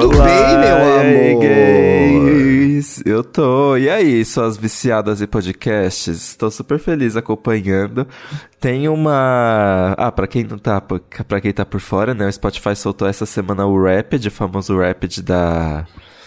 Tudo 0.00 0.16
Olá, 0.16 0.24
bem, 0.24 0.58
meu 0.58 0.76
aí, 0.76 1.30
amor? 1.32 1.42
gays? 1.42 3.02
Eu 3.04 3.22
tô. 3.22 3.76
E 3.76 3.90
aí, 3.90 4.24
suas 4.24 4.56
viciadas 4.56 5.20
e 5.20 5.26
podcasts? 5.26 6.28
Estou 6.30 6.50
super 6.50 6.78
feliz 6.78 7.16
acompanhando. 7.16 8.06
Tem 8.58 8.88
uma. 8.88 9.94
Ah, 9.98 10.10
pra 10.10 10.26
quem 10.26 10.42
não 10.44 10.56
tá. 10.56 10.80
Pra 10.80 11.40
quem 11.40 11.52
tá 11.52 11.66
por 11.66 11.80
fora, 11.80 12.14
né? 12.14 12.26
O 12.26 12.32
Spotify 12.32 12.74
soltou 12.74 13.06
essa 13.06 13.26
semana 13.26 13.66
o 13.66 13.84
Rapid, 13.84 14.24
o 14.26 14.30
famoso 14.30 14.78
Rapid 14.78 15.18
da. 15.20 15.84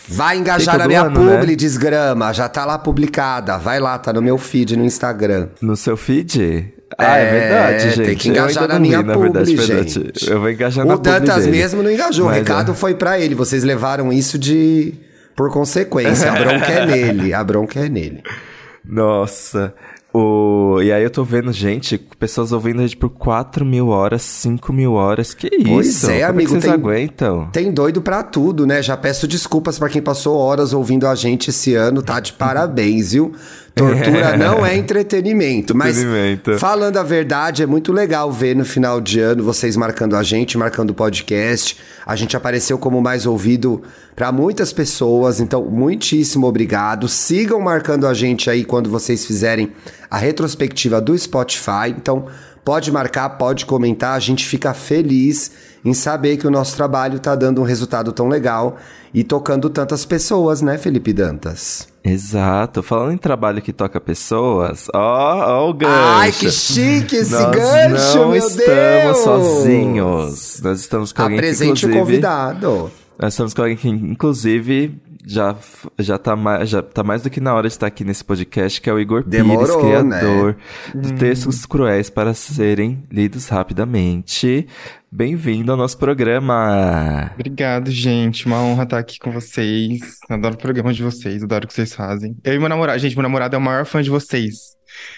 Vai 0.07 0.37
engajar 0.37 0.77
na 0.77 0.87
minha 0.87 1.03
ano, 1.03 1.23
né? 1.23 1.37
publi, 1.37 1.55
desgrama. 1.55 2.31
Já 2.31 2.47
tá 2.47 2.65
lá 2.65 2.77
publicada. 2.77 3.57
Vai 3.57 3.79
lá, 3.79 3.97
tá 3.97 4.13
no 4.13 4.21
meu 4.21 4.37
feed 4.37 4.77
no 4.77 4.85
Instagram. 4.85 5.47
No 5.61 5.75
seu 5.75 5.97
feed? 5.97 6.73
Ah, 6.97 7.17
é, 7.17 7.23
É, 7.23 7.31
verdade, 7.39 7.95
gente. 7.95 8.05
tem 8.05 8.15
que 8.15 8.29
engajar 8.29 8.67
na 8.67 8.79
minha 8.79 8.99
vi, 8.99 9.03
na 9.07 9.15
verdade, 9.17 9.51
publi, 9.51 9.65
verdade. 9.67 9.89
gente. 9.93 10.29
Eu 10.29 10.39
vou 10.39 10.49
engajar 10.49 10.85
na 10.85 10.93
O 10.93 10.97
publi 10.97 11.11
Dantas 11.11 11.45
dele. 11.45 11.57
mesmo 11.57 11.84
não 11.84 11.91
engajou. 11.91 12.25
Mas, 12.25 12.35
o 12.35 12.39
recado 12.39 12.71
é. 12.71 12.75
foi 12.75 12.93
pra 12.93 13.20
ele. 13.20 13.35
Vocês 13.35 13.63
levaram 13.63 14.11
isso 14.11 14.38
de. 14.38 14.93
Por 15.35 15.51
consequência. 15.51 16.31
A 16.31 16.35
bronca 16.35 16.65
é 16.71 16.85
nele. 16.85 17.34
A 17.34 17.43
bronca 17.43 17.79
é 17.79 17.89
nele. 17.89 18.21
Nossa. 18.85 19.73
O... 20.13 20.79
E 20.84 20.91
aí 20.91 21.01
eu 21.01 21.09
tô 21.09 21.23
vendo, 21.23 21.51
gente, 21.51 21.98
pessoas 22.20 22.51
ouvindo 22.51 22.79
a 22.79 22.84
gente 22.84 22.95
por 22.98 23.09
4 23.09 23.65
mil 23.65 23.87
horas, 23.87 24.21
5 24.21 24.71
mil 24.71 24.93
horas. 24.93 25.34
Que 25.34 25.48
isso? 25.48 25.67
Pois 25.67 26.03
é, 26.03 26.20
Como 26.20 26.29
amigo, 26.29 26.41
que 26.49 26.51
vocês 26.51 26.63
tem- 26.65 26.73
aguentam? 26.73 27.49
Tem 27.51 27.71
doido 27.71 27.99
pra 27.99 28.21
tudo, 28.21 28.67
né? 28.67 28.79
Já 28.84 28.95
peço 28.95 29.27
desculpas 29.27 29.79
pra 29.79 29.89
quem 29.89 30.03
passou 30.03 30.37
horas 30.37 30.71
ouvindo 30.71 31.07
a 31.07 31.15
gente 31.15 31.49
esse 31.49 31.73
ano, 31.73 32.03
tá 32.03 32.20
de 32.20 32.34
parabéns, 32.34 33.13
viu? 33.13 33.31
Tortura 33.76 34.38
não 34.38 34.63
é 34.63 34.77
entretenimento, 34.77 35.76
mas 35.76 35.98
Entretenimento. 35.98 36.59
falando 36.59 36.98
a 36.98 37.04
verdade, 37.04 37.63
é 37.63 37.66
muito 37.66 37.91
legal 37.91 38.32
ver 38.32 38.55
no 38.55 38.63
final 38.63 39.02
de 39.02 39.20
ano 39.20 39.44
vocês 39.44 39.76
marcando 39.76 40.16
a 40.16 40.22
gente, 40.22 40.58
marcando 40.58 40.91
o 40.91 40.94
podcast. 40.94 41.77
A 42.05 42.15
gente 42.15 42.38
apareceu 42.38 42.77
como 42.77 43.02
mais 43.02 43.26
ouvido 43.26 43.82
pra 44.15 44.32
muitas 44.32 44.71
pessoas, 44.71 45.40
então 45.40 45.63
muitíssimo 45.65 46.46
obrigado. 46.46 47.07
Sigam 47.07 47.60
marcando 47.60 48.05
a 48.05 48.13
gente 48.13 48.49
aí 48.49 48.63
quando 48.63 48.90
vocês 48.90 49.26
fizerem 49.26 49.71
a 50.10 50.18
retrospectiva 50.18 51.02
do 51.02 51.18
Spotify. 51.18 51.90
Então, 51.90 52.27
pode 52.63 52.91
marcar, 52.91 53.30
pode 53.32 53.65
comentar, 53.65 54.15
a 54.15 54.20
gente 54.20 54.46
fica 54.46 54.74
feliz 54.74 55.73
em 55.85 55.93
saber 55.93 56.37
que 56.37 56.48
o 56.48 56.51
nosso 56.51 56.76
trabalho 56.76 57.20
tá 57.20 57.35
dando 57.35 57.62
um 57.62 57.65
resultado 57.65 58.12
tão 58.12 58.27
legal 58.27 58.77
e 59.13 59.23
tocando 59.23 59.70
tantas 59.70 60.05
pessoas, 60.05 60.62
né, 60.62 60.77
Felipe 60.77 61.12
Dantas? 61.13 61.87
Exato. 62.03 62.81
Falando 62.81 63.13
em 63.13 63.17
trabalho 63.17 63.62
que 63.62 63.71
toca 63.71 63.99
pessoas, 63.99 64.88
ó, 64.94 65.62
ó 65.63 65.69
o 65.69 65.73
gancho. 65.73 65.94
Ai, 65.94 66.31
que 66.31 66.51
chique 66.51 67.16
esse 67.17 67.31
Nós 67.31 67.56
gancho, 67.56 68.17
não 68.17 68.29
meu 68.29 68.38
estamos 68.38 68.67
Deus! 68.67 69.17
sozinhos. 69.17 70.62
Nós 70.63 70.79
estamos 70.79 71.12
com 71.13 71.22
alguém 71.22 71.38
que, 71.40 71.45
Apresente 71.45 71.85
o 71.85 71.90
inclusive... 71.90 72.00
convidado. 72.00 72.91
Nós 73.19 73.34
estamos 73.34 73.53
com 73.53 73.62
alguém 73.62 73.78
que, 73.78 73.88
inclusive, 73.90 75.00
já, 75.25 75.56
já, 76.00 76.18
tá 76.18 76.35
mais, 76.35 76.69
já 76.69 76.81
tá 76.81 77.03
mais 77.03 77.22
do 77.22 77.29
que 77.29 77.40
na 77.40 77.53
hora 77.53 77.68
de 77.68 77.74
estar 77.74 77.88
aqui 77.88 78.03
nesse 78.03 78.24
podcast, 78.24 78.79
que 78.81 78.90
é 78.90 78.94
o 78.94 79.00
Igor 79.00 79.24
Demorou, 79.24 79.80
Pires, 79.80 80.02
criador 80.09 80.56
né? 80.94 81.02
de 81.02 81.13
textos 81.13 81.66
cruéis 81.66 82.09
para 82.09 82.34
serem 82.34 83.03
lidos 83.12 83.47
rapidamente. 83.50 84.68
Bem-vindo 85.12 85.72
ao 85.72 85.78
nosso 85.78 85.97
programa. 85.97 87.31
Obrigado, 87.35 87.91
gente. 87.91 88.46
Uma 88.47 88.57
honra 88.62 88.84
estar 88.84 88.97
aqui 88.97 89.19
com 89.19 89.31
vocês. 89.31 90.00
Adoro 90.30 90.56
o 90.56 90.57
programa 90.57 90.91
de 90.94 91.03
vocês, 91.03 91.44
adoro 91.44 91.66
o 91.66 91.68
que 91.68 91.74
vocês 91.74 91.94
fazem. 91.94 92.35
Eu 92.44 92.56
e 92.56 92.59
meu 92.59 92.68
namorado, 92.69 92.97
gente, 93.00 93.16
meu 93.16 93.24
namorado 93.24 93.56
é 93.56 93.59
o 93.59 93.62
maior 93.62 93.85
fã 93.85 94.02
de 94.02 94.09
vocês. 94.09 94.74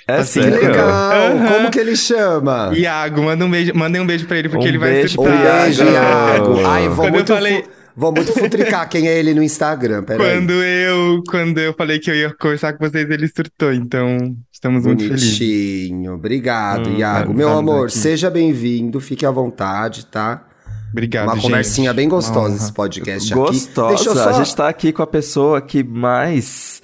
É 0.08 0.17
Assim, 0.17 0.42
Que 0.42 0.50
legal! 0.50 0.88
Aham. 0.88 1.47
Como 1.47 1.72
que 1.72 1.80
ele 1.80 1.95
chama? 1.95 2.72
Iago, 2.75 3.23
manda 3.23 3.44
um 3.45 3.50
beijo, 3.52 3.73
mandem 3.75 4.02
um 4.02 4.06
beijo 4.06 4.25
pra 4.25 4.38
ele, 4.38 4.47
porque 4.50 4.66
Um 4.66 4.69
ele 4.69 4.78
vai 4.78 4.92
beijo 4.92 5.19
Um 5.19 5.23
pro 5.23 5.34
surtar. 5.34 5.64
beijo, 5.64 5.84
Iago. 5.84 6.66
Ai, 6.66 6.88
vou 6.88 6.95
Quando 6.97 7.06
eu 7.08 7.12
muito, 7.14 7.34
falei- 7.34 7.66
muito 7.95 8.31
futricar 8.33 8.88
quem 8.89 9.07
é 9.07 9.17
ele 9.17 9.33
no 9.33 9.41
Instagram, 9.43 10.03
peraí. 10.03 10.38
Quando 10.38 10.51
eu, 10.51 11.23
quando 11.29 11.57
eu 11.59 11.73
falei 11.73 12.00
que 12.00 12.09
eu 12.11 12.16
ia 12.16 12.33
conversar 12.33 12.73
com 12.73 12.88
vocês, 12.88 13.09
ele 13.09 13.28
surtou, 13.28 13.73
então 13.73 14.35
estamos 14.51 14.85
muito 14.85 15.03
felizes. 15.03 15.38
Bonitinho. 15.39 16.13
Obrigado, 16.13 16.89
Hum, 16.89 16.97
Iago. 16.97 17.34
Meu 17.34 17.50
amor, 17.50 17.88
aqui. 17.88 17.97
seja 17.97 18.29
bem-vindo, 18.29 19.00
fique 19.00 19.25
à 19.25 19.31
vontade, 19.31 20.05
tá? 20.05 20.45
Obrigado, 20.91 21.25
Uma 21.28 21.35
gente. 21.35 21.44
conversinha 21.44 21.94
bem 21.94 22.07
gostosa 22.07 22.39
honra. 22.55 22.55
esse 22.63 22.73
podcast 22.73 23.34
aqui. 23.34 23.41
Gostosa. 23.41 23.95
Deixa 23.95 24.09
eu 24.09 24.13
só... 24.16 24.29
A 24.29 24.34
gente 24.34 24.55
tá 24.55 24.69
aqui 24.69 24.94
com 24.94 25.01
a 25.03 25.07
pessoa 25.07 25.61
que 25.61 25.84
mais 25.84 26.81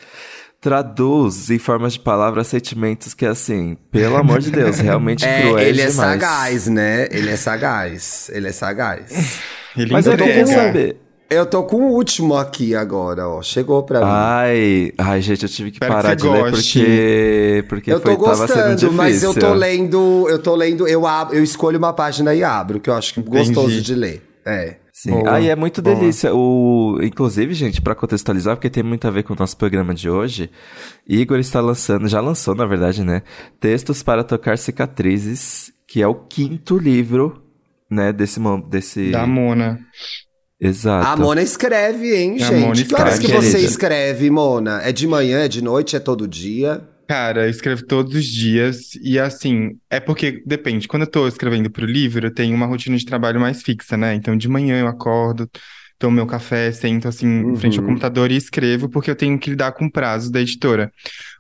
traduz 0.60 1.50
em 1.50 1.58
formas 1.58 1.94
de 1.94 2.00
palavras 2.02 2.48
sentimentos 2.48 3.14
que, 3.14 3.26
assim, 3.26 3.78
pelo 3.92 4.16
amor 4.18 4.40
de 4.40 4.52
Deus, 4.52 4.80
realmente 4.80 5.24
É, 5.26 5.42
cruéis 5.42 5.68
ele 5.70 5.82
é 5.82 5.88
demais. 5.88 6.10
sagaz, 6.22 6.68
né? 6.68 7.08
Ele 7.10 7.30
é 7.30 7.36
sagaz. 7.38 8.30
Ele 8.34 8.48
é 8.48 8.52
sagaz. 8.52 9.40
Ele 9.78 9.92
Mas 9.92 10.06
eu 10.06 10.18
tô 10.18 10.26
com 10.26 10.46
saber. 10.48 10.98
Eu 11.30 11.46
tô 11.46 11.64
com 11.64 11.78
o 11.78 11.94
último 11.94 12.36
aqui 12.36 12.76
agora, 12.76 13.26
ó. 13.26 13.42
Chegou 13.42 13.84
pra 13.84 14.00
mim. 14.00 14.06
Ai, 14.06 14.92
ai, 14.98 15.22
gente, 15.22 15.44
eu 15.44 15.50
tive 15.50 15.72
que 15.72 15.78
Espero 15.78 15.94
parar 15.94 16.10
que 16.10 16.24
de 16.24 16.28
você 16.28 16.34
ler 16.34 16.52
goste. 16.52 16.80
porque 16.80 17.66
porque 17.70 17.94
eu 17.94 18.02
foi 18.02 18.12
tô 18.12 18.18
gostando, 18.18 18.92
mas 18.92 19.24
eu 19.24 19.34
tô 19.34 19.54
lendo, 19.54 20.28
eu 20.30 20.40
tô 20.40 20.54
lendo, 20.56 20.86
eu 20.90 21.08
abro, 21.08 21.34
eu 21.38 21.42
escolho 21.42 21.78
uma 21.78 21.94
página 21.94 22.36
e 22.36 22.44
abro, 22.44 22.82
que 22.82 22.90
eu 22.90 22.94
acho 22.94 23.14
que 23.14 23.22
gostoso 23.22 23.82
de 23.82 23.96
ler. 23.96 24.22
É. 24.46 24.76
Sim. 24.92 25.12
Boa, 25.12 25.36
Aí 25.36 25.48
é 25.48 25.56
muito 25.56 25.82
boa. 25.82 25.96
delícia. 25.96 26.36
O, 26.36 27.00
inclusive, 27.02 27.54
gente, 27.54 27.82
pra 27.82 27.96
contextualizar, 27.96 28.58
porque 28.58 28.70
tem 28.70 28.84
muito 28.84 29.08
a 29.08 29.12
ver 29.12 29.24
com 29.24 29.34
o 29.34 29.38
nosso 29.40 29.56
programa 29.56 29.94
de 29.94 30.10
hoje, 30.10 30.50
Igor 31.08 31.40
está 31.40 31.62
lançando, 31.62 32.10
já 32.10 32.20
lançou, 32.20 32.54
na 32.54 32.66
verdade, 32.66 33.04
né? 33.06 33.22
Textos 33.58 34.04
para 34.04 34.22
tocar 34.24 34.58
cicatrizes, 34.58 35.72
que 35.88 36.02
é 36.02 36.08
o 36.08 36.14
quinto 36.14 36.78
livro, 36.78 37.41
né, 37.92 38.14
desse 38.14 38.40
desse 38.70 39.12
Da 39.12 39.28
Mona. 39.28 39.80
Exato. 40.60 41.08
A 41.08 41.18
Mona 41.18 41.42
escreve, 41.42 42.16
hein, 42.16 42.38
A 42.40 42.46
gente? 42.46 42.60
Mona 42.60 42.86
que 42.86 42.96
horas 42.96 43.20
que 43.20 43.26
escreve, 43.26 43.48
você 43.48 43.60
escreve, 43.60 44.30
Mona? 44.30 44.82
É 44.84 44.92
de 44.92 45.08
manhã, 45.08 45.40
é 45.40 45.48
de 45.48 45.62
noite, 45.62 45.96
é 45.96 46.00
todo 46.00 46.28
dia? 46.28 46.88
Cara, 47.08 47.46
eu 47.46 47.50
escrevo 47.50 47.86
todos 47.86 48.16
os 48.16 48.26
dias 48.26 48.96
e 49.04 49.20
assim, 49.20 49.72
é 49.90 50.00
porque 50.00 50.42
depende. 50.46 50.88
Quando 50.88 51.02
eu 51.02 51.10
tô 51.10 51.28
escrevendo 51.28 51.70
pro 51.70 51.86
livro, 51.86 52.28
eu 52.28 52.34
tenho 52.34 52.56
uma 52.56 52.66
rotina 52.66 52.96
de 52.96 53.06
trabalho 53.06 53.40
mais 53.40 53.62
fixa, 53.62 53.98
né? 53.98 54.14
Então 54.14 54.38
de 54.38 54.48
manhã 54.48 54.80
eu 54.80 54.88
acordo, 54.88 55.50
tomo 56.02 56.16
meu 56.18 56.28
café, 56.28 56.72
sento 56.72 57.08
assim 57.08 57.28
em 57.52 57.56
frente 57.56 57.80
ao 57.80 57.86
Uhum. 57.86 57.86
computador 57.86 58.32
e 58.32 58.36
escrevo 58.38 58.90
porque 58.90 59.12
eu 59.12 59.16
tenho 59.16 59.40
que 59.40 59.52
lidar 59.52 59.74
com 59.74 59.90
prazos 59.90 60.32
da 60.32 60.42
editora. 60.42 60.92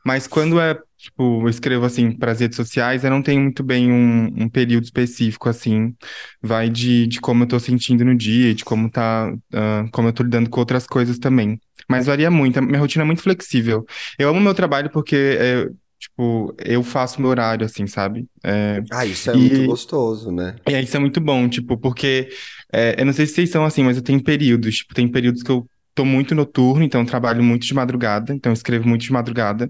Mas 0.05 0.27
quando 0.27 0.59
é, 0.59 0.75
tipo, 0.97 1.43
eu 1.43 1.49
escrevo 1.49 1.85
assim 1.85 2.11
para 2.17 2.31
as 2.31 2.39
redes 2.39 2.55
sociais, 2.57 3.03
eu 3.03 3.09
não 3.11 3.21
tenho 3.23 3.41
muito 3.41 3.63
bem 3.63 3.91
um, 3.91 4.25
um 4.43 4.49
período 4.49 4.83
específico 4.85 5.49
assim. 5.49 5.95
Vai 6.41 6.69
de, 6.69 7.07
de 7.07 7.19
como 7.21 7.43
eu 7.43 7.47
tô 7.47 7.59
sentindo 7.59 8.05
no 8.05 8.15
dia, 8.17 8.53
de 8.55 8.63
como 8.65 8.89
tá, 8.89 9.31
ah, 9.53 9.85
como 9.91 10.07
eu 10.09 10.13
tô 10.13 10.23
lidando 10.23 10.49
com 10.49 10.59
outras 10.59 10.87
coisas 10.87 11.19
também. 11.19 11.59
Mas 11.89 12.05
varia 12.05 12.31
muito, 12.31 12.57
a 12.59 12.61
minha 12.61 12.79
rotina 12.79 13.03
é 13.03 13.07
muito 13.07 13.21
flexível. 13.21 13.85
Eu 14.17 14.29
amo 14.29 14.39
meu 14.39 14.53
trabalho 14.53 14.89
porque, 14.91 15.15
é, 15.39 15.67
tipo, 16.01 16.55
eu 16.65 16.83
faço 16.83 17.21
meu 17.21 17.29
horário, 17.31 17.65
assim, 17.65 17.87
sabe? 17.87 18.27
É, 18.43 18.81
Ah, 18.91 19.05
isso 19.07 19.29
é 19.31 19.35
E- 19.35 19.37
muito 19.37 19.63
gostoso, 19.63 20.31
né? 20.31 20.55
e 20.69 20.75
aí 20.75 20.83
isso 20.83 20.97
é 20.97 20.99
muito 20.99 21.21
bom, 21.21 21.49
tipo, 21.49 21.77
porque 21.77 22.29
é, 22.73 22.99
eu 23.01 23.05
não 23.05 23.13
sei 23.13 23.25
se 23.27 23.33
vocês 23.35 23.49
são 23.51 23.65
assim, 23.65 23.83
mas 23.83 23.97
eu 23.97 24.03
tenho 24.03 24.23
períodos, 24.23 24.77
tipo, 24.77 24.93
tem 24.93 25.09
períodos 25.11 25.43
que 25.43 25.51
eu 25.51 25.67
tô 25.93 26.05
muito 26.05 26.33
noturno, 26.33 26.83
então 26.83 27.05
trabalho 27.05 27.43
muito 27.43 27.65
de 27.65 27.73
madrugada, 27.73 28.33
então 28.33 28.53
escrevo 28.53 28.87
muito 28.87 29.01
de 29.01 29.11
madrugada, 29.11 29.69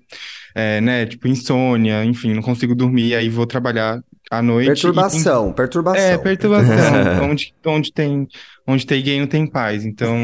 é, 0.55 0.79
né? 0.81 1.05
Tipo, 1.05 1.27
insônia, 1.27 2.03
enfim, 2.05 2.33
não 2.33 2.41
consigo 2.41 2.75
dormir, 2.75 3.15
aí 3.15 3.29
vou 3.29 3.45
trabalhar 3.45 3.99
à 4.29 4.41
noite. 4.41 4.67
tem- 4.67 4.73
Perturbação, 4.75 5.53
perturbação. 5.53 6.01
É, 6.01 6.17
perturbação. 6.17 6.75
onde, 7.29 7.53
onde 7.65 7.91
tem, 7.91 8.27
onde 8.67 8.85
tem 8.85 9.03
gay 9.03 9.19
não 9.19 9.27
tem 9.27 9.45
paz. 9.45 9.83
Então, 9.85 10.15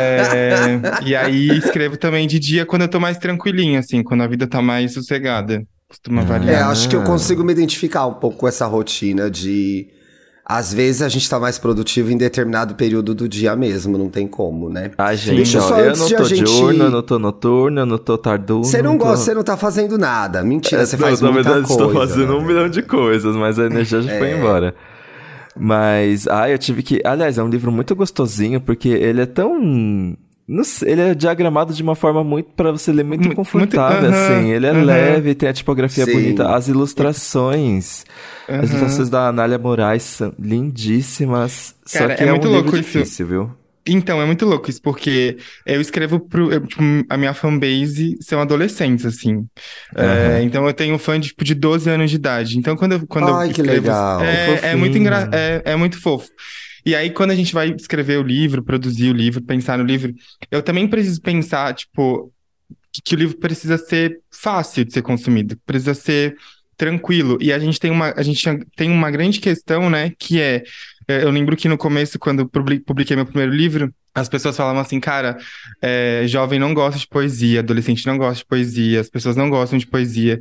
é, 0.00 0.80
e 1.04 1.14
aí 1.16 1.48
escrevo 1.58 1.96
também 1.96 2.26
de 2.26 2.38
dia 2.38 2.66
quando 2.66 2.82
eu 2.82 2.88
tô 2.88 3.00
mais 3.00 3.18
tranquilinho, 3.18 3.78
assim, 3.78 4.02
quando 4.02 4.22
a 4.22 4.26
vida 4.26 4.46
tá 4.46 4.62
mais 4.62 4.92
sossegada. 4.92 5.66
Costuma. 5.88 6.22
É, 6.22 6.24
variar. 6.24 6.70
acho 6.70 6.88
que 6.88 6.96
eu 6.96 7.04
consigo 7.04 7.44
me 7.44 7.52
identificar 7.52 8.06
um 8.06 8.14
pouco 8.14 8.38
com 8.38 8.48
essa 8.48 8.66
rotina 8.66 9.30
de. 9.30 9.88
Às 10.46 10.74
vezes 10.74 11.00
a 11.00 11.08
gente 11.08 11.28
tá 11.28 11.40
mais 11.40 11.58
produtivo 11.58 12.10
em 12.10 12.18
determinado 12.18 12.74
período 12.74 13.14
do 13.14 13.26
dia 13.26 13.56
mesmo, 13.56 13.96
não 13.96 14.10
tem 14.10 14.26
como, 14.28 14.68
né? 14.68 14.90
Ai, 14.98 15.16
gente, 15.16 15.36
Deixa 15.36 15.58
só, 15.60 15.78
eu 15.80 15.96
não 15.96 16.06
tô 16.08 16.24
gente- 16.24 16.44
diurno, 16.44 16.84
eu 16.84 16.90
não 16.90 17.02
tô 17.02 17.18
noturno, 17.18 17.80
eu 17.80 17.86
não 17.86 17.96
tô 17.96 18.18
tarduno. 18.18 18.62
Você 18.62 18.82
não 18.82 18.98
tô- 18.98 19.06
gosta, 19.06 19.24
você 19.24 19.34
não 19.34 19.42
tá 19.42 19.56
fazendo 19.56 19.96
nada. 19.96 20.42
Mentira, 20.42 20.84
você 20.84 20.96
É, 20.96 20.98
faz 20.98 21.20
não, 21.22 21.32
muita 21.32 21.48
Na 21.48 21.54
verdade, 21.54 21.74
coisa. 21.74 21.88
estou 21.90 22.00
fazendo 22.08 22.32
né? 22.34 22.38
um 22.38 22.46
milhão 22.46 22.68
de 22.68 22.82
coisas, 22.82 23.34
mas 23.34 23.58
a 23.58 23.64
energia 23.64 24.02
já 24.02 24.18
foi 24.18 24.28
É. 24.32 24.36
embora. 24.38 24.74
Mas, 25.56 26.26
ah, 26.28 26.50
eu 26.50 26.58
tive 26.58 26.82
que. 26.82 27.00
Aliás, 27.04 27.38
é 27.38 27.42
um 27.42 27.48
livro 27.48 27.70
muito 27.72 27.94
gostosinho, 27.94 28.60
porque 28.60 28.88
ele 28.88 29.22
é 29.22 29.26
tão. 29.26 30.14
Não 30.46 30.62
sei, 30.62 30.92
ele 30.92 31.00
é 31.00 31.14
diagramado 31.14 31.72
de 31.72 31.82
uma 31.82 31.94
forma 31.94 32.22
muito 32.22 32.50
para 32.54 32.70
você 32.70 32.92
ler 32.92 33.02
muito 33.02 33.22
Muito- 33.22 33.36
confortável, 33.36 34.02
muito- 34.02 34.14
aham, 34.14 34.38
assim. 34.40 34.50
Ele 34.50 34.66
é 34.66 34.70
aham. 34.70 34.84
leve, 34.84 35.34
tem 35.34 35.48
a 35.48 35.52
tipografia 35.54 36.04
Sim. 36.04 36.12
bonita, 36.12 36.54
as 36.54 36.68
ilustrações. 36.68 38.04
As 38.46 38.54
Aham. 38.56 38.64
ilustrações 38.66 39.08
da 39.08 39.28
Anália 39.28 39.58
Moraes 39.58 40.02
são 40.02 40.34
lindíssimas. 40.38 41.74
Cara, 41.92 42.10
só 42.10 42.14
que 42.16 42.22
é 42.24 42.26
é, 42.26 42.30
muito 42.30 42.48
um 42.48 42.50
louco 42.52 42.76
livro 42.76 42.80
isso. 42.80 42.98
difícil, 42.98 43.26
viu? 43.26 43.50
Então, 43.86 44.20
é 44.20 44.24
muito 44.24 44.46
louco 44.46 44.70
isso, 44.70 44.80
porque 44.80 45.36
eu 45.66 45.78
escrevo 45.78 46.18
pro. 46.18 46.50
eu, 46.50 46.66
tipo, 46.66 46.82
a 47.08 47.16
minha 47.18 47.34
fanbase 47.34 48.16
são 48.20 48.40
adolescentes, 48.40 49.04
assim. 49.04 49.46
É, 49.94 50.40
então 50.42 50.66
eu 50.66 50.72
tenho 50.72 50.98
fã 50.98 51.20
de, 51.20 51.28
tipo, 51.28 51.44
de 51.44 51.54
12 51.54 51.90
anos 51.90 52.10
de 52.10 52.16
idade. 52.16 52.58
Então, 52.58 52.76
quando 52.76 52.92
eu, 52.92 53.06
quando 53.06 53.28
eu 53.28 53.34
Ai, 53.34 53.48
que 53.48 53.60
escrevo, 53.60 53.82
legal. 53.82 54.22
É, 54.24 54.70
é 54.72 54.76
muito 54.76 54.96
engra... 54.96 55.28
é, 55.32 55.62
é 55.66 55.76
muito 55.76 56.00
fofo. 56.00 56.28
E 56.84 56.94
aí, 56.94 57.10
quando 57.10 57.30
a 57.30 57.34
gente 57.34 57.54
vai 57.54 57.70
escrever 57.70 58.18
o 58.18 58.22
livro, 58.22 58.62
produzir 58.62 59.10
o 59.10 59.14
livro, 59.14 59.42
pensar 59.42 59.78
no 59.78 59.84
livro, 59.84 60.14
eu 60.50 60.62
também 60.62 60.86
preciso 60.86 61.20
pensar, 61.20 61.74
tipo, 61.74 62.32
que, 63.02 63.14
o 63.14 63.18
livro 63.18 63.38
precisa 63.38 63.78
ser 63.78 64.20
fácil 64.30 64.84
de 64.84 64.92
ser 64.92 65.02
consumido, 65.02 65.56
precisa 65.64 65.94
ser 65.94 66.36
tranquilo. 66.76 67.38
E 67.40 67.52
a 67.52 67.58
gente 67.58 67.80
tem 67.80 67.90
uma, 67.90 68.12
a 68.16 68.22
gente 68.22 68.44
tem 68.76 68.90
uma 68.90 69.10
grande 69.10 69.40
questão, 69.40 69.88
né, 69.88 70.12
que 70.18 70.40
é, 70.40 70.62
é 71.08 71.22
eu 71.22 71.30
lembro 71.30 71.56
que 71.56 71.68
no 71.68 71.78
começo, 71.78 72.18
quando 72.18 72.46
publiquei 72.48 73.16
meu 73.16 73.26
primeiro 73.26 73.52
livro, 73.52 73.92
as 74.14 74.28
pessoas 74.28 74.56
falavam 74.56 74.80
assim, 74.80 75.00
cara, 75.00 75.36
é, 75.82 76.22
jovem 76.28 76.58
não 76.58 76.72
gosta 76.72 77.00
de 77.00 77.06
poesia, 77.06 77.58
adolescente 77.58 78.06
não 78.06 78.16
gosta 78.16 78.36
de 78.36 78.44
poesia, 78.44 79.00
as 79.00 79.10
pessoas 79.10 79.34
não 79.34 79.50
gostam 79.50 79.76
de 79.76 79.86
poesia. 79.88 80.38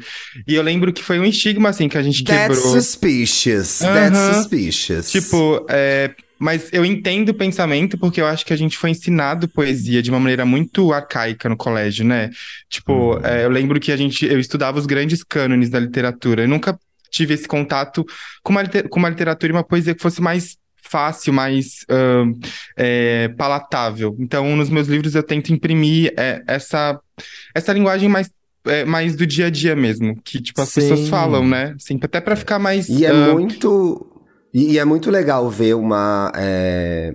E 0.48 0.54
eu 0.54 0.62
lembro 0.62 0.94
que 0.94 1.04
foi 1.04 1.20
um 1.20 1.26
estigma, 1.26 1.70
assim, 1.70 1.90
que 1.90 1.98
a 1.98 2.04
gente 2.04 2.24
That's 2.24 2.56
quebrou. 2.56 2.74
suspicious. 2.80 3.82
Uhum. 3.82 3.94
That's 3.94 4.36
suspicious. 4.36 5.12
Tipo, 5.12 5.66
é, 5.70 6.14
mas 6.40 6.70
eu 6.74 6.84
entendo 6.84 7.30
o 7.30 7.34
pensamento 7.34 7.98
porque 7.98 8.20
eu 8.20 8.26
acho 8.26 8.46
que 8.46 8.54
a 8.54 8.58
gente 8.58 8.78
foi 8.78 8.90
ensinado 8.90 9.48
poesia 9.48 10.02
de 10.02 10.10
uma 10.10 10.20
maneira 10.20 10.46
muito 10.46 10.92
arcaica 10.92 11.48
no 11.48 11.56
colégio, 11.56 12.06
né? 12.06 12.30
Tipo, 12.70 13.16
uhum. 13.16 13.26
é, 13.26 13.46
eu 13.46 13.50
lembro 13.50 13.80
que 13.80 13.92
a 13.92 13.98
gente, 13.98 14.26
eu 14.26 14.40
estudava 14.40 14.78
os 14.78 14.86
grandes 14.86 15.24
cânones 15.24 15.70
da 15.70 15.80
literatura. 15.80 16.44
Eu 16.44 16.48
nunca 16.48 16.78
tive 17.10 17.34
esse 17.34 17.48
contato 17.48 18.06
com 18.44 18.52
uma, 18.52 18.64
com 18.90 19.00
uma 19.00 19.10
literatura 19.10 19.52
e 19.52 19.56
uma 19.56 19.64
poesia 19.64 19.96
que 19.96 20.02
fosse 20.02 20.22
mais 20.22 20.58
fácil, 20.76 21.32
mais 21.32 21.86
uh, 21.90 22.40
é, 22.76 23.30
palatável. 23.30 24.16
Então, 24.20 24.56
nos 24.56 24.70
meus 24.70 24.88
livros 24.88 25.16
eu 25.16 25.24
tento 25.24 25.54
imprimir 25.54 26.14
é, 26.18 26.44
essa, 26.48 27.00
essa 27.56 27.74
linguagem 27.74 28.10
mais 28.10 28.30
é, 28.66 28.86
mais 28.86 29.16
do 29.16 29.28
dia 29.28 29.48
a 29.48 29.50
dia 29.50 29.76
mesmo, 29.76 30.16
que 30.24 30.42
tipo 30.42 30.62
as 30.62 30.70
Sim. 30.70 30.82
pessoas 30.82 31.10
falam, 31.10 31.46
né? 31.46 31.76
Assim, 31.76 32.00
até 32.02 32.22
para 32.22 32.36
ficar 32.36 32.60
mais. 32.60 32.88
E 32.88 33.06
é 33.06 33.12
uh... 33.12 33.34
muito 33.34 34.13
e, 34.54 34.74
e, 34.74 34.80
é 34.80 34.86
muito 34.86 35.10
legal 35.10 35.50
ver 35.50 35.76
uma 35.76 36.32
é, 36.36 37.14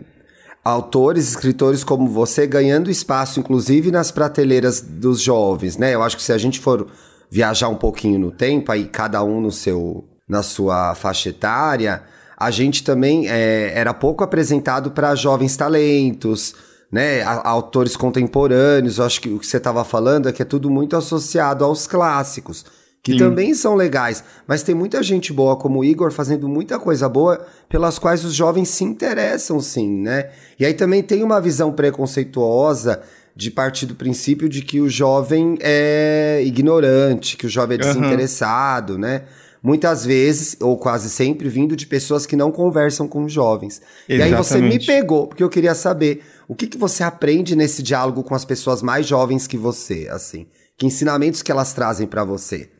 autores, 0.64 1.28
escritores 1.28 1.84
como 1.84 2.08
você 2.08 2.46
ganhando 2.46 2.90
espaço, 2.90 3.38
inclusive 3.40 3.90
nas 3.90 4.10
prateleiras 4.10 4.80
dos 4.80 5.20
jovens, 5.20 5.76
né? 5.76 5.94
Eu 5.94 6.02
acho 6.02 6.16
que 6.16 6.22
se 6.22 6.32
a 6.32 6.38
gente 6.38 6.60
for 6.60 6.86
viajar 7.30 7.68
um 7.68 7.76
pouquinho 7.76 8.18
no 8.18 8.30
tempo, 8.30 8.72
aí 8.72 8.86
cada 8.86 9.22
um 9.22 9.40
no 9.40 9.52
seu 9.52 10.04
na 10.28 10.42
sua 10.42 10.94
faixa 10.94 11.30
etária, 11.30 12.02
a 12.36 12.50
gente 12.50 12.84
também 12.84 13.28
é, 13.28 13.72
era 13.74 13.94
pouco 13.94 14.22
apresentado 14.22 14.90
para 14.90 15.14
jovens 15.14 15.56
talentos, 15.56 16.54
né, 16.92 17.22
a, 17.22 17.48
autores 17.48 17.96
contemporâneos. 17.96 18.98
Eu 18.98 19.06
acho 19.06 19.20
que 19.20 19.28
o 19.28 19.38
que 19.38 19.46
você 19.46 19.56
estava 19.56 19.84
falando 19.84 20.28
é 20.28 20.32
que 20.32 20.42
é 20.42 20.44
tudo 20.44 20.70
muito 20.70 20.96
associado 20.96 21.64
aos 21.64 21.86
clássicos, 21.86 22.64
que 23.02 23.12
Sim. 23.12 23.18
também 23.18 23.54
são 23.54 23.74
legais. 23.74 24.22
Mas 24.46 24.62
tem 24.62 24.74
muita 24.74 25.02
gente 25.02 25.32
boa 25.32 25.56
como 25.56 25.80
o 25.80 25.84
Igor 25.84 26.10
fazendo 26.10 26.48
muita 26.48 26.78
coisa 26.78 27.08
boa 27.08 27.44
pelas 27.68 27.98
quais 27.98 28.24
os 28.24 28.34
jovens 28.34 28.68
se 28.68 28.84
interessam, 28.84 29.60
sim, 29.60 30.02
né? 30.02 30.30
E 30.58 30.66
aí 30.66 30.74
também 30.74 31.02
tem 31.02 31.22
uma 31.22 31.40
visão 31.40 31.72
preconceituosa 31.72 33.00
de 33.34 33.50
partir 33.50 33.86
do 33.86 33.94
princípio 33.94 34.48
de 34.48 34.62
que 34.62 34.80
o 34.80 34.88
jovem 34.88 35.56
é 35.60 36.42
ignorante, 36.44 37.36
que 37.36 37.46
o 37.46 37.48
jovem 37.48 37.76
é 37.76 37.78
desinteressado, 37.78 38.94
uhum. 38.94 38.98
né? 38.98 39.22
muitas 39.62 40.04
vezes, 40.04 40.56
ou 40.60 40.76
quase 40.76 41.10
sempre, 41.10 41.48
vindo 41.48 41.74
de 41.74 41.86
pessoas 41.86 42.26
que 42.26 42.36
não 42.36 42.50
conversam 42.50 43.08
com 43.08 43.28
jovens. 43.28 43.80
Exatamente. 44.08 44.18
E 44.18 44.22
aí 44.22 44.34
você 44.34 44.60
me 44.60 44.84
pegou, 44.84 45.26
porque 45.26 45.42
eu 45.42 45.48
queria 45.48 45.74
saber 45.74 46.22
o 46.46 46.54
que, 46.54 46.66
que 46.66 46.78
você 46.78 47.02
aprende 47.02 47.56
nesse 47.56 47.82
diálogo 47.82 48.22
com 48.22 48.34
as 48.34 48.44
pessoas 48.44 48.82
mais 48.82 49.06
jovens 49.06 49.46
que 49.46 49.56
você, 49.56 50.08
assim. 50.10 50.46
Que 50.76 50.86
ensinamentos 50.86 51.42
que 51.42 51.50
elas 51.50 51.72
trazem 51.72 52.06
para 52.06 52.24
você? 52.24 52.70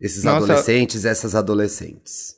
Esses 0.00 0.24
Nossa. 0.24 0.44
adolescentes, 0.44 1.04
essas 1.04 1.34
adolescentes. 1.34 2.36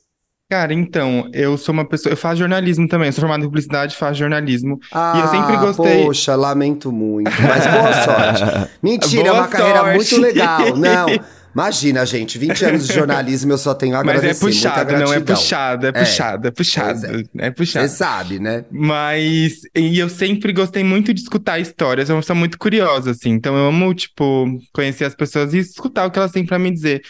Cara, 0.49 0.73
então, 0.73 1.29
eu 1.31 1.57
sou 1.59 1.71
uma 1.71 1.85
pessoa. 1.85 2.11
Eu 2.11 2.17
faço 2.17 2.39
jornalismo 2.39 2.87
também. 2.87 3.07
Eu 3.07 3.13
sou 3.13 3.21
formado 3.21 3.41
em 3.41 3.45
publicidade, 3.45 3.95
faço 3.95 4.17
jornalismo. 4.17 4.79
Ah, 4.91 5.13
e 5.15 5.21
eu 5.21 5.27
sempre 5.27 5.55
ah, 5.55 5.59
gostei. 5.59 6.03
Poxa, 6.03 6.35
lamento 6.35 6.91
muito. 6.91 7.29
Mas 7.29 7.67
boa 7.67 7.93
sorte. 8.03 8.71
Mentira, 8.81 9.23
boa 9.25 9.35
é 9.35 9.39
uma 9.41 9.47
sorte. 9.47 9.57
carreira 9.57 9.93
muito 9.93 10.19
legal. 10.19 10.73
Não. 10.75 11.07
Imagina, 11.53 12.05
gente, 12.05 12.37
20 12.37 12.65
anos 12.65 12.87
de 12.87 12.93
jornalismo 12.93 13.51
eu 13.51 13.57
só 13.57 13.73
tenho 13.73 13.95
a 13.95 13.99
agradecer. 13.99 14.27
Mas 14.27 14.37
é 14.37 14.39
puxado, 14.39 14.91
não, 14.93 15.13
é 15.13 15.19
puxado, 15.19 15.87
é 15.87 15.91
puxado, 15.91 16.47
é 16.47 16.51
puxado, 16.51 17.05
é, 17.07 17.47
é 17.47 17.51
puxado. 17.51 17.87
Você 17.87 17.95
sabe, 17.95 18.39
né? 18.39 18.65
Mas, 18.71 19.61
e 19.75 19.97
eu 19.97 20.09
sempre 20.09 20.53
gostei 20.53 20.83
muito 20.83 21.11
de 21.11 21.21
escutar 21.21 21.59
histórias, 21.59 22.07
eu 22.07 22.21
sou 22.21 22.35
muito 22.35 22.57
curiosa, 22.57 23.11
assim, 23.11 23.31
então 23.31 23.57
eu 23.57 23.67
amo, 23.67 23.93
tipo, 23.95 24.45
conhecer 24.71 25.05
as 25.05 25.15
pessoas 25.15 25.53
e 25.53 25.57
escutar 25.57 26.05
o 26.05 26.11
que 26.11 26.19
elas 26.19 26.31
têm 26.31 26.45
para 26.45 26.59
me 26.59 26.71
dizer. 26.71 27.01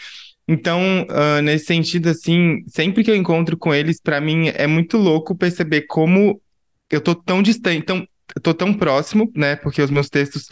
Então, 0.52 1.06
uh, 1.08 1.40
nesse 1.42 1.66
sentido, 1.66 2.08
assim, 2.08 2.64
sempre 2.66 3.04
que 3.04 3.10
eu 3.10 3.14
encontro 3.14 3.56
com 3.56 3.72
eles, 3.72 4.00
para 4.00 4.20
mim 4.20 4.48
é 4.48 4.66
muito 4.66 4.96
louco 4.98 5.32
perceber 5.36 5.82
como 5.82 6.42
eu 6.90 7.00
tô 7.00 7.14
tão 7.14 7.40
distante, 7.40 7.86
tão, 7.86 7.98
eu 8.34 8.42
tô 8.42 8.52
tão 8.52 8.74
próximo, 8.74 9.30
né? 9.36 9.54
Porque 9.54 9.80
os 9.80 9.90
meus 9.90 10.08
textos, 10.08 10.48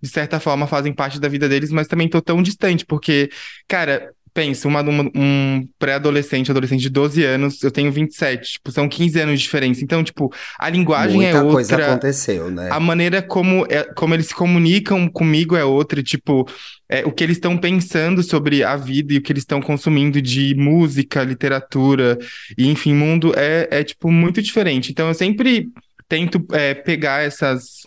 de 0.00 0.08
certa 0.08 0.40
forma, 0.40 0.66
fazem 0.66 0.94
parte 0.94 1.20
da 1.20 1.28
vida 1.28 1.50
deles, 1.50 1.70
mas 1.70 1.86
também 1.86 2.08
tô 2.08 2.22
tão 2.22 2.42
distante, 2.42 2.86
porque, 2.86 3.28
cara, 3.68 4.10
pensa, 4.34 4.66
uma, 4.66 4.80
uma, 4.80 5.10
um 5.14 5.68
pré-adolescente, 5.78 6.50
adolescente 6.50 6.80
de 6.80 6.88
12 6.88 7.24
anos, 7.24 7.62
eu 7.62 7.70
tenho 7.70 7.92
27, 7.92 8.52
tipo, 8.52 8.72
são 8.72 8.88
15 8.88 9.20
anos 9.20 9.38
de 9.38 9.44
diferença. 9.44 9.84
Então, 9.84 10.02
tipo, 10.02 10.32
a 10.58 10.68
linguagem 10.68 11.16
Muita 11.16 11.30
é 11.30 11.42
outra. 11.42 11.52
Muita 11.52 11.76
coisa 11.76 11.92
aconteceu, 11.92 12.50
né? 12.50 12.68
A 12.70 12.80
maneira 12.80 13.22
como, 13.22 13.66
é, 13.68 13.84
como 13.94 14.14
eles 14.14 14.26
se 14.26 14.34
comunicam 14.34 15.08
comigo 15.08 15.56
é 15.56 15.64
outra, 15.64 16.02
tipo, 16.02 16.46
é, 16.88 17.04
o 17.04 17.12
que 17.12 17.22
eles 17.22 17.36
estão 17.36 17.56
pensando 17.56 18.22
sobre 18.22 18.64
a 18.64 18.76
vida 18.76 19.14
e 19.14 19.18
o 19.18 19.22
que 19.22 19.32
eles 19.32 19.42
estão 19.42 19.60
consumindo 19.60 20.20
de 20.20 20.54
música, 20.54 21.22
literatura 21.22 22.18
e, 22.56 22.68
enfim, 22.68 22.94
mundo 22.94 23.32
é, 23.36 23.68
é 23.70 23.84
tipo, 23.84 24.10
muito 24.10 24.40
diferente. 24.40 24.90
Então, 24.90 25.08
eu 25.08 25.14
sempre 25.14 25.68
tento 26.08 26.44
é, 26.52 26.74
pegar 26.74 27.22
essas 27.22 27.86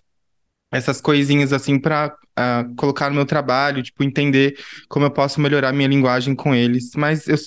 essas 0.71 0.99
coisinhas 0.99 1.53
assim 1.53 1.79
para 1.79 2.07
uh, 2.07 2.11
ah, 2.35 2.65
colocar 2.75 3.09
no 3.09 3.15
meu 3.15 3.25
trabalho, 3.25 3.83
tipo 3.83 4.03
entender 4.03 4.57
como 4.89 5.05
eu 5.05 5.11
posso 5.11 5.39
melhorar 5.39 5.71
minha 5.71 5.87
linguagem 5.87 6.35
com 6.35 6.53
eles. 6.53 6.91
Mas 6.95 7.27
eu, 7.27 7.37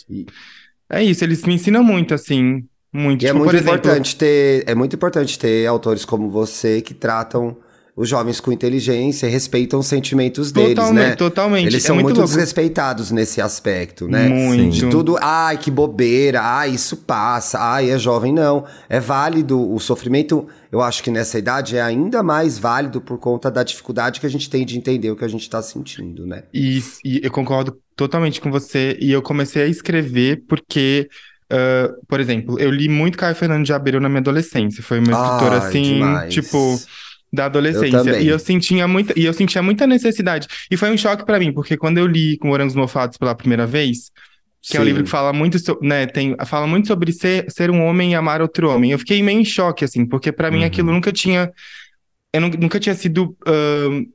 é 0.91 1.03
isso, 1.03 1.25
eles 1.25 1.44
me 1.44 1.55
ensinam 1.55 1.82
muito 1.82 2.15
assim, 2.15 2.67
muito. 2.93 3.23
E 3.23 3.26
é 3.26 3.29
tipo, 3.29 3.38
é 3.38 3.44
muito 3.44 3.56
exemplo... 3.56 3.75
importante 3.75 4.17
ter, 4.17 4.65
é 4.67 4.75
muito 4.75 4.97
importante 4.97 5.38
ter 5.38 5.67
autores 5.67 6.05
como 6.05 6.31
você 6.31 6.81
que 6.81 6.94
tratam 6.94 7.56
os 7.99 8.09
jovens 8.09 8.39
com 8.39 8.53
inteligência 8.53 9.29
respeitam 9.29 9.81
os 9.81 9.87
sentimentos 9.87 10.53
deles, 10.53 10.77
totalmente, 10.77 11.05
né? 11.05 11.17
Totalmente, 11.17 11.67
Eles 11.67 11.83
é 11.83 11.87
são 11.89 11.97
muito, 11.97 12.15
muito 12.15 12.23
desrespeitados 12.23 13.11
nesse 13.11 13.41
aspecto, 13.41 14.06
né? 14.06 14.29
Muito. 14.29 14.71
De 14.71 14.87
tudo, 14.89 15.19
ai, 15.21 15.59
que 15.59 15.69
bobeira, 15.69 16.41
ai, 16.41 16.71
isso 16.71 16.99
passa, 16.99 17.59
ai, 17.59 17.91
é 17.91 17.99
jovem. 17.99 18.33
Não, 18.33 18.65
é 18.89 19.00
válido 19.00 19.61
o 19.75 19.81
sofrimento. 19.81 20.47
Eu 20.71 20.81
acho 20.81 21.02
que 21.02 21.11
nessa 21.11 21.40
idade 21.40 21.76
é 21.76 21.83
ainda 21.83 22.23
mais 22.23 22.57
válido 22.57 23.00
por 23.00 23.19
conta 23.19 23.50
da 23.50 23.64
dificuldade 23.64 24.21
que 24.21 24.26
a 24.26 24.31
gente 24.31 24.49
tem 24.49 24.64
de 24.64 24.78
entender 24.78 25.11
o 25.11 25.17
que 25.17 25.25
a 25.25 25.28
gente 25.28 25.43
está 25.43 25.61
sentindo, 25.61 26.25
né? 26.25 26.45
E, 26.55 26.81
e 27.05 27.21
eu 27.25 27.33
concordo 27.33 27.76
totalmente 27.97 28.40
com 28.40 28.49
você. 28.49 28.97
E 29.00 29.11
eu 29.11 29.21
comecei 29.21 29.62
a 29.62 29.67
escrever 29.67 30.45
porque 30.49 31.09
Uh, 31.50 32.05
por 32.07 32.21
exemplo, 32.21 32.61
eu 32.61 32.71
li 32.71 32.90
muito 32.90 33.17
Caio 33.17 33.35
Fernando 33.35 33.64
de 33.64 33.73
Abreu 33.73 33.99
na 33.99 34.09
minha 34.11 34.21
adolescência. 34.21 34.83
Foi 34.83 34.99
uma 34.99 35.11
escritora 35.11 35.57
assim, 35.57 35.95
demais. 35.95 36.35
tipo, 36.35 36.78
da 37.32 37.47
adolescência. 37.47 38.11
Eu 38.11 38.20
e 38.20 38.28
eu 38.28 38.38
sentia 38.38 38.88
muita, 38.88 39.12
e 39.18 39.25
eu 39.25 39.32
sentia 39.32 39.62
muita 39.62 39.87
necessidade. 39.87 40.47
E 40.70 40.76
foi 40.76 40.90
um 40.90 40.97
choque 40.97 41.25
para 41.25 41.38
mim, 41.38 41.52
porque 41.52 41.76
quando 41.76 41.99
eu 41.99 42.06
li 42.06 42.38
com 42.38 42.49
Morangos 42.49 42.75
Mofados 42.75 43.16
pela 43.16 43.35
primeira 43.35 43.66
vez, 43.66 44.11
que 44.61 44.73
Sim. 44.73 44.78
é 44.78 44.80
um 44.80 44.85
livro 44.85 45.04
que 45.04 45.11
fala 45.11 45.32
muito, 45.32 45.58
so, 45.58 45.78
né, 45.82 46.06
tem, 46.06 46.37
fala 46.47 46.66
muito 46.66 46.88
sobre 46.88 47.12
ser, 47.12 47.50
ser 47.50 47.70
um 47.70 47.85
homem 47.85 48.12
e 48.12 48.14
amar 48.14 48.42
outro 48.42 48.70
homem. 48.70 48.90
Eu 48.90 48.99
fiquei 48.99 49.23
meio 49.23 49.40
em 49.40 49.44
choque 49.44 49.85
assim, 49.85 50.04
porque 50.04 50.32
para 50.32 50.50
mim 50.50 50.61
uhum. 50.61 50.66
aquilo 50.66 50.92
nunca 50.92 51.12
tinha 51.12 51.52
eu 52.32 52.40
nunca 52.40 52.78
tinha 52.78 52.94
sido 52.94 53.37
uh, 53.47 54.06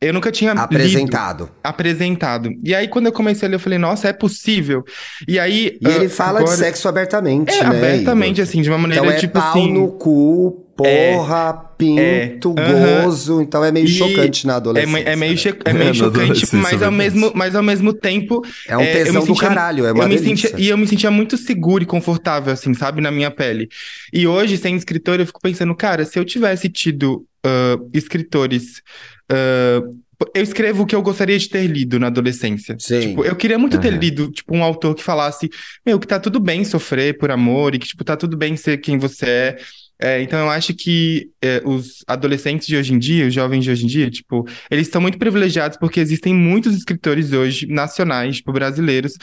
eu 0.00 0.14
nunca 0.14 0.32
tinha 0.32 0.52
apresentado. 0.52 1.44
Lido, 1.44 1.54
apresentado. 1.62 2.50
E 2.64 2.74
aí, 2.74 2.88
quando 2.88 3.06
eu 3.06 3.12
comecei 3.12 3.46
a 3.46 3.50
ler, 3.50 3.56
eu 3.56 3.60
falei, 3.60 3.78
nossa, 3.78 4.08
é 4.08 4.14
possível. 4.14 4.82
E 5.28 5.38
aí. 5.38 5.78
E 5.78 5.86
uh, 5.86 5.90
ele 5.90 6.08
fala 6.08 6.40
agora... 6.40 6.56
de 6.56 6.62
sexo 6.62 6.88
abertamente, 6.88 7.52
é, 7.52 7.62
né? 7.62 7.76
Abertamente, 7.76 8.40
assim, 8.40 8.62
de 8.62 8.70
uma 8.70 8.78
maneira 8.78 9.04
então 9.04 9.14
é 9.14 9.20
tipo 9.20 9.34
pau 9.34 9.50
assim. 9.50 9.70
no 9.70 9.92
cu, 9.92 10.69
porra, 10.82 11.70
é, 11.76 11.76
pinto, 11.76 12.54
é, 12.58 13.02
gozo. 13.02 13.34
Uh 13.34 13.38
-huh. 13.38 13.42
Então 13.42 13.64
é 13.64 13.72
meio 13.72 13.86
e 13.86 13.88
chocante 13.88 14.46
na 14.46 14.56
adolescência. 14.56 14.98
É, 14.98 15.12
é 15.12 15.16
meio, 15.16 15.34
né? 15.34 15.40
é 15.64 15.72
meio 15.72 15.94
chocante, 15.94 16.56
mas 16.56 16.82
ao, 16.82 16.92
mesmo, 16.92 17.32
mas 17.34 17.54
ao 17.54 17.62
mesmo 17.62 17.92
tempo. 17.92 18.44
É 18.68 18.76
um 18.76 18.84
tesão 18.84 19.20
do 19.20 19.26
sentia, 19.26 19.48
caralho, 19.48 19.86
é 19.86 19.92
uma 19.92 20.04
eu 20.04 20.08
delícia. 20.08 20.48
sentia, 20.48 20.64
E 20.64 20.68
eu 20.68 20.76
me 20.76 20.86
sentia 20.86 21.10
muito 21.10 21.36
seguro 21.36 21.82
e 21.82 21.86
confortável, 21.86 22.52
assim, 22.52 22.74
sabe, 22.74 23.00
na 23.00 23.10
minha 23.10 23.30
pele. 23.30 23.68
E 24.12 24.26
hoje, 24.26 24.56
sendo 24.56 24.76
escritor, 24.76 25.20
eu 25.20 25.26
fico 25.26 25.40
pensando, 25.40 25.74
cara, 25.74 26.04
se 26.04 26.18
eu 26.18 26.24
tivesse 26.24 26.68
tido 26.68 27.26
uh, 27.44 27.90
escritores. 27.92 28.82
Uh, 29.30 30.00
eu 30.34 30.42
escrevo 30.42 30.82
o 30.82 30.86
que 30.86 30.94
eu 30.94 31.02
gostaria 31.02 31.38
de 31.38 31.48
ter 31.48 31.66
lido 31.66 31.98
na 31.98 32.08
adolescência. 32.08 32.76
Sim. 32.78 33.00
Tipo, 33.00 33.24
eu 33.24 33.34
queria 33.34 33.58
muito 33.58 33.76
uhum. 33.76 33.80
ter 33.80 33.90
lido, 33.90 34.30
tipo, 34.30 34.54
um 34.54 34.62
autor 34.62 34.94
que 34.94 35.02
falasse, 35.02 35.48
meu, 35.84 35.98
que 35.98 36.06
tá 36.06 36.20
tudo 36.20 36.38
bem 36.38 36.62
sofrer 36.62 37.16
por 37.16 37.30
amor 37.30 37.74
e 37.74 37.78
que, 37.78 37.86
tipo, 37.86 38.04
tá 38.04 38.16
tudo 38.16 38.36
bem 38.36 38.56
ser 38.56 38.78
quem 38.78 38.98
você 38.98 39.26
é. 39.26 39.56
É 40.00 40.22
então, 40.22 40.38
eu 40.38 40.50
acho 40.50 40.74
que 40.74 41.30
é, 41.42 41.62
os 41.64 42.02
adolescentes 42.06 42.66
de 42.66 42.76
hoje 42.76 42.94
em 42.94 42.98
dia, 42.98 43.26
os 43.26 43.34
jovens 43.34 43.64
de 43.64 43.70
hoje 43.70 43.84
em 43.84 43.88
dia, 43.88 44.10
tipo, 44.10 44.46
eles 44.70 44.86
estão 44.86 45.00
muito 45.00 45.18
privilegiados 45.18 45.76
porque 45.78 46.00
existem 46.00 46.34
muitos 46.34 46.74
escritores 46.74 47.32
hoje, 47.32 47.66
nacionais, 47.66 48.36
tipo, 48.36 48.52
brasileiros, 48.52 49.14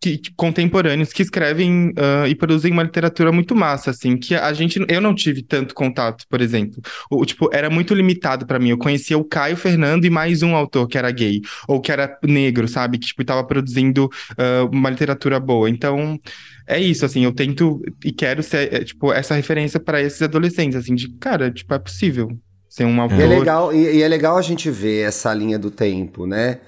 que, 0.00 0.20
contemporâneos 0.36 1.12
que 1.12 1.22
escrevem 1.22 1.88
uh, 1.90 2.26
e 2.28 2.34
produzem 2.34 2.72
uma 2.72 2.82
literatura 2.82 3.32
muito 3.32 3.54
massa, 3.54 3.90
assim, 3.90 4.16
que 4.16 4.34
a 4.34 4.52
gente, 4.52 4.84
eu 4.88 5.00
não 5.00 5.14
tive 5.14 5.42
tanto 5.42 5.74
contato, 5.74 6.24
por 6.28 6.40
exemplo. 6.40 6.80
O, 7.10 7.24
tipo, 7.24 7.48
era 7.52 7.70
muito 7.70 7.94
limitado 7.94 8.46
para 8.46 8.58
mim. 8.58 8.70
Eu 8.70 8.78
conhecia 8.78 9.18
o 9.18 9.24
Caio 9.24 9.56
Fernando 9.56 10.04
e 10.04 10.10
mais 10.10 10.42
um 10.42 10.54
autor 10.54 10.86
que 10.86 10.98
era 10.98 11.10
gay, 11.10 11.40
ou 11.66 11.80
que 11.80 11.90
era 11.90 12.18
negro, 12.22 12.68
sabe? 12.68 12.98
Que, 12.98 13.06
tipo, 13.06 13.24
tava 13.24 13.44
produzindo 13.44 14.04
uh, 14.04 14.68
uma 14.72 14.90
literatura 14.90 15.40
boa. 15.40 15.68
Então, 15.68 16.18
é 16.66 16.80
isso, 16.80 17.04
assim, 17.04 17.24
eu 17.24 17.32
tento 17.32 17.80
e 18.04 18.12
quero 18.12 18.42
ser, 18.42 18.72
é, 18.72 18.84
tipo, 18.84 19.12
essa 19.12 19.34
referência 19.34 19.80
para 19.80 20.00
esses 20.00 20.20
adolescentes, 20.20 20.76
assim, 20.76 20.94
de, 20.94 21.08
cara, 21.18 21.50
tipo, 21.50 21.72
é 21.72 21.78
possível 21.78 22.28
ser 22.68 22.84
um 22.84 23.00
autor. 23.00 23.18
E 23.18 23.22
é 23.22 23.26
legal, 23.26 23.72
e, 23.72 23.96
e 23.96 24.02
é 24.02 24.08
legal 24.08 24.36
a 24.36 24.42
gente 24.42 24.70
ver 24.70 25.06
essa 25.06 25.32
linha 25.32 25.58
do 25.58 25.70
tempo, 25.70 26.26
né? 26.26 26.58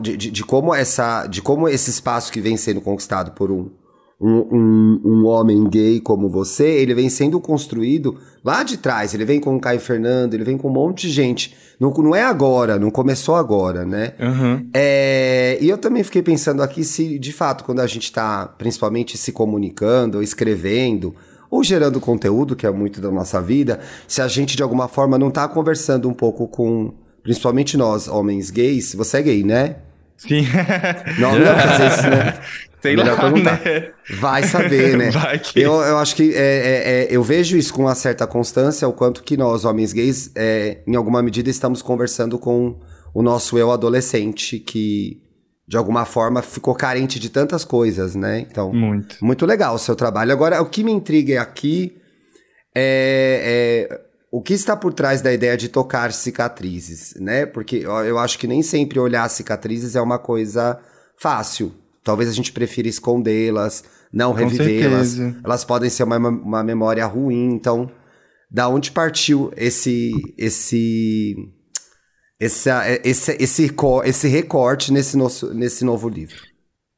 De, 0.00 0.16
de, 0.16 0.30
de, 0.30 0.44
como 0.44 0.74
essa, 0.74 1.26
de 1.26 1.42
como 1.42 1.68
esse 1.68 1.90
espaço 1.90 2.32
que 2.32 2.40
vem 2.40 2.56
sendo 2.56 2.80
conquistado 2.80 3.32
por 3.32 3.50
um, 3.50 3.70
um, 4.20 4.30
um, 4.30 5.00
um, 5.04 5.26
homem 5.26 5.68
gay 5.68 6.00
como 6.00 6.28
você, 6.28 6.66
ele 6.66 6.94
vem 6.94 7.10
sendo 7.10 7.38
construído 7.40 8.16
lá 8.42 8.62
de 8.62 8.78
trás. 8.78 9.12
Ele 9.12 9.24
vem 9.24 9.40
com 9.40 9.54
o 9.56 9.60
Caio 9.60 9.80
Fernando, 9.80 10.34
ele 10.34 10.44
vem 10.44 10.56
com 10.56 10.68
um 10.68 10.72
monte 10.72 11.06
de 11.06 11.12
gente. 11.12 11.54
Não, 11.78 11.90
não 11.90 12.14
é 12.14 12.22
agora, 12.22 12.78
não 12.78 12.90
começou 12.90 13.34
agora, 13.34 13.84
né? 13.84 14.14
Uhum. 14.18 14.70
É, 14.72 15.58
e 15.60 15.68
eu 15.68 15.76
também 15.76 16.02
fiquei 16.02 16.22
pensando 16.22 16.62
aqui 16.62 16.82
se, 16.82 17.18
de 17.18 17.32
fato, 17.32 17.64
quando 17.64 17.80
a 17.80 17.86
gente 17.86 18.04
está 18.04 18.46
principalmente 18.46 19.18
se 19.18 19.32
comunicando, 19.32 20.18
ou 20.18 20.22
escrevendo, 20.22 21.14
ou 21.50 21.62
gerando 21.62 22.00
conteúdo, 22.00 22.56
que 22.56 22.66
é 22.66 22.70
muito 22.70 23.00
da 23.00 23.10
nossa 23.10 23.40
vida, 23.40 23.80
se 24.08 24.22
a 24.22 24.28
gente 24.28 24.56
de 24.56 24.62
alguma 24.62 24.88
forma 24.88 25.18
não 25.18 25.28
está 25.28 25.46
conversando 25.46 26.08
um 26.08 26.14
pouco 26.14 26.48
com 26.48 26.94
principalmente 27.26 27.76
nós, 27.76 28.06
homens 28.06 28.50
gays, 28.50 28.94
você 28.94 29.18
é 29.18 29.22
gay, 29.22 29.42
né? 29.42 29.76
Sim. 30.16 30.46
Não, 31.20 31.38
não 31.38 31.46
fazer 31.46 31.86
isso, 31.88 32.02
né? 32.08 32.38
Sei 32.80 32.94
Melhor 32.94 33.16
lá, 33.16 33.20
perguntar. 33.20 33.60
Né? 33.64 33.90
Vai 34.18 34.44
saber, 34.44 34.96
né? 34.96 35.10
Vai 35.12 35.38
que... 35.38 35.60
eu, 35.60 35.72
eu 35.72 35.98
acho 35.98 36.14
que 36.14 36.32
é, 36.34 36.38
é, 36.38 37.02
é, 37.02 37.08
eu 37.10 37.22
vejo 37.22 37.56
isso 37.56 37.74
com 37.74 37.82
uma 37.82 37.94
certa 37.94 38.26
constância, 38.26 38.86
o 38.86 38.92
quanto 38.92 39.24
que 39.24 39.36
nós, 39.36 39.64
homens 39.64 39.92
gays, 39.92 40.30
é, 40.36 40.78
em 40.86 40.94
alguma 40.94 41.22
medida, 41.22 41.50
estamos 41.50 41.82
conversando 41.82 42.38
com 42.38 42.78
o 43.12 43.22
nosso 43.22 43.58
eu 43.58 43.72
adolescente, 43.72 44.58
que 44.58 45.20
de 45.66 45.76
alguma 45.76 46.04
forma 46.04 46.42
ficou 46.42 46.74
carente 46.74 47.18
de 47.18 47.28
tantas 47.28 47.64
coisas, 47.64 48.14
né? 48.14 48.46
Então, 48.48 48.72
muito, 48.72 49.16
muito 49.20 49.44
legal 49.44 49.74
o 49.74 49.78
seu 49.78 49.96
trabalho. 49.96 50.30
Agora, 50.30 50.62
o 50.62 50.66
que 50.66 50.84
me 50.84 50.92
intriga 50.92 51.42
aqui 51.42 51.96
é, 52.74 53.88
é 53.90 54.05
o 54.36 54.42
que 54.42 54.52
está 54.52 54.76
por 54.76 54.92
trás 54.92 55.22
da 55.22 55.32
ideia 55.32 55.56
de 55.56 55.66
tocar 55.66 56.12
cicatrizes, 56.12 57.14
né? 57.18 57.46
Porque 57.46 57.76
eu 57.76 58.18
acho 58.18 58.38
que 58.38 58.46
nem 58.46 58.62
sempre 58.62 59.00
olhar 59.00 59.26
cicatrizes 59.30 59.96
é 59.96 60.00
uma 60.02 60.18
coisa 60.18 60.78
fácil. 61.16 61.72
Talvez 62.04 62.28
a 62.28 62.34
gente 62.34 62.52
prefira 62.52 62.86
escondê-las, 62.86 63.82
não 64.12 64.34
revivê-las. 64.34 65.18
Elas 65.42 65.64
podem 65.64 65.88
ser 65.88 66.02
uma, 66.02 66.18
uma 66.18 66.62
memória 66.62 67.06
ruim. 67.06 67.54
Então, 67.54 67.90
da 68.50 68.68
onde 68.68 68.90
partiu 68.90 69.50
esse 69.56 70.12
esse 70.36 71.34
esse, 72.38 72.68
esse, 73.04 73.36
esse, 73.40 73.78
esse 74.04 74.28
recorte 74.28 74.92
nesse, 74.92 75.16
nosso, 75.16 75.54
nesse 75.54 75.82
novo 75.82 76.10
livro? 76.10 76.42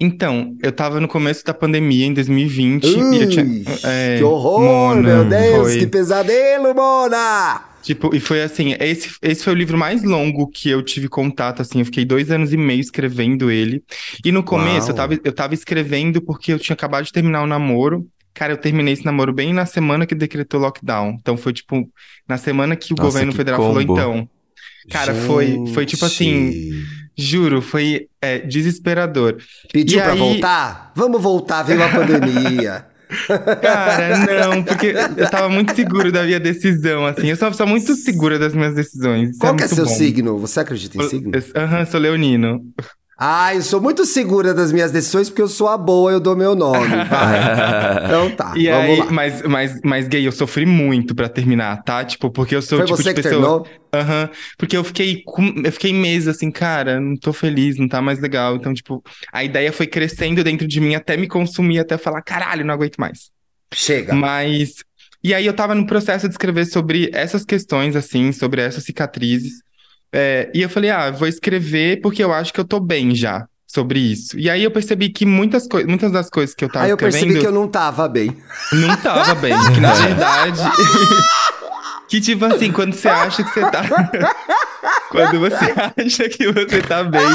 Então, 0.01 0.57
eu 0.63 0.71
tava 0.71 1.01
no 1.01 1.09
começo 1.09 1.45
da 1.45 1.53
pandemia, 1.53 2.07
em 2.07 2.15
2020, 2.15 2.85
Ui, 2.87 3.17
e 3.17 3.23
eu 3.23 3.29
tinha... 3.29 3.45
É, 3.85 4.19
que 4.19 4.25
horror, 4.25 4.61
Mona, 4.61 5.03
meu 5.03 5.25
Deus, 5.25 5.73
foi... 5.73 5.79
que 5.81 5.87
pesadelo, 5.89 6.73
Mona! 6.73 7.63
Tipo, 7.83 8.15
e 8.15 8.21
foi 8.21 8.43
assim, 8.43 8.77
esse, 8.79 9.11
esse 9.23 9.43
foi 9.43 9.55
o 9.55 9.57
livro 9.57 9.77
mais 9.77 10.05
longo 10.05 10.47
que 10.49 10.69
eu 10.69 10.83
tive 10.83 11.09
contato, 11.09 11.63
assim, 11.63 11.81
eu 11.81 11.85
fiquei 11.85 12.05
dois 12.05 12.31
anos 12.31 12.53
e 12.53 12.57
meio 12.57 12.81
escrevendo 12.81 13.51
ele. 13.51 13.83
E 14.25 14.31
no 14.31 14.43
começo, 14.43 14.91
eu 14.91 14.95
tava, 14.95 15.19
eu 15.25 15.33
tava 15.33 15.55
escrevendo 15.55 16.23
porque 16.23 16.53
eu 16.53 16.59
tinha 16.59 16.75
acabado 16.75 17.05
de 17.05 17.13
terminar 17.13 17.41
o 17.41 17.45
um 17.45 17.49
namoro, 17.49 18.07
Cara, 18.39 18.53
eu 18.53 18.57
terminei 18.57 18.95
esse 18.95 19.05
namoro 19.05 19.33
bem 19.33 19.53
na 19.53 19.67
semana 19.67 20.07
que 20.07 20.15
decretou 20.15 20.61
lockdown. 20.61 21.17
Então 21.21 21.37
foi 21.37 21.53
tipo, 21.53 21.91
na 22.29 22.37
semana 22.37 22.77
que 22.77 22.93
o 22.93 22.97
Nossa, 22.97 23.03
governo 23.03 23.33
que 23.33 23.37
federal 23.37 23.59
combo. 23.59 23.81
falou, 23.81 23.83
então. 23.83 24.29
Cara, 24.89 25.13
foi, 25.13 25.67
foi 25.75 25.85
tipo 25.85 26.05
assim. 26.05 26.71
Juro, 27.19 27.61
foi 27.61 28.09
é, 28.23 28.39
desesperador. 28.39 29.39
Pediu 29.73 29.99
e 29.99 30.03
pra 30.03 30.13
aí... 30.13 30.19
voltar? 30.19 30.93
Vamos 30.95 31.21
voltar, 31.21 31.65
veio 31.65 31.83
a 31.83 31.89
pandemia. 31.89 32.87
Cara, 33.63 34.19
não, 34.47 34.63
porque 34.63 34.95
eu 35.17 35.31
tava 35.31 35.49
muito 35.49 35.75
seguro 35.75 36.13
da 36.13 36.23
minha 36.23 36.39
decisão, 36.39 37.07
assim. 37.07 37.29
Eu 37.29 37.37
sou, 37.37 37.53
sou 37.53 37.67
muito 37.67 37.95
segura 37.97 38.39
das 38.39 38.55
minhas 38.55 38.75
decisões. 38.75 39.37
Qual 39.39 39.57
é 39.59 39.65
é 39.65 39.69
seu 39.69 39.85
bom. 39.85 39.91
signo? 39.91 40.39
Você 40.39 40.61
acredita 40.61 40.99
em 40.99 41.09
signo? 41.09 41.33
Aham, 41.57 41.81
uhum, 41.81 41.87
sou 41.87 42.01
leonino. 42.01 42.61
Ah, 43.21 43.53
eu 43.53 43.63
sou 43.63 43.81
muito 43.81 44.07
segura 44.07 44.55
das 44.55 44.71
minhas 44.71 44.93
decisões 44.93 45.29
porque 45.29 45.43
eu 45.43 45.49
sou 45.49 45.67
a 45.67 45.77
boa, 45.77 46.13
eu 46.13 46.21
dou 46.21 46.37
meu 46.37 46.55
nome. 46.55 46.87
Vai. 47.11 48.05
então 48.05 48.31
tá, 48.31 48.53
e 48.57 48.69
aí, 48.69 48.97
lá. 48.97 49.11
Mas, 49.11 49.43
mas, 49.43 49.81
mas, 49.83 50.07
gay, 50.07 50.25
eu 50.25 50.31
sofri 50.31 50.65
muito 50.65 51.17
pra 51.17 51.29
terminar, 51.29 51.83
tá? 51.83 52.05
Tipo, 52.05 52.31
porque 52.31 52.55
eu 52.55 52.63
sou 52.63 52.79
Foi 52.79 52.87
tipo 52.87 52.97
você 52.97 53.13
de 53.13 53.15
que 53.17 53.23
pessoa... 53.23 53.65
Aham. 53.93 54.23
Uhum, 54.23 54.29
porque 54.57 54.77
eu 54.77 54.85
fiquei, 54.85 55.23
com... 55.25 55.53
eu 55.65 55.73
fiquei 55.73 55.93
meses 55.93 56.29
assim, 56.29 56.49
cara, 56.49 57.01
não 57.01 57.17
tô 57.17 57.33
feliz, 57.33 57.77
não 57.77 57.89
tá 57.89 58.01
mais 58.01 58.21
legal. 58.21 58.55
Então, 58.55 58.73
tipo, 58.73 59.03
a 59.33 59.43
ideia 59.43 59.73
foi 59.73 59.89
crescendo 59.89 60.45
dentro 60.45 60.69
de 60.69 60.81
mim 60.81 60.95
até 60.95 61.17
me 61.17 61.27
consumir, 61.27 61.81
até 61.81 61.99
falar, 61.99 62.23
caralho, 62.23 62.65
não 62.65 62.75
aguento 62.75 62.99
mais. 62.99 63.31
Chega. 63.75 64.15
Mas... 64.15 64.85
E 65.25 65.35
aí 65.35 65.45
eu 65.45 65.53
tava 65.53 65.75
no 65.75 65.85
processo 65.85 66.29
de 66.29 66.35
escrever 66.35 66.67
sobre 66.67 67.11
essas 67.13 67.45
questões, 67.45 67.97
assim, 67.97 68.31
sobre 68.31 68.63
essas 68.63 68.85
cicatrizes. 68.85 69.55
É, 70.13 70.51
e 70.55 70.63
eu 70.63 70.69
falei, 70.69 70.91
ah, 70.91 71.11
vou 71.11 71.29
escrever 71.29 72.01
porque 72.01 72.23
eu 72.23 72.33
acho 72.33 72.53
que 72.53 72.61
eu 72.61 72.65
tô 72.65 72.81
bem 72.81 73.15
já 73.15 73.47
sobre 73.67 74.01
isso. 74.01 74.39
E 74.39 74.49
aí 74.49 74.65
eu 74.65 74.71
percebi 74.71 75.11
que 75.11 75.27
muitas, 75.27 75.69
muitas 75.87 76.11
das 76.11 76.31
coisas 76.31 76.55
que 76.55 76.65
eu 76.65 76.69
tava 76.71 76.87
aí 76.87 76.91
eu 76.91 76.97
escrevendo... 76.97 77.21
percebi 77.21 77.41
que 77.41 77.47
eu 77.47 77.53
não 77.53 77.69
tava 77.69 78.09
bem. 78.09 78.37
Não 78.73 78.97
tava 78.97 79.35
bem, 79.35 79.55
que 79.75 79.81
na 79.81 79.93
verdade... 79.93 80.63
que 82.09 82.21
tipo 82.21 82.45
assim, 82.47 82.73
quando 82.73 82.95
você 82.95 83.09
acha 83.09 83.45
que 83.45 83.51
você 83.51 83.71
tá... 83.71 83.85
quando 85.11 85.39
você 85.39 85.75
acha 85.97 86.29
que 86.31 86.51
você 86.51 86.81
tá 86.81 87.05
bem... 87.05 87.27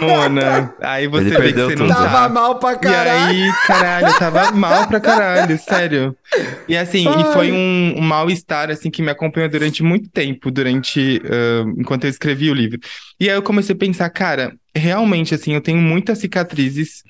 Mona, 0.00 0.74
aí 0.80 1.06
você 1.06 1.26
Ele 1.26 1.36
vê 1.38 1.52
que 1.52 1.60
você 1.60 1.76
não 1.76 1.86
tudo. 1.86 1.94
Tava 1.94 2.28
mal 2.28 2.58
pra 2.58 2.72
E 2.72 2.78
caralho. 2.78 3.28
aí, 3.28 3.52
caralho, 3.66 4.18
tava 4.18 4.52
mal 4.52 4.86
pra 4.88 5.00
caralho, 5.00 5.58
sério. 5.62 6.16
E 6.68 6.76
assim, 6.76 7.06
e 7.08 7.32
foi 7.32 7.52
um, 7.52 7.94
um 7.98 8.00
mal-estar, 8.00 8.70
assim, 8.70 8.90
que 8.90 9.02
me 9.02 9.10
acompanhou 9.10 9.48
durante 9.48 9.82
muito 9.82 10.08
tempo, 10.10 10.50
durante, 10.50 11.20
ah, 11.24 11.64
enquanto 11.78 12.04
eu 12.04 12.10
escrevi 12.10 12.50
o 12.50 12.54
livro. 12.54 12.78
E 13.18 13.28
aí 13.28 13.36
eu 13.36 13.42
comecei 13.42 13.74
a 13.74 13.78
pensar, 13.78 14.08
cara, 14.10 14.52
realmente, 14.74 15.34
assim, 15.34 15.54
eu 15.54 15.60
tenho 15.60 15.78
muitas 15.78 16.18
cicatrizes 16.18 17.02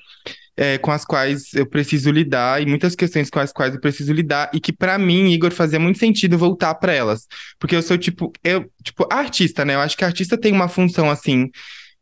é, 0.57 0.77
com 0.77 0.91
as 0.91 1.05
quais 1.05 1.53
eu 1.53 1.65
preciso 1.65 2.11
lidar 2.11 2.61
e 2.61 2.65
muitas 2.65 2.93
questões 2.93 3.29
com 3.29 3.39
as 3.39 3.53
quais 3.53 3.73
eu 3.73 3.79
preciso 3.79 4.11
lidar 4.13 4.49
e 4.53 4.59
que 4.59 4.73
pra 4.73 4.97
mim, 4.97 5.31
Igor, 5.31 5.51
fazia 5.51 5.79
muito 5.79 5.97
sentido 5.97 6.37
voltar 6.37 6.75
pra 6.75 6.93
elas. 6.93 7.25
Porque 7.57 7.75
eu 7.75 7.81
sou, 7.81 7.97
tipo, 7.97 8.31
eu, 8.43 8.69
tipo, 8.83 9.07
artista, 9.11 9.63
né? 9.63 9.75
Eu 9.75 9.79
acho 9.79 9.97
que 9.97 10.03
artista 10.03 10.37
tem 10.37 10.51
uma 10.51 10.67
função, 10.67 11.09
assim, 11.09 11.49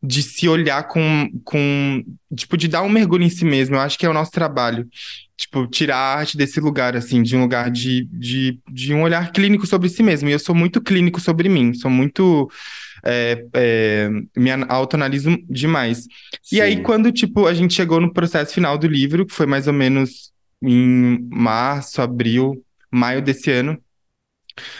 de 0.02 0.22
se 0.22 0.48
olhar 0.48 0.88
com, 0.88 1.30
com, 1.44 2.02
tipo, 2.34 2.56
de 2.56 2.68
dar 2.68 2.82
um 2.82 2.88
mergulho 2.88 3.24
em 3.24 3.30
si 3.30 3.44
mesmo. 3.44 3.76
Eu 3.76 3.80
acho 3.80 3.98
que 3.98 4.06
é 4.06 4.08
o 4.08 4.14
nosso 4.14 4.30
trabalho. 4.30 4.88
Tipo, 5.36 5.66
tirar 5.66 5.96
a 5.96 6.18
arte 6.18 6.36
desse 6.36 6.60
lugar, 6.60 6.96
assim, 6.96 7.22
de 7.22 7.36
um 7.36 7.40
lugar 7.40 7.70
de, 7.70 8.06
de, 8.10 8.58
de 8.70 8.94
um 8.94 9.02
olhar 9.02 9.30
clínico 9.32 9.66
sobre 9.66 9.88
si 9.88 10.02
mesmo. 10.02 10.28
E 10.28 10.32
eu 10.32 10.38
sou 10.38 10.54
muito 10.54 10.80
clínico 10.80 11.20
sobre 11.20 11.48
mim, 11.48 11.74
sou 11.74 11.90
muito. 11.90 12.50
É, 13.04 13.44
é, 13.54 14.10
me 14.36 14.50
autoanaliso 14.68 15.36
demais. 15.48 16.06
E 16.52 16.56
Sim. 16.56 16.60
aí, 16.60 16.82
quando, 16.82 17.10
tipo, 17.10 17.46
a 17.46 17.54
gente 17.54 17.74
chegou 17.74 18.00
no 18.00 18.12
processo 18.12 18.52
final 18.54 18.76
do 18.76 18.86
livro, 18.86 19.24
que 19.24 19.34
foi 19.34 19.46
mais 19.46 19.66
ou 19.66 19.72
menos 19.72 20.30
em 20.62 21.26
março, 21.30 22.02
abril, 22.02 22.62
maio 22.90 23.22
desse 23.22 23.50
ano, 23.50 23.78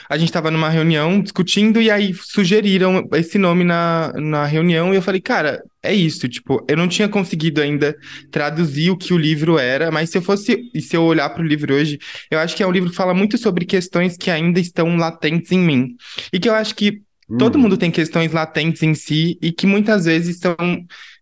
a 0.08 0.16
gente 0.18 0.28
estava 0.28 0.50
numa 0.50 0.68
reunião 0.68 1.20
discutindo 1.22 1.80
e 1.80 1.90
aí 1.90 2.12
sugeriram 2.14 3.08
esse 3.14 3.38
nome 3.38 3.64
na, 3.64 4.12
na 4.14 4.44
reunião 4.44 4.92
e 4.92 4.96
eu 4.96 5.02
falei, 5.02 5.20
cara, 5.20 5.62
é 5.82 5.94
isso, 5.94 6.28
tipo, 6.28 6.64
eu 6.68 6.76
não 6.76 6.88
tinha 6.88 7.08
conseguido 7.08 7.60
ainda 7.60 7.96
traduzir 8.30 8.90
o 8.90 8.96
que 8.96 9.14
o 9.14 9.18
livro 9.18 9.58
era, 9.58 9.90
mas 9.90 10.10
se 10.10 10.18
eu 10.18 10.22
fosse, 10.22 10.70
e 10.74 10.80
se 10.80 10.96
eu 10.96 11.02
olhar 11.02 11.30
para 11.30 11.42
o 11.42 11.46
livro 11.46 11.74
hoje, 11.74 11.98
eu 12.30 12.38
acho 12.38 12.54
que 12.56 12.62
é 12.62 12.66
um 12.66 12.72
livro 12.72 12.90
que 12.90 12.96
fala 12.96 13.14
muito 13.14 13.38
sobre 13.38 13.64
questões 13.64 14.16
que 14.16 14.30
ainda 14.30 14.60
estão 14.60 14.96
latentes 14.96 15.52
em 15.52 15.58
mim. 15.58 15.96
E 16.32 16.38
que 16.38 16.48
eu 16.48 16.54
acho 16.54 16.74
que 16.74 17.00
todo 17.36 17.58
Hum. 17.58 17.62
mundo 17.62 17.76
tem 17.76 17.90
questões 17.90 18.32
latentes 18.32 18.82
em 18.82 18.94
si 18.94 19.38
e 19.40 19.52
que 19.52 19.66
muitas 19.66 20.04
vezes 20.04 20.38
são 20.38 20.56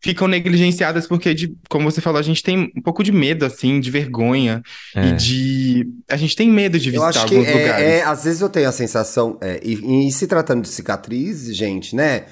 ficam 0.00 0.28
negligenciadas 0.28 1.06
porque 1.06 1.34
de, 1.34 1.54
como 1.68 1.90
você 1.90 2.00
falou, 2.00 2.18
a 2.18 2.22
gente 2.22 2.42
tem 2.42 2.72
um 2.76 2.80
pouco 2.82 3.02
de 3.02 3.10
medo 3.12 3.44
assim, 3.44 3.80
de 3.80 3.90
vergonha 3.90 4.62
É. 4.94 5.08
e 5.08 5.12
de 5.16 5.88
a 6.08 6.16
gente 6.16 6.36
tem 6.36 6.48
medo 6.50 6.78
de 6.78 6.94
Eu 6.94 7.00
visitar 7.02 7.22
alguns 7.22 7.46
é, 7.46 7.52
lugares. 7.52 7.84
é, 7.86 8.02
às 8.04 8.24
vezes 8.24 8.40
eu 8.40 8.48
tenho 8.48 8.68
a 8.68 8.72
sensação, 8.72 9.36
é, 9.40 9.60
e, 9.62 10.06
e 10.08 10.12
se 10.12 10.26
tratando 10.26 10.62
de 10.62 10.68
cicatrizes, 10.68 11.56
gente, 11.56 11.96
né? 11.96 12.24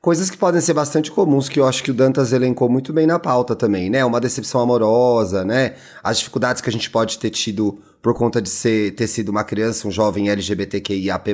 Coisas 0.00 0.28
que 0.28 0.36
podem 0.36 0.60
ser 0.60 0.74
bastante 0.74 1.10
comuns, 1.10 1.48
que 1.48 1.58
eu 1.58 1.66
acho 1.66 1.82
que 1.82 1.90
o 1.90 1.94
Dantas 1.94 2.30
elencou 2.34 2.68
muito 2.68 2.92
bem 2.92 3.06
na 3.06 3.18
pauta 3.18 3.56
também, 3.56 3.88
né? 3.88 4.04
Uma 4.04 4.20
decepção 4.20 4.60
amorosa, 4.60 5.46
né? 5.46 5.76
As 6.02 6.18
dificuldades 6.18 6.60
que 6.60 6.68
a 6.68 6.72
gente 6.72 6.90
pode 6.90 7.18
ter 7.18 7.30
tido 7.30 7.78
por 8.02 8.12
conta 8.12 8.42
de 8.42 8.50
ser, 8.50 8.90
ter 8.96 9.06
sido 9.06 9.30
uma 9.30 9.42
criança, 9.42 9.88
um 9.88 9.90
jovem 9.90 10.28
LGBTQIAP+, 10.28 11.30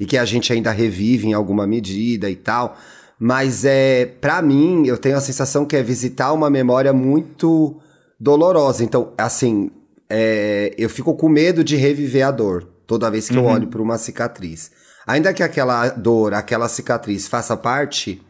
e 0.00 0.04
que 0.04 0.18
a 0.18 0.24
gente 0.24 0.52
ainda 0.52 0.72
revive 0.72 1.28
em 1.28 1.32
alguma 1.32 1.64
medida 1.64 2.28
e 2.28 2.34
tal. 2.34 2.76
Mas 3.24 3.64
é, 3.64 4.04
para 4.04 4.42
mim, 4.42 4.84
eu 4.84 4.98
tenho 4.98 5.16
a 5.16 5.20
sensação 5.20 5.64
que 5.64 5.76
é 5.76 5.82
visitar 5.82 6.32
uma 6.32 6.50
memória 6.50 6.92
muito 6.92 7.80
dolorosa. 8.18 8.82
Então, 8.82 9.12
assim, 9.16 9.70
é, 10.10 10.74
eu 10.76 10.90
fico 10.90 11.14
com 11.14 11.28
medo 11.28 11.62
de 11.62 11.76
reviver 11.76 12.26
a 12.26 12.32
dor 12.32 12.64
toda 12.84 13.08
vez 13.08 13.28
que 13.28 13.38
uhum. 13.38 13.44
eu 13.44 13.48
olho 13.48 13.68
para 13.68 13.80
uma 13.80 13.96
cicatriz. 13.96 14.72
Ainda 15.06 15.32
que 15.32 15.40
aquela 15.40 15.90
dor, 15.90 16.34
aquela 16.34 16.68
cicatriz 16.68 17.28
faça 17.28 17.56
parte 17.56 18.20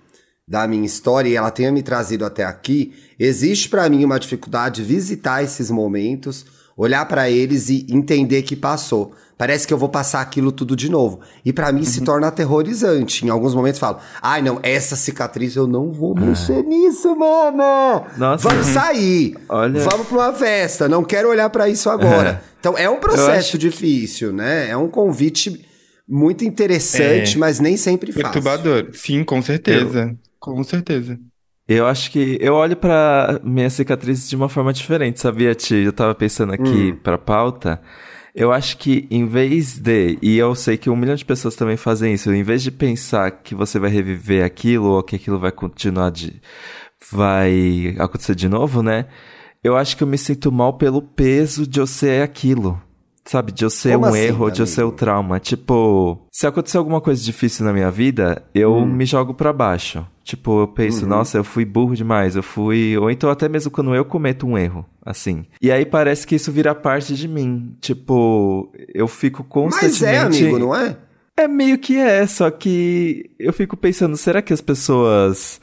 da 0.46 0.68
minha 0.68 0.84
história 0.84 1.30
e 1.30 1.37
ela 1.37 1.50
tenha 1.50 1.72
me 1.72 1.82
trazido 1.82 2.26
até 2.26 2.44
aqui, 2.44 2.92
existe 3.18 3.70
para 3.70 3.88
mim 3.88 4.04
uma 4.04 4.20
dificuldade 4.20 4.82
de 4.82 4.88
visitar 4.88 5.42
esses 5.42 5.70
momentos, 5.70 6.44
olhar 6.76 7.06
para 7.08 7.30
eles 7.30 7.70
e 7.70 7.87
entender 7.88 8.42
que 8.42 8.54
passou. 8.54 9.14
Parece 9.42 9.66
que 9.66 9.75
eu 9.75 9.78
vou 9.78 9.88
passar 9.88 10.20
aquilo 10.20 10.52
tudo 10.52 10.76
de 10.76 10.88
novo. 10.88 11.18
E 11.44 11.52
para 11.52 11.72
mim 11.72 11.80
uhum. 11.80 11.84
se 11.84 12.00
torna 12.02 12.28
aterrorizante. 12.28 13.26
Em 13.26 13.28
alguns 13.28 13.56
momentos 13.56 13.80
falo: 13.80 13.99
"Ai, 14.22 14.40
não, 14.40 14.61
essa 14.62 14.94
cicatriz 14.94 15.56
eu 15.56 15.66
não 15.66 15.90
vou 15.90 16.14
mexer 16.14 16.61
ah. 16.61 16.62
nisso, 16.62 17.16
mano. 17.16 18.06
Nossa. 18.16 18.49
Vamos 18.49 18.68
uhum. 18.68 18.72
sair. 18.72 19.37
Olha. 19.49 19.80
Vamos 19.80 20.06
para 20.06 20.16
uma 20.16 20.32
festa, 20.32 20.88
não 20.88 21.02
quero 21.02 21.28
olhar 21.28 21.50
para 21.50 21.68
isso 21.68 21.90
agora". 21.90 22.40
É. 22.40 22.49
Então 22.61 22.78
é 22.78 22.88
um 22.88 23.00
processo 23.00 23.58
difícil, 23.58 24.32
né? 24.32 24.70
É 24.70 24.76
um 24.76 24.87
convite 24.87 25.66
muito 26.08 26.44
interessante, 26.44 27.34
é. 27.34 27.38
mas 27.40 27.58
nem 27.58 27.76
sempre 27.76 28.12
fácil. 28.12 28.30
Perturbador. 28.30 28.90
Sim, 28.92 29.25
com 29.25 29.42
certeza. 29.42 30.02
Eu... 30.02 30.16
Com 30.38 30.62
certeza. 30.62 31.18
Eu 31.66 31.88
acho 31.88 32.12
que 32.12 32.38
eu 32.40 32.54
olho 32.54 32.76
para 32.76 33.40
minha 33.42 33.68
cicatriz 33.68 34.28
de 34.28 34.37
uma 34.37 34.49
forma 34.49 34.72
diferente, 34.72 35.20
sabia, 35.20 35.52
Ti? 35.52 35.75
Eu 35.75 35.92
tava 35.92 36.14
pensando 36.14 36.52
aqui 36.52 36.92
hum. 36.92 36.99
pra 37.02 37.18
pauta. 37.18 37.80
Eu 38.34 38.50
acho 38.50 38.78
que 38.78 39.06
em 39.10 39.26
vez 39.26 39.78
de, 39.78 40.18
e 40.22 40.38
eu 40.38 40.54
sei 40.54 40.78
que 40.78 40.88
um 40.88 40.96
milhão 40.96 41.14
de 41.14 41.24
pessoas 41.24 41.54
também 41.54 41.76
fazem 41.76 42.14
isso, 42.14 42.32
em 42.32 42.42
vez 42.42 42.62
de 42.62 42.70
pensar 42.70 43.30
que 43.30 43.54
você 43.54 43.78
vai 43.78 43.90
reviver 43.90 44.44
aquilo 44.44 44.90
ou 44.90 45.02
que 45.02 45.16
aquilo 45.16 45.38
vai 45.38 45.52
continuar 45.52 46.10
de. 46.10 46.40
vai 47.10 47.94
acontecer 47.98 48.34
de 48.34 48.48
novo, 48.48 48.82
né? 48.82 49.06
Eu 49.62 49.76
acho 49.76 49.96
que 49.96 50.02
eu 50.02 50.08
me 50.08 50.18
sinto 50.18 50.50
mal 50.50 50.74
pelo 50.78 51.02
peso 51.02 51.66
de 51.66 51.78
eu 51.78 51.86
ser 51.86 52.22
aquilo. 52.22 52.80
Sabe, 53.24 53.52
de 53.52 53.64
eu 53.64 53.70
ser 53.70 53.92
Como 53.92 54.06
um 54.06 54.08
assim, 54.08 54.18
erro, 54.18 54.44
amigo? 54.44 54.50
de 54.50 54.62
eu 54.62 54.66
ser 54.66 54.82
o 54.82 54.90
trauma. 54.90 55.38
Tipo, 55.38 56.26
se 56.32 56.46
acontecer 56.46 56.78
alguma 56.78 57.00
coisa 57.00 57.22
difícil 57.22 57.64
na 57.64 57.72
minha 57.72 57.90
vida, 57.90 58.42
eu 58.52 58.74
hum. 58.74 58.86
me 58.86 59.04
jogo 59.04 59.32
para 59.32 59.52
baixo. 59.52 60.04
Tipo, 60.25 60.61
eu 60.61 60.69
penso, 60.69 61.02
uhum. 61.02 61.09
nossa, 61.09 61.38
eu 61.38 61.45
fui 61.45 61.64
burro 61.64 61.97
demais, 61.97 62.37
eu 62.37 62.43
fui. 62.43 62.97
Ou 62.97 63.11
então 63.11 63.29
até 63.29 63.49
mesmo 63.49 63.71
quando 63.71 63.95
eu 63.95 64.05
cometo 64.05 64.47
um 64.47 64.57
erro, 64.57 64.87
assim. 65.05 65.45
E 65.61 65.71
aí 65.71 65.85
parece 65.85 66.26
que 66.26 66.37
isso 66.37 66.52
vira 66.52 66.75
parte 66.75 67.14
de 67.14 67.26
mim. 67.26 67.76
Tipo, 67.81 68.73
eu 68.95 69.09
fico 69.09 69.43
constantemente. 69.43 70.02
Mas 70.02 70.02
é, 70.02 70.19
amigo, 70.19 70.59
não 70.59 70.75
é? 70.75 70.97
É 71.37 71.49
meio 71.49 71.79
que 71.79 71.97
é, 71.97 72.26
só 72.26 72.50
que 72.50 73.31
eu 73.38 73.52
fico 73.52 73.76
pensando, 73.76 74.17
será 74.17 74.41
que 74.41 74.52
as 74.52 74.61
pessoas 74.61 75.61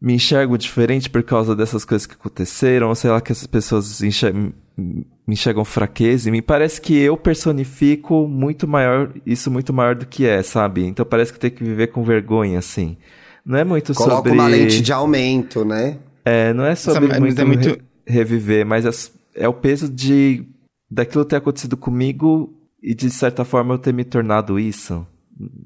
me 0.00 0.14
enxergam 0.14 0.56
diferente 0.56 1.10
por 1.10 1.22
causa 1.22 1.54
dessas 1.54 1.84
coisas 1.84 2.06
que 2.06 2.14
aconteceram? 2.14 2.88
Ou 2.88 2.94
será 2.94 3.20
que 3.20 3.32
as 3.32 3.46
pessoas 3.46 4.02
enxergam 4.02 4.52
me 4.76 5.34
enxergam 5.34 5.64
fraqueza 5.64 6.28
e 6.28 6.32
me 6.32 6.42
parece 6.42 6.80
que 6.80 6.98
eu 6.98 7.16
personifico 7.16 8.26
muito 8.26 8.66
maior, 8.66 9.12
isso 9.24 9.50
muito 9.50 9.72
maior 9.72 9.94
do 9.94 10.06
que 10.06 10.26
é, 10.26 10.42
sabe? 10.42 10.84
Então 10.84 11.04
parece 11.04 11.32
que 11.32 11.38
tem 11.38 11.50
que 11.50 11.62
viver 11.62 11.88
com 11.88 12.02
vergonha, 12.02 12.58
assim. 12.58 12.96
Não 13.44 13.58
é 13.58 13.64
muito 13.64 13.92
Coloca 13.94 14.16
sobre... 14.16 14.32
uma 14.32 14.46
lente 14.46 14.80
de 14.80 14.92
aumento, 14.92 15.64
né? 15.64 15.98
É, 16.24 16.52
não 16.52 16.64
é 16.64 16.74
sobre 16.74 17.10
Essa, 17.10 17.20
muito, 17.20 17.40
é 17.40 17.44
muito... 17.44 17.68
Re 17.68 17.82
reviver, 18.04 18.66
mas 18.66 18.84
é, 18.84 19.44
é 19.44 19.48
o 19.48 19.54
peso 19.54 19.88
de 19.88 20.44
daquilo 20.90 21.24
ter 21.24 21.36
acontecido 21.36 21.76
comigo 21.76 22.52
e 22.82 22.94
de 22.94 23.08
certa 23.10 23.44
forma 23.44 23.74
eu 23.74 23.78
ter 23.78 23.94
me 23.94 24.04
tornado 24.04 24.58
isso. 24.58 25.06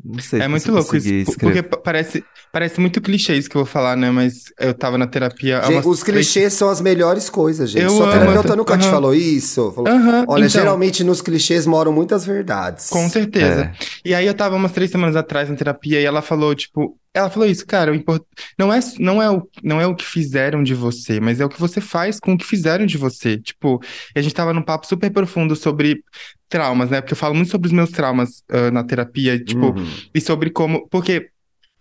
Não 0.05 0.21
sei. 0.21 0.41
É 0.41 0.49
muito 0.49 0.71
louco 0.71 0.97
isso, 0.97 1.09
escrever. 1.09 1.63
porque 1.65 1.81
parece, 1.81 2.25
parece 2.53 2.81
muito 2.81 3.01
clichê 3.01 3.35
isso 3.35 3.51
que 3.51 3.57
eu 3.57 3.65
vou 3.65 3.71
falar, 3.71 3.97
né? 3.97 4.11
Mas 4.11 4.45
eu 4.59 4.73
tava 4.73 4.97
na 4.97 5.07
terapia. 5.07 5.63
Gente, 5.65 5.87
os 5.87 6.03
clichês 6.03 6.53
são 6.55 6.69
as 6.69 6.81
melhores 6.81 7.29
coisas, 7.29 7.71
gente. 7.71 7.83
Eu 7.83 7.91
Sua 7.91 8.11
terapeuta 8.11 8.57
nunca 8.57 8.75
uhum. 8.75 8.79
te 8.79 8.87
falou 8.89 9.15
isso? 9.15 9.73
Falou, 9.73 9.93
uhum. 9.93 10.25
Olha, 10.29 10.47
então, 10.47 10.49
geralmente 10.49 11.05
nos 11.05 11.21
clichês 11.21 11.67
moram 11.67 11.93
muitas 11.93 12.25
verdades. 12.25 12.89
Com 12.89 13.09
certeza. 13.09 13.63
É. 13.63 13.73
E 14.05 14.15
aí 14.15 14.27
eu 14.27 14.35
tava 14.35 14.57
umas 14.57 14.73
três 14.73 14.91
semanas 14.91 15.17
atrás 15.17 15.51
na 15.51 15.57
terapia 15.57 16.01
e 16.01 16.05
ela 16.05 16.23
falou, 16.23 16.55
tipo, 16.55 16.97
ela 17.17 17.31
falou 17.31 17.49
isso, 17.49 17.67
cara, 17.67 17.97
import... 17.97 18.23
não, 18.59 18.73
é, 18.73 18.79
não, 18.99 19.23
é 19.23 19.31
o, 19.31 19.49
não 19.63 19.81
é 19.81 19.87
o 19.87 19.95
que 19.95 20.05
fizeram 20.05 20.63
de 20.63 20.75
você, 20.75 21.19
mas 21.19 21.41
é 21.41 21.45
o 21.47 21.49
que 21.49 21.59
você 21.59 21.81
faz 21.81 22.21
com 22.21 22.35
o 22.35 22.39
que 22.39 22.45
fizeram 22.45 22.85
de 22.85 22.99
você. 22.99 23.39
Tipo, 23.39 23.81
a 24.15 24.21
gente 24.21 24.35
tava 24.35 24.53
num 24.53 24.63
papo 24.63 24.87
super 24.87 25.11
profundo 25.11 25.57
sobre 25.57 26.05
traumas, 26.47 26.91
né? 26.91 27.01
Porque 27.01 27.15
eu 27.15 27.17
falo 27.17 27.35
muito 27.35 27.51
sobre 27.51 27.69
os 27.69 27.73
meus 27.73 27.91
traumas 27.91 28.45
uh, 28.51 28.71
na 28.71 28.85
terapia, 28.85 29.43
tipo, 29.43 29.71
uhum. 29.71 29.87
e 30.15 30.21
sobre 30.21 30.51
como. 30.51 30.87
Porque, 30.89 31.31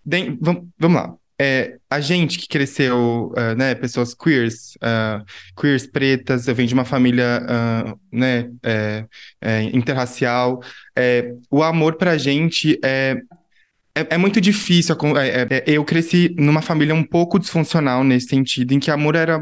bem, 0.05 0.37
vamos, 0.39 0.63
vamos 0.79 1.01
lá. 1.01 1.13
É, 1.37 1.75
a 1.89 1.99
gente 1.99 2.39
que 2.39 2.47
cresceu, 2.47 3.33
uh, 3.37 3.55
né, 3.57 3.75
pessoas 3.75 4.13
queers, 4.13 4.77
uh, 4.77 5.25
queers 5.59 5.85
pretas, 5.85 6.47
eu 6.47 6.55
venho 6.55 6.69
de 6.69 6.73
uma 6.73 6.85
família, 6.85 7.41
uh, 7.43 7.99
né, 8.09 8.49
é, 8.63 9.05
é, 9.41 9.63
interracial, 9.63 10.61
é, 10.95 11.33
o 11.51 11.61
amor 11.61 11.97
pra 11.97 12.17
gente 12.17 12.79
é 12.81 13.17
é, 13.95 14.15
é, 14.15 14.17
muito 14.17 14.41
difícil. 14.41 14.95
É, 15.17 15.27
é, 15.27 15.47
é, 15.51 15.63
eu 15.67 15.83
cresci 15.85 16.35
numa 16.37 16.61
família 16.61 16.93
um 16.93 17.03
pouco 17.03 17.39
disfuncional 17.39 18.03
nesse 18.03 18.27
sentido, 18.27 18.73
em 18.73 18.79
que 18.79 18.91
amor 18.91 19.15
era 19.15 19.41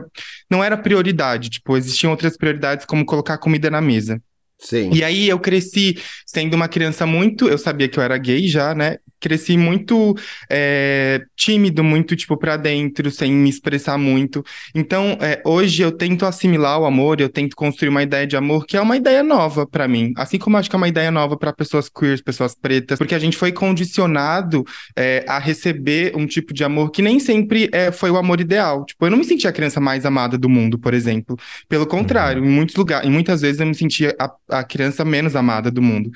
não 0.49 0.63
era 0.63 0.77
prioridade. 0.77 1.49
Tipo, 1.49 1.75
existiam 1.75 2.11
outras 2.11 2.37
prioridades, 2.37 2.85
como 2.85 3.05
colocar 3.05 3.37
comida 3.39 3.69
na 3.69 3.81
mesa. 3.81 4.21
Sim. 4.63 4.91
E 4.93 5.03
aí 5.03 5.27
eu 5.27 5.39
cresci 5.39 5.97
sendo 6.25 6.53
uma 6.55 6.67
criança 6.67 7.05
muito. 7.05 7.47
Eu 7.47 7.57
sabia 7.57 7.87
que 7.87 7.99
eu 7.99 8.03
era 8.03 8.17
gay 8.17 8.47
já, 8.47 8.73
né? 8.73 8.97
cresci 9.23 9.55
muito 9.55 10.13
é, 10.51 11.21
tímido, 11.33 11.81
muito, 11.81 12.13
tipo, 12.13 12.35
pra 12.35 12.57
dentro, 12.57 13.09
sem 13.09 13.31
me 13.31 13.49
expressar 13.49 13.97
muito. 13.97 14.43
Então, 14.75 15.17
é, 15.21 15.41
hoje 15.45 15.81
eu 15.81 15.93
tento 15.93 16.25
assimilar 16.25 16.81
o 16.81 16.85
amor, 16.85 17.21
eu 17.21 17.29
tento 17.29 17.55
construir 17.55 17.87
uma 17.87 18.03
ideia 18.03 18.27
de 18.27 18.35
amor 18.35 18.65
que 18.65 18.75
é 18.75 18.81
uma 18.81 18.97
ideia 18.97 19.23
nova 19.23 19.65
para 19.65 19.87
mim. 19.87 20.11
Assim 20.17 20.37
como 20.37 20.57
acho 20.57 20.69
que 20.69 20.75
é 20.75 20.77
uma 20.77 20.89
ideia 20.89 21.09
nova 21.09 21.37
para 21.37 21.53
pessoas 21.53 21.87
queers, 21.87 22.21
pessoas 22.21 22.53
pretas, 22.53 22.97
porque 22.99 23.15
a 23.15 23.19
gente 23.19 23.37
foi 23.37 23.53
condicionado 23.53 24.65
é, 24.93 25.23
a 25.25 25.39
receber 25.39 26.11
um 26.17 26.27
tipo 26.27 26.53
de 26.53 26.65
amor 26.65 26.91
que 26.91 27.01
nem 27.01 27.17
sempre 27.17 27.69
é, 27.71 27.93
foi 27.93 28.11
o 28.11 28.17
amor 28.17 28.41
ideal. 28.41 28.83
Tipo, 28.85 29.05
eu 29.05 29.11
não 29.11 29.17
me 29.17 29.23
sentia 29.23 29.49
a 29.49 29.53
criança 29.53 29.79
mais 29.79 30.05
amada 30.05 30.37
do 30.37 30.49
mundo, 30.49 30.77
por 30.77 30.93
exemplo. 30.93 31.37
Pelo 31.69 31.87
contrário, 31.87 32.41
uhum. 32.43 32.49
em 32.49 32.51
muitos 32.51 32.75
lugares, 32.75 33.07
em 33.07 33.11
muitas 33.11 33.39
vezes 33.39 33.61
eu 33.61 33.65
me 33.65 33.75
sentia 33.75 34.13
a, 34.19 34.29
a 34.59 34.63
criança 34.63 35.03
menos 35.03 35.35
amada 35.35 35.71
do 35.71 35.81
mundo. 35.81 36.11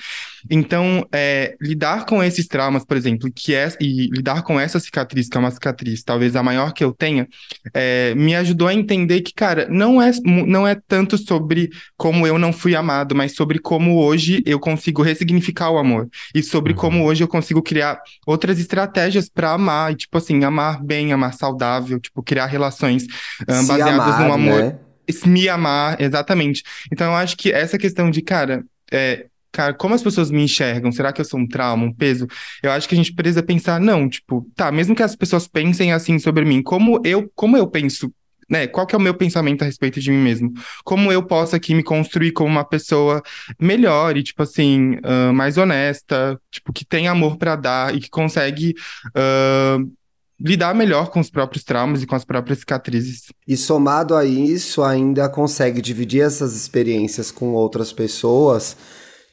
Então, 0.50 1.06
é, 1.12 1.56
lidar 1.62 2.06
com 2.06 2.24
esses 2.24 2.48
traumas, 2.48 2.86
por 2.86 2.96
exemplo, 2.96 3.30
que 3.34 3.54
é, 3.54 3.68
e 3.82 4.08
lidar 4.08 4.44
com 4.44 4.60
essa 4.60 4.80
cicatriz, 4.80 5.28
que 5.28 5.38
é 5.38 5.40
uma 5.40 5.52
cicatriz, 5.52 6.04
talvez 6.04 6.36
a 6.36 6.44
maior 6.44 6.74
que 6.74 6.84
eu 6.84 6.94
tenha, 6.94 7.28
é, 7.74 8.14
me 8.16 8.36
ajudou 8.36 8.68
a 8.68 8.74
entender 8.74 9.22
que, 9.22 9.34
cara, 9.34 9.68
não 9.70 10.02
é, 10.02 10.12
não 10.24 10.68
é 10.68 10.76
tanto 10.88 11.18
sobre 11.18 11.70
como 11.98 12.26
eu 12.26 12.38
não 12.38 12.54
fui 12.54 12.76
amado, 12.76 13.16
mas 13.16 13.36
sobre 13.36 13.60
como 13.60 13.98
hoje 13.98 14.42
eu 14.46 14.60
consigo 14.60 15.02
ressignificar 15.02 15.72
o 15.72 15.78
amor. 15.78 16.08
E 16.34 16.42
sobre 16.42 16.74
uhum. 16.74 16.80
como 16.80 17.06
hoje 17.06 17.24
eu 17.24 17.28
consigo 17.28 17.62
criar 17.62 18.00
outras 18.26 18.60
estratégias 18.60 19.30
para 19.30 19.52
amar, 19.52 19.92
e, 19.92 19.96
tipo 19.96 20.18
assim, 20.18 20.44
amar 20.44 20.82
bem, 20.84 21.12
amar 21.12 21.34
saudável, 21.34 22.00
tipo, 22.00 22.24
criar 22.24 22.46
relações 22.46 23.06
baseadas 23.46 24.16
amar, 24.16 24.28
no 24.28 24.34
amor. 24.34 24.64
Né? 24.64 24.87
Me 25.26 25.48
amar, 25.50 26.00
exatamente. 26.02 26.64
Então, 26.92 27.08
eu 27.08 27.16
acho 27.16 27.38
que 27.38 27.52
essa 27.52 27.78
questão 27.78 28.10
de, 28.10 28.22
cara, 28.22 28.64
é, 28.92 29.28
cara, 29.52 29.74
como 29.74 29.96
as 29.96 30.04
pessoas 30.04 30.30
me 30.30 30.44
enxergam? 30.44 30.92
Será 30.92 31.12
que 31.12 31.22
eu 31.22 31.26
sou 31.26 31.40
um 31.40 31.48
trauma, 31.48 31.86
um 31.86 31.94
peso? 31.94 32.28
Eu 32.62 32.72
acho 32.72 32.88
que 32.88 32.96
a 32.96 32.98
gente 32.98 33.14
precisa 33.14 33.42
pensar, 33.44 33.80
não, 33.80 34.08
tipo, 34.10 34.48
tá, 34.56 34.72
mesmo 34.72 34.96
que 34.96 35.04
as 35.04 35.16
pessoas 35.16 35.48
pensem 35.48 35.92
assim 35.92 36.20
sobre 36.20 36.46
mim, 36.46 36.62
como 36.62 37.02
eu, 37.04 37.32
como 37.36 37.58
eu 37.58 37.68
penso 37.68 38.12
né? 38.50 38.68
Qual 38.68 38.88
que 38.88 38.96
é 38.96 38.98
o 38.98 39.02
meu 39.02 39.14
pensamento 39.14 39.62
a 39.62 39.66
respeito 39.66 40.00
de 40.00 40.12
mim 40.12 40.18
mesmo? 40.18 40.54
Como 40.84 41.12
eu 41.12 41.24
posso 41.24 41.56
aqui 41.56 41.76
me 41.76 41.84
construir 41.84 42.32
como 42.32 42.50
uma 42.50 42.64
pessoa 42.64 43.22
melhor 43.60 44.16
e, 44.16 44.24
tipo 44.24 44.44
assim, 44.44 44.96
uh, 44.98 45.34
mais 45.34 45.58
honesta, 45.58 46.40
tipo, 46.50 46.72
que 46.72 46.86
tem 46.86 47.08
amor 47.08 47.38
para 47.38 47.56
dar 47.56 47.96
e 47.96 48.00
que 48.00 48.10
consegue 48.10 48.74
uh, 49.10 49.92
lidar 50.40 50.76
melhor 50.76 51.10
com 51.10 51.20
os 51.20 51.30
próprios 51.30 51.64
traumas 51.64 52.02
e 52.02 52.08
com 52.08 52.16
as 52.16 52.24
próprias 52.24 52.60
cicatrizes. 52.60 53.24
E 53.48 53.58
somado 53.58 54.16
a 54.16 54.24
isso, 54.26 54.84
ainda 54.84 55.28
consegue 55.30 55.82
dividir 55.82 56.22
essas 56.22 56.56
experiências 56.56 57.32
com 57.32 57.54
outras 57.54 57.92
pessoas 57.92 58.78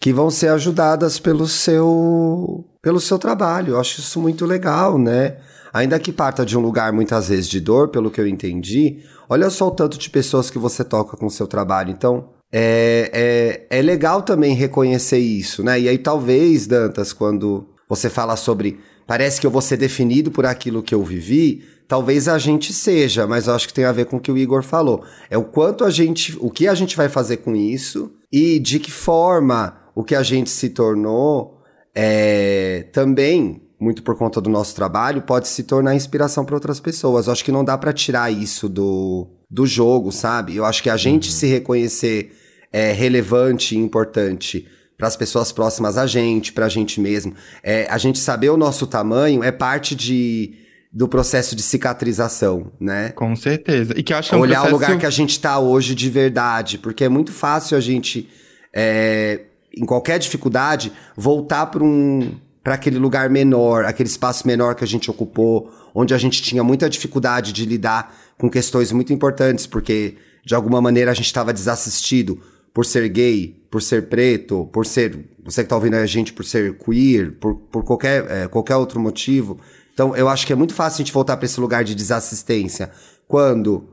que 0.01 0.13
vão 0.13 0.31
ser 0.31 0.49
ajudadas 0.49 1.19
pelo 1.19 1.47
seu 1.47 2.65
pelo 2.83 3.01
seu 3.01 3.19
trabalho. 3.19 3.75
Eu 3.75 3.81
acho 3.81 4.01
isso 4.01 4.21
muito 4.21 4.45
legal, 4.45 4.99
né? 4.99 5.39
Ainda 5.73 5.99
que 5.99 6.13
parta 6.13 6.45
de 6.45 6.57
um 6.57 6.61
lugar 6.61 6.93
muitas 6.93 7.29
vezes 7.29 7.49
de 7.49 7.59
dor, 7.59 7.89
pelo 7.89 8.11
que 8.11 8.21
eu 8.21 8.27
entendi, 8.27 9.03
olha 9.29 9.51
só 9.51 9.69
o 9.69 9.71
tanto 9.71 9.99
de 9.99 10.09
pessoas 10.11 10.51
que 10.51 10.59
você 10.59 10.85
toca 10.85 11.17
com 11.17 11.27
o 11.27 11.31
seu 11.31 11.47
trabalho. 11.47 11.91
Então, 11.91 12.29
é, 12.53 13.67
é, 13.71 13.79
é 13.79 13.83
legal 13.83 14.23
também 14.23 14.55
reconhecer 14.55 15.19
isso, 15.19 15.65
né? 15.65 15.81
E 15.81 15.89
aí, 15.89 15.99
talvez, 15.99 16.67
Dantas, 16.67 17.13
quando 17.13 17.67
você 17.89 18.09
fala 18.09 18.37
sobre 18.37 18.79
parece 19.07 19.41
que 19.41 19.47
eu 19.47 19.51
vou 19.51 19.61
ser 19.61 19.77
definido 19.77 20.31
por 20.31 20.47
aquilo 20.47 20.83
que 20.83 20.95
eu 20.95 21.03
vivi, 21.03 21.65
talvez 21.87 22.29
a 22.29 22.39
gente 22.39 22.73
seja, 22.73 23.27
mas 23.27 23.47
eu 23.47 23.55
acho 23.55 23.69
que 23.69 23.75
tem 23.75 23.85
a 23.85 23.93
ver 23.93 24.07
com 24.07 24.17
o 24.17 24.21
que 24.21 24.33
o 24.33 24.39
Igor 24.39 24.63
falou. 24.63 25.05
É 25.31 25.37
o 25.37 25.45
quanto 25.45 25.85
a 25.85 25.91
gente, 25.91 26.37
o 26.41 26.51
que 26.51 26.67
a 26.67 26.75
gente 26.75 26.97
vai 26.97 27.09
fazer 27.09 27.39
com 27.39 27.55
isso 27.55 28.13
e 28.33 28.59
de 28.59 28.79
que 28.79 28.91
forma 28.91 29.77
o 29.95 30.03
que 30.03 30.15
a 30.15 30.23
gente 30.23 30.51
se 30.51 30.71
tornou 30.71 31.63
é, 31.95 32.87
também 32.93 33.63
muito 33.79 34.03
por 34.03 34.17
conta 34.17 34.41
do 34.41 34.49
nosso 34.49 34.75
trabalho, 34.75 35.23
pode 35.23 35.47
se 35.47 35.63
tornar 35.65 35.95
inspiração 35.95 36.45
para 36.45 36.55
outras 36.55 36.81
pessoas. 36.81 37.27
Eu 37.27 37.33
acho 37.33 37.45
que 37.45 37.53
não 37.53 37.65
dá 37.65 37.77
para 37.77 37.93
tirar 37.93 38.33
isso 38.33 38.69
do, 38.69 39.27
do 39.51 39.67
jogo, 39.67 40.11
sabe? 40.11 40.57
Eu 40.57 40.65
acho 40.65 40.83
que 40.83 40.89
a 40.89 40.97
gente 40.97 41.31
se 41.31 41.47
reconhecer 41.47 42.33
é 42.73 42.93
relevante 42.93 43.75
e 43.75 43.79
importante 43.79 44.67
para 44.97 45.09
as 45.09 45.17
pessoas 45.17 45.53
próximas 45.53 45.99
a 45.99 46.07
gente, 46.07 46.53
para 46.53 46.67
a 46.67 46.69
gente 46.69 47.01
mesmo. 47.01 47.35
É, 47.63 47.87
a 47.91 47.99
gente 47.99 48.19
saber 48.19 48.51
o 48.51 48.57
nosso 48.57 48.87
tamanho 48.87 49.43
é 49.43 49.51
parte 49.51 49.95
de, 49.95 50.55
do 50.93 51.09
processo 51.09 51.57
de 51.57 51.63
cicatrização, 51.63 52.73
né? 52.79 53.11
Com 53.11 53.35
certeza. 53.35 53.93
E 53.97 54.03
que 54.03 54.13
eu 54.13 54.17
acho 54.17 54.31
que 54.31 54.35
é 54.35 54.39
um 54.39 54.43
Olhar 54.43 54.61
processo... 54.61 54.75
o 54.75 54.79
lugar 54.79 54.99
que 54.99 55.07
a 55.07 55.11
gente 55.11 55.31
está 55.31 55.59
hoje 55.59 55.95
de 55.95 56.09
verdade, 56.09 56.79
porque 56.79 57.05
é 57.05 57.09
muito 57.09 57.33
fácil 57.33 57.77
a 57.77 57.81
gente, 57.81 58.29
é, 58.73 59.41
em 59.77 59.85
qualquer 59.85 60.19
dificuldade, 60.19 60.93
voltar 61.17 61.67
para 61.67 61.83
um 61.83 62.39
para 62.63 62.77
aquele 62.77 62.99
lugar 62.99 63.29
menor, 63.29 63.85
aquele 63.85 64.09
espaço 64.09 64.47
menor 64.47 64.75
que 64.75 64.83
a 64.83 64.87
gente 64.87 65.11
ocupou, 65.11 65.71
onde 65.95 66.15
a 66.15 66.19
gente 66.19 66.43
tinha 66.43 66.65
muita 66.65 66.89
dificuldade 66.89 67.53
de 67.53 67.67
lidar 67.67 68.17
com 68.39 68.49
questões 68.49 68.91
muito 68.91 69.13
importantes, 69.13 69.67
porque 69.67 70.17
de 70.43 70.55
alguma 70.55 70.81
maneira 70.81 71.11
a 71.11 71.15
gente 71.15 71.27
estava 71.27 71.53
desassistido 71.53 72.41
por 72.75 72.85
ser 72.85 73.09
gay, 73.09 73.65
por 73.71 73.81
ser 73.81 74.09
preto, 74.09 74.69
por 74.73 74.85
ser. 74.85 75.31
Você 75.45 75.63
que 75.63 75.67
está 75.67 75.77
ouvindo 75.77 75.95
a 75.95 76.07
gente 76.07 76.33
por 76.33 76.45
ser 76.45 76.77
queer, 76.77 77.33
por, 77.33 77.55
por 77.55 77.85
qualquer, 77.85 78.29
é, 78.31 78.49
qualquer 78.49 78.77
outro 78.77 78.99
motivo. 78.99 79.61
Então, 79.93 80.17
eu 80.17 80.29
acho 80.29 80.45
que 80.45 80.53
é 80.53 80.57
muito 80.57 80.75
fácil 80.75 80.97
a 80.97 81.05
gente 81.05 81.13
voltar 81.13 81.37
para 81.37 81.47
esse 81.47 81.61
lugar 81.61 81.85
de 81.85 81.95
desassistência. 81.95 82.91
Quando 83.29 83.89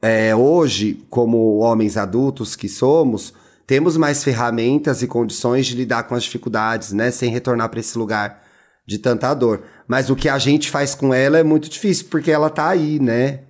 é, 0.00 0.34
hoje, 0.34 1.04
como 1.10 1.58
homens 1.58 1.98
adultos 1.98 2.56
que 2.56 2.68
somos, 2.68 3.34
temos 3.66 3.96
mais 3.96 4.24
ferramentas 4.24 5.02
e 5.02 5.06
condições 5.06 5.66
de 5.66 5.76
lidar 5.76 6.04
com 6.04 6.14
as 6.14 6.22
dificuldades, 6.22 6.92
né? 6.92 7.10
Sem 7.10 7.30
retornar 7.30 7.68
para 7.68 7.80
esse 7.80 7.98
lugar 7.98 8.42
de 8.86 8.98
tanta 8.98 9.32
dor. 9.34 9.62
Mas 9.86 10.08
o 10.08 10.16
que 10.16 10.28
a 10.28 10.38
gente 10.38 10.70
faz 10.70 10.94
com 10.94 11.12
ela 11.12 11.38
é 11.38 11.42
muito 11.42 11.68
difícil, 11.68 12.06
porque 12.10 12.30
ela 12.30 12.48
tá 12.48 12.68
aí, 12.68 12.98
né? 12.98 13.40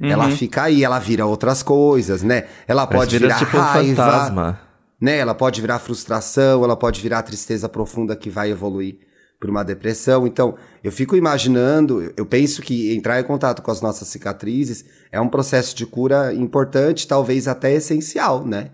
Uhum. 0.00 0.10
Ela 0.10 0.30
fica 0.30 0.64
aí, 0.64 0.82
ela 0.82 0.98
vira 0.98 1.24
outras 1.24 1.62
coisas, 1.62 2.22
né? 2.22 2.44
Ela 2.66 2.86
pode 2.86 3.16
virar 3.18 3.38
tipo 3.38 3.56
raiva, 3.56 3.92
um 3.92 3.94
fantasma. 3.96 4.60
né? 5.00 5.18
Ela 5.18 5.34
pode 5.34 5.60
virar 5.60 5.78
frustração, 5.78 6.64
ela 6.64 6.76
pode 6.76 7.00
virar 7.00 7.22
tristeza 7.22 7.68
profunda 7.68 8.16
que 8.16 8.28
vai 8.28 8.50
evoluir 8.50 8.98
por 9.38 9.50
uma 9.50 9.62
depressão. 9.62 10.26
Então, 10.26 10.56
eu 10.82 10.90
fico 10.90 11.14
imaginando, 11.14 12.12
eu 12.16 12.26
penso 12.26 12.60
que 12.62 12.94
entrar 12.94 13.20
em 13.20 13.24
contato 13.24 13.62
com 13.62 13.70
as 13.70 13.80
nossas 13.80 14.08
cicatrizes 14.08 14.84
é 15.12 15.20
um 15.20 15.28
processo 15.28 15.76
de 15.76 15.86
cura 15.86 16.34
importante, 16.34 17.06
talvez 17.06 17.46
até 17.46 17.72
essencial, 17.74 18.44
né? 18.44 18.70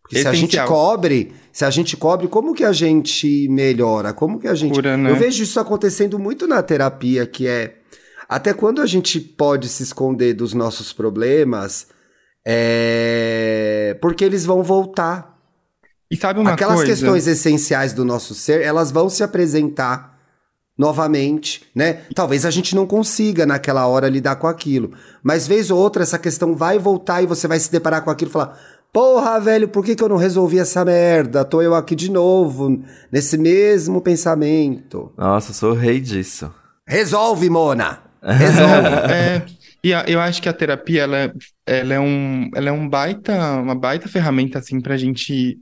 Porque 0.00 0.16
Essencial. 0.16 0.34
se 0.34 0.38
a 0.38 0.40
gente 0.40 0.68
cobre, 0.68 1.32
se 1.52 1.64
a 1.64 1.70
gente 1.70 1.96
cobre, 1.96 2.28
como 2.28 2.54
que 2.54 2.64
a 2.64 2.72
gente 2.72 3.46
melhora? 3.48 4.12
Como 4.12 4.40
que 4.40 4.48
a 4.48 4.54
gente. 4.54 4.74
Cura, 4.74 4.96
né? 4.96 5.10
Eu 5.10 5.16
vejo 5.16 5.42
isso 5.42 5.60
acontecendo 5.60 6.18
muito 6.18 6.46
na 6.46 6.62
terapia, 6.62 7.24
que 7.26 7.46
é 7.46 7.76
até 8.34 8.52
quando 8.54 8.80
a 8.80 8.86
gente 8.86 9.20
pode 9.20 9.68
se 9.68 9.82
esconder 9.82 10.34
dos 10.34 10.54
nossos 10.54 10.92
problemas, 10.92 11.86
é... 12.46 13.96
porque 14.00 14.24
eles 14.24 14.44
vão 14.44 14.62
voltar. 14.62 15.38
E 16.10 16.16
sabe 16.16 16.40
uma 16.40 16.52
Aquelas 16.52 16.76
coisa? 16.76 16.90
questões 16.90 17.26
essenciais 17.26 17.92
do 17.92 18.04
nosso 18.04 18.34
ser, 18.34 18.60
elas 18.62 18.90
vão 18.90 19.08
se 19.08 19.22
apresentar 19.22 20.18
novamente, 20.76 21.62
né? 21.74 22.02
Talvez 22.14 22.44
a 22.44 22.50
gente 22.50 22.74
não 22.74 22.86
consiga 22.86 23.46
naquela 23.46 23.86
hora 23.86 24.08
lidar 24.08 24.36
com 24.36 24.46
aquilo, 24.46 24.92
mas 25.22 25.46
vez 25.46 25.70
ou 25.70 25.78
outra 25.78 26.02
essa 26.02 26.18
questão 26.18 26.54
vai 26.54 26.78
voltar 26.78 27.22
e 27.22 27.26
você 27.26 27.46
vai 27.46 27.58
se 27.58 27.70
deparar 27.70 28.02
com 28.02 28.10
aquilo 28.10 28.30
e 28.30 28.32
falar: 28.32 28.58
Porra, 28.92 29.38
velho, 29.40 29.68
por 29.68 29.84
que, 29.84 29.94
que 29.94 30.02
eu 30.02 30.08
não 30.08 30.16
resolvi 30.16 30.58
essa 30.58 30.84
merda? 30.84 31.44
Tô 31.44 31.62
eu 31.62 31.74
aqui 31.74 31.94
de 31.94 32.10
novo, 32.10 32.82
nesse 33.10 33.38
mesmo 33.38 34.00
pensamento. 34.00 35.12
Nossa, 35.16 35.52
sou 35.52 35.72
o 35.72 35.76
rei 35.76 36.00
disso. 36.00 36.52
Resolve, 36.86 37.48
Mona! 37.48 38.11
Resolve. 38.38 39.12
é, 39.12 39.44
e 39.84 39.90
eu 39.90 40.20
acho 40.20 40.40
que 40.40 40.48
a 40.48 40.52
terapia, 40.52 41.02
ela, 41.02 41.18
é, 41.18 41.32
ela, 41.66 41.94
é 41.94 42.00
um, 42.00 42.48
ela 42.54 42.68
é 42.68 42.72
um 42.72 42.88
baita, 42.88 43.32
uma 43.60 43.74
baita 43.74 44.08
ferramenta, 44.08 44.58
assim, 44.60 44.80
pra 44.80 44.96
gente 44.96 45.58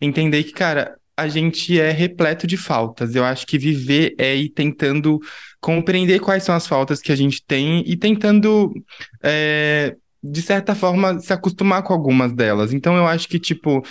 entender 0.00 0.44
que, 0.44 0.52
cara, 0.52 0.94
a 1.16 1.26
gente 1.28 1.78
é 1.80 1.90
repleto 1.90 2.46
de 2.46 2.56
faltas. 2.56 3.14
Eu 3.14 3.24
acho 3.24 3.46
que 3.46 3.58
viver 3.58 4.14
é 4.18 4.34
ir 4.34 4.50
tentando 4.50 5.20
compreender 5.60 6.20
quais 6.20 6.44
são 6.44 6.54
as 6.54 6.66
faltas 6.66 7.00
que 7.00 7.10
a 7.10 7.16
gente 7.16 7.42
tem 7.44 7.82
e 7.86 7.96
tentando 7.96 8.72
é, 9.22 9.96
de 10.24 10.40
certa 10.40 10.74
forma, 10.74 11.18
se 11.20 11.32
acostumar 11.32 11.82
com 11.82 11.92
algumas 11.92 12.32
delas. 12.32 12.72
Então, 12.72 12.96
eu 12.96 13.06
acho 13.06 13.28
que, 13.28 13.38
tipo, 13.38 13.82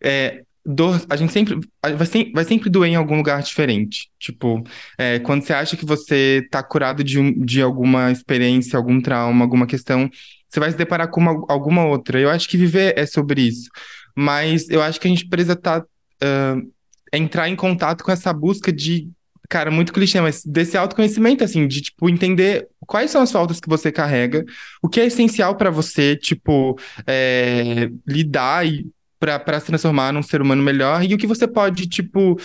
é, 0.00 0.42
dor, 0.70 1.04
a 1.08 1.16
gente 1.16 1.32
sempre 1.32 1.58
vai, 1.82 2.06
sempre 2.06 2.32
vai 2.32 2.44
sempre 2.44 2.70
doer 2.70 2.90
em 2.90 2.96
algum 2.96 3.16
lugar 3.16 3.42
diferente. 3.42 4.10
Tipo, 4.18 4.62
é, 4.96 5.18
quando 5.18 5.42
você 5.42 5.52
acha 5.52 5.76
que 5.76 5.84
você 5.84 6.46
tá 6.50 6.62
curado 6.62 7.04
de, 7.04 7.32
de 7.44 7.60
alguma 7.60 8.10
experiência, 8.10 8.76
algum 8.76 9.00
trauma, 9.00 9.44
alguma 9.44 9.66
questão, 9.66 10.10
você 10.48 10.60
vai 10.60 10.70
se 10.70 10.76
deparar 10.76 11.08
com 11.08 11.20
uma, 11.20 11.44
alguma 11.48 11.84
outra. 11.84 12.18
Eu 12.18 12.30
acho 12.30 12.48
que 12.48 12.56
viver 12.56 12.94
é 12.96 13.06
sobre 13.06 13.42
isso. 13.42 13.68
Mas 14.16 14.68
eu 14.68 14.82
acho 14.82 15.00
que 15.00 15.06
a 15.06 15.10
gente 15.10 15.28
precisa 15.28 15.56
tá, 15.56 15.78
uh, 15.80 16.72
entrar 17.12 17.48
em 17.48 17.56
contato 17.56 18.02
com 18.04 18.12
essa 18.12 18.32
busca 18.32 18.72
de 18.72 19.08
cara, 19.50 19.68
muito 19.68 19.92
clichê, 19.92 20.20
mas 20.20 20.44
desse 20.44 20.76
autoconhecimento, 20.76 21.42
assim, 21.42 21.66
de, 21.66 21.80
tipo, 21.82 22.08
entender 22.08 22.68
quais 22.86 23.10
são 23.10 23.20
as 23.20 23.32
faltas 23.32 23.58
que 23.58 23.68
você 23.68 23.90
carrega, 23.90 24.44
o 24.80 24.88
que 24.88 25.00
é 25.00 25.06
essencial 25.06 25.56
para 25.56 25.70
você, 25.70 26.14
tipo, 26.14 26.78
é, 27.04 27.90
lidar 28.06 28.64
e 28.64 28.86
para 29.20 29.60
se 29.60 29.66
transformar 29.66 30.12
num 30.12 30.22
ser 30.22 30.42
humano 30.42 30.62
melhor, 30.62 31.04
e 31.04 31.14
o 31.14 31.18
que 31.18 31.26
você 31.26 31.46
pode, 31.46 31.86
tipo, 31.86 32.36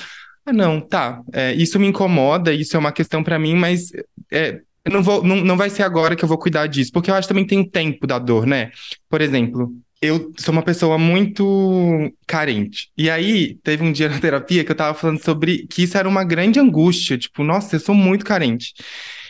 ah, 0.46 0.54
não, 0.54 0.80
tá, 0.80 1.22
é, 1.34 1.54
isso 1.54 1.80
me 1.80 1.88
incomoda, 1.88 2.54
isso 2.54 2.76
é 2.76 2.80
uma 2.80 2.92
questão 2.92 3.24
para 3.24 3.40
mim, 3.40 3.56
mas 3.56 3.92
é, 4.32 4.60
não 4.88 5.02
vou, 5.02 5.24
não, 5.24 5.38
não 5.38 5.58
vai 5.58 5.70
ser 5.70 5.84
agora 5.84 6.16
que 6.16 6.24
eu 6.24 6.30
vou 6.30 6.38
cuidar 6.38 6.68
disso, 6.68 6.92
porque 6.92 7.10
eu 7.10 7.16
acho 7.16 7.28
que 7.28 7.34
também 7.34 7.48
tem 7.48 7.60
o 7.62 7.70
tempo 7.70 8.06
da 8.06 8.20
dor, 8.20 8.46
né? 8.46 8.72
Por 9.10 9.22
exemplo, 9.22 9.74
eu 10.02 10.32
sou 10.38 10.52
uma 10.52 10.62
pessoa 10.62 10.98
muito 10.98 12.12
carente. 12.28 12.90
E 12.98 13.10
aí, 13.10 13.56
teve 13.64 13.84
um 13.84 13.92
dia 13.92 14.10
na 14.10 14.20
terapia 14.20 14.64
que 14.64 14.72
eu 14.72 14.76
tava 14.76 14.98
falando 14.98 15.24
sobre 15.24 15.66
que 15.68 15.84
isso 15.84 15.98
era 15.98 16.08
uma 16.08 16.24
grande 16.24 16.60
angústia. 16.60 17.18
Tipo, 17.18 17.44
nossa, 17.44 17.76
eu 17.76 17.80
sou 17.80 17.96
muito 17.96 18.26
carente. 18.26 18.74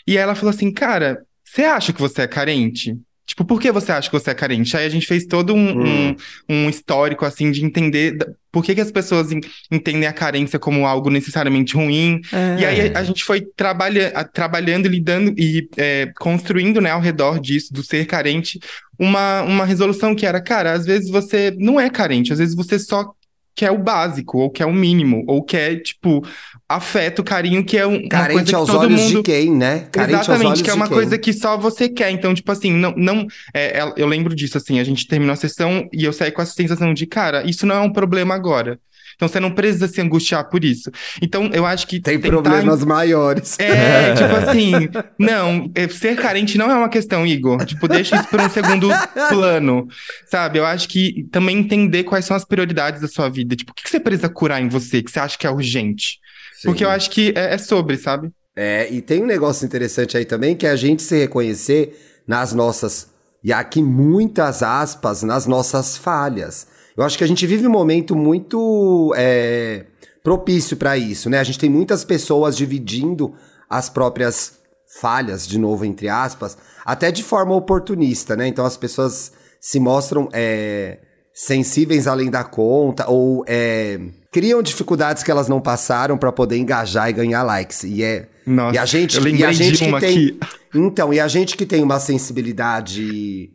E 0.07 0.17
ela 0.17 0.35
falou 0.35 0.49
assim, 0.49 0.71
cara, 0.71 1.23
você 1.43 1.63
acha 1.63 1.93
que 1.93 2.01
você 2.01 2.23
é 2.23 2.27
carente? 2.27 2.97
Tipo, 3.25 3.43
por 3.43 3.59
que 3.59 3.71
você 3.71 3.91
acha 3.91 4.09
que 4.09 4.17
você 4.17 4.29
é 4.29 4.35
carente? 4.35 4.77
Aí 4.77 4.85
a 4.85 4.89
gente 4.89 5.07
fez 5.07 5.25
todo 5.25 5.53
um, 5.53 5.81
hum. 5.81 6.15
um, 6.47 6.55
um, 6.55 6.69
histórico, 6.69 7.25
assim, 7.25 7.49
de 7.49 7.65
entender 7.65 8.17
por 8.51 8.63
que, 8.63 8.75
que 8.75 8.81
as 8.81 8.91
pessoas 8.91 9.29
entendem 9.71 10.05
a 10.07 10.13
carência 10.13 10.59
como 10.59 10.85
algo 10.85 11.09
necessariamente 11.09 11.75
ruim. 11.75 12.21
É. 12.31 12.61
E 12.61 12.65
aí 12.65 12.93
a, 12.93 12.99
a, 12.99 13.03
gente 13.03 13.23
foi 13.23 13.41
trabalha, 13.41 14.11
trabalhando, 14.31 14.87
lidando 14.87 15.33
e 15.37 15.67
é, 15.75 16.11
construindo, 16.17 16.79
né, 16.79 16.91
ao 16.91 17.01
redor 17.01 17.39
disso, 17.39 17.73
do 17.73 17.83
ser 17.83 18.05
carente, 18.05 18.59
uma, 18.97 19.41
uma 19.41 19.65
resolução 19.65 20.15
que 20.15 20.25
era, 20.25 20.39
cara, 20.39 20.73
às 20.73 20.85
vezes 20.85 21.09
você 21.09 21.53
não 21.57 21.79
é 21.79 21.89
carente, 21.89 22.31
às 22.31 22.39
vezes 22.39 22.55
você 22.55 22.77
só 22.77 23.11
quer 23.55 23.71
o 23.71 23.77
básico, 23.77 24.37
ou 24.37 24.49
quer 24.49 24.65
o 24.65 24.73
mínimo, 24.73 25.23
ou 25.27 25.41
quer, 25.41 25.81
tipo, 25.81 26.21
afeto, 26.67 27.23
carinho, 27.23 27.63
que 27.63 27.77
é 27.77 27.87
um, 27.87 28.07
Carente 28.07 28.49
que 28.49 28.55
aos 28.55 28.67
todo 28.67 28.81
olhos 28.81 29.01
mundo... 29.01 29.17
de 29.17 29.23
quem, 29.23 29.51
né? 29.51 29.87
Carente 29.91 30.19
Exatamente, 30.19 30.63
que 30.63 30.69
é 30.69 30.73
uma 30.73 30.89
coisa 30.89 31.17
que 31.17 31.31
só 31.31 31.57
você 31.57 31.87
quer. 31.87 32.11
Então, 32.11 32.33
tipo 32.33 32.51
assim, 32.51 32.71
não... 32.71 32.93
não 32.97 33.25
é, 33.53 33.79
é, 33.79 33.93
eu 33.95 34.07
lembro 34.07 34.35
disso, 34.35 34.57
assim, 34.57 34.79
a 34.79 34.83
gente 34.83 35.07
terminou 35.07 35.33
a 35.33 35.37
sessão 35.37 35.87
e 35.93 36.03
eu 36.03 36.11
saí 36.11 36.31
com 36.31 36.41
essa 36.41 36.53
sensação 36.53 36.93
de, 36.93 37.05
cara, 37.05 37.49
isso 37.49 37.65
não 37.65 37.75
é 37.75 37.79
um 37.79 37.93
problema 37.93 38.35
agora. 38.35 38.77
Então 39.15 39.27
você 39.27 39.39
não 39.39 39.51
precisa 39.51 39.87
se 39.87 40.01
angustiar 40.01 40.49
por 40.49 40.63
isso. 40.63 40.91
Então 41.21 41.49
eu 41.53 41.65
acho 41.65 41.87
que. 41.87 41.99
Tem 41.99 42.19
problemas 42.19 42.83
maiores. 42.83 43.57
É, 43.59 44.13
tipo 44.15 44.35
assim, 44.35 44.71
não, 45.17 45.71
é, 45.73 45.87
ser 45.87 46.15
carente 46.15 46.57
não 46.57 46.69
é 46.69 46.75
uma 46.75 46.89
questão, 46.89 47.25
Igor. 47.25 47.65
Tipo, 47.65 47.87
deixa 47.87 48.15
isso 48.15 48.27
para 48.27 48.45
um 48.45 48.49
segundo 48.49 48.89
plano. 49.29 49.87
Sabe? 50.25 50.59
Eu 50.59 50.65
acho 50.65 50.87
que 50.87 51.27
também 51.31 51.57
entender 51.57 52.03
quais 52.03 52.25
são 52.25 52.35
as 52.35 52.45
prioridades 52.45 53.01
da 53.01 53.07
sua 53.07 53.29
vida. 53.29 53.55
Tipo, 53.55 53.71
o 53.71 53.75
que 53.75 53.89
você 53.89 53.99
precisa 53.99 54.29
curar 54.29 54.61
em 54.61 54.69
você 54.69 55.01
que 55.01 55.11
você 55.11 55.19
acha 55.19 55.37
que 55.37 55.47
é 55.47 55.49
urgente? 55.49 56.19
Sim. 56.55 56.67
Porque 56.67 56.83
eu 56.83 56.89
acho 56.89 57.09
que 57.09 57.33
é, 57.35 57.53
é 57.53 57.57
sobre, 57.57 57.97
sabe? 57.97 58.31
É, 58.55 58.87
e 58.89 59.01
tem 59.01 59.21
um 59.21 59.25
negócio 59.25 59.65
interessante 59.65 60.17
aí 60.17 60.23
também, 60.23 60.55
que 60.55 60.65
é 60.65 60.69
a 60.69 60.75
gente 60.75 61.03
se 61.03 61.17
reconhecer 61.17 62.23
nas 62.25 62.53
nossas, 62.53 63.09
e 63.43 63.51
aqui 63.51 63.81
muitas 63.81 64.63
aspas, 64.63 65.21
nas 65.23 65.45
nossas 65.45 65.97
falhas. 65.97 66.67
Eu 66.97 67.03
acho 67.03 67.17
que 67.17 67.23
a 67.23 67.27
gente 67.27 67.45
vive 67.45 67.67
um 67.67 67.71
momento 67.71 68.15
muito 68.15 69.13
é, 69.17 69.85
propício 70.23 70.77
para 70.77 70.97
isso, 70.97 71.29
né? 71.29 71.39
A 71.39 71.43
gente 71.43 71.59
tem 71.59 71.69
muitas 71.69 72.03
pessoas 72.03 72.55
dividindo 72.55 73.33
as 73.69 73.89
próprias 73.89 74.59
falhas, 74.99 75.45
de 75.45 75.57
novo, 75.57 75.83
entre 75.83 76.07
aspas, 76.07 76.57
até 76.85 77.11
de 77.11 77.21
forma 77.23 77.53
oportunista, 77.53 78.35
né? 78.35 78.47
Então 78.47 78.65
as 78.65 78.77
pessoas 78.77 79.33
se 79.59 79.79
mostram 79.79 80.29
é, 80.31 80.99
sensíveis 81.33 82.07
além 82.07 82.31
da 82.31 82.43
conta 82.43 83.09
ou 83.09 83.43
é, 83.45 83.99
criam 84.31 84.61
dificuldades 84.61 85.21
que 85.21 85.29
elas 85.29 85.49
não 85.49 85.59
passaram 85.59 86.17
para 86.17 86.31
poder 86.31 86.57
engajar 86.57 87.09
e 87.09 87.13
ganhar 87.13 87.43
likes. 87.43 87.83
E 87.83 88.03
é 88.03 88.27
Nossa, 88.45 88.75
e 88.75 88.77
a 88.77 88.85
gente, 88.85 89.17
eu 89.17 89.27
e 89.27 89.43
a 89.43 89.51
gente 89.51 89.83
que 89.83 89.99
tem 89.99 90.17
aqui. 90.17 90.39
então 90.73 91.13
e 91.13 91.19
a 91.19 91.27
gente 91.27 91.57
que 91.57 91.65
tem 91.65 91.83
uma 91.83 91.99
sensibilidade 91.99 93.49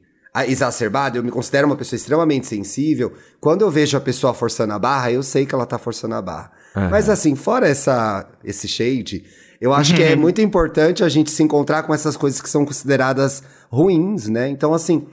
exacerbada, 0.47 1.19
eu 1.19 1.23
me 1.23 1.31
considero 1.31 1.66
uma 1.66 1.77
pessoa 1.77 1.97
extremamente 1.97 2.47
sensível. 2.47 3.12
Quando 3.40 3.62
eu 3.62 3.71
vejo 3.71 3.97
a 3.97 4.01
pessoa 4.01 4.33
forçando 4.33 4.73
a 4.73 4.79
barra, 4.79 5.11
eu 5.11 5.23
sei 5.23 5.45
que 5.45 5.55
ela 5.55 5.66
tá 5.66 5.79
forçando 5.79 6.14
a 6.14 6.23
barra. 6.23 6.53
Uhum. 6.77 6.88
Mas 6.88 7.09
assim, 7.09 7.35
fora 7.35 7.69
essa 7.69 8.27
esse 8.45 8.69
shade, 8.69 9.25
Eu 9.61 9.75
acho 9.75 9.95
que 9.95 10.03
é 10.03 10.14
muito 10.16 10.40
importante 10.40 11.05
a 11.05 11.09
gente 11.09 11.31
se 11.31 11.43
encontrar 11.43 11.83
com 11.83 11.93
essas 11.93 12.16
coisas 12.16 12.40
que 12.40 12.49
são 12.49 12.64
consideradas 12.64 13.43
ruins, 13.71 14.29
né? 14.29 14.49
Então, 14.49 14.73
assim, 14.73 15.07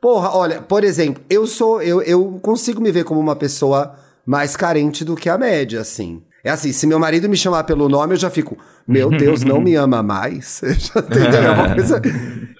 porra, 0.00 0.36
olha, 0.36 0.60
por 0.60 0.84
exemplo, 0.84 1.22
eu 1.30 1.46
sou. 1.46 1.80
Eu, 1.80 2.02
eu 2.02 2.38
consigo 2.42 2.80
me 2.80 2.92
ver 2.92 3.04
como 3.04 3.20
uma 3.20 3.36
pessoa 3.36 3.94
mais 4.26 4.56
carente 4.56 5.04
do 5.04 5.14
que 5.14 5.28
a 5.28 5.38
média, 5.38 5.80
assim. 5.80 6.22
É 6.42 6.50
assim, 6.50 6.72
se 6.72 6.86
meu 6.86 6.98
marido 6.98 7.26
me 7.26 7.36
chamar 7.38 7.64
pelo 7.64 7.88
nome, 7.88 8.12
eu 8.12 8.18
já 8.18 8.28
fico, 8.28 8.58
meu 8.86 9.10
Deus, 9.10 9.42
não 9.42 9.60
me 9.60 9.74
ama 9.76 10.02
mais. 10.02 10.62
Entendeu? 10.96 11.52
É 11.52 11.74
coisa... 11.74 12.02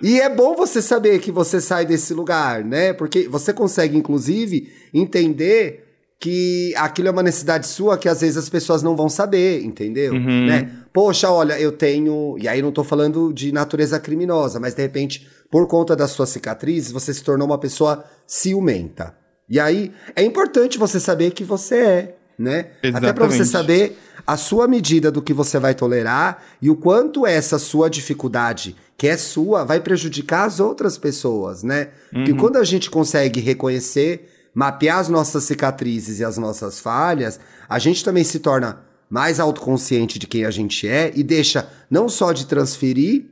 E 0.02 0.20
é 0.20 0.28
bom 0.28 0.54
você 0.54 0.82
saber 0.82 1.18
que 1.18 1.30
você 1.30 1.60
sai 1.60 1.86
desse 1.86 2.12
lugar, 2.12 2.64
né? 2.64 2.92
Porque 2.92 3.28
você 3.28 3.52
consegue, 3.52 3.96
inclusive, 3.96 4.70
entender 4.92 5.84
que 6.20 6.74
aquilo 6.76 7.08
é 7.08 7.10
uma 7.10 7.22
necessidade 7.22 7.66
sua 7.66 7.98
que 7.98 8.08
às 8.08 8.20
vezes 8.20 8.36
as 8.36 8.48
pessoas 8.48 8.82
não 8.82 8.96
vão 8.96 9.08
saber, 9.08 9.62
entendeu? 9.62 10.12
Uhum. 10.12 10.46
Né? 10.46 10.70
Poxa, 10.92 11.30
olha, 11.30 11.58
eu 11.58 11.72
tenho. 11.72 12.36
E 12.38 12.48
aí 12.48 12.62
não 12.62 12.72
tô 12.72 12.84
falando 12.84 13.32
de 13.32 13.52
natureza 13.52 13.98
criminosa, 13.98 14.60
mas 14.60 14.74
de 14.74 14.82
repente, 14.82 15.26
por 15.50 15.66
conta 15.66 15.94
das 15.96 16.10
suas 16.10 16.30
cicatrizes, 16.30 16.92
você 16.92 17.12
se 17.12 17.22
tornou 17.22 17.46
uma 17.46 17.58
pessoa 17.58 18.04
ciumenta. 18.26 19.14
E 19.48 19.60
aí 19.60 19.92
é 20.16 20.22
importante 20.22 20.78
você 20.78 20.98
saber 20.98 21.30
que 21.32 21.44
você 21.44 21.76
é 21.76 22.16
né? 22.38 22.66
Até 22.92 23.12
para 23.12 23.26
você 23.26 23.44
saber 23.44 23.96
a 24.26 24.36
sua 24.36 24.66
medida 24.66 25.10
do 25.10 25.22
que 25.22 25.34
você 25.34 25.58
vai 25.58 25.74
tolerar 25.74 26.42
e 26.60 26.70
o 26.70 26.76
quanto 26.76 27.26
essa 27.26 27.58
sua 27.58 27.90
dificuldade, 27.90 28.74
que 28.96 29.06
é 29.06 29.16
sua, 29.16 29.64
vai 29.64 29.80
prejudicar 29.80 30.46
as 30.46 30.60
outras 30.60 30.96
pessoas, 30.96 31.62
né? 31.62 31.88
Uhum. 32.12 32.24
Porque 32.24 32.34
quando 32.34 32.56
a 32.56 32.64
gente 32.64 32.90
consegue 32.90 33.40
reconhecer, 33.40 34.30
mapear 34.54 34.98
as 34.98 35.08
nossas 35.08 35.44
cicatrizes 35.44 36.20
e 36.20 36.24
as 36.24 36.38
nossas 36.38 36.80
falhas, 36.80 37.38
a 37.68 37.78
gente 37.78 38.04
também 38.04 38.24
se 38.24 38.38
torna 38.38 38.80
mais 39.10 39.38
autoconsciente 39.38 40.18
de 40.18 40.26
quem 40.26 40.44
a 40.44 40.50
gente 40.50 40.88
é 40.88 41.12
e 41.14 41.22
deixa 41.22 41.68
não 41.90 42.08
só 42.08 42.32
de 42.32 42.46
transferir 42.46 43.26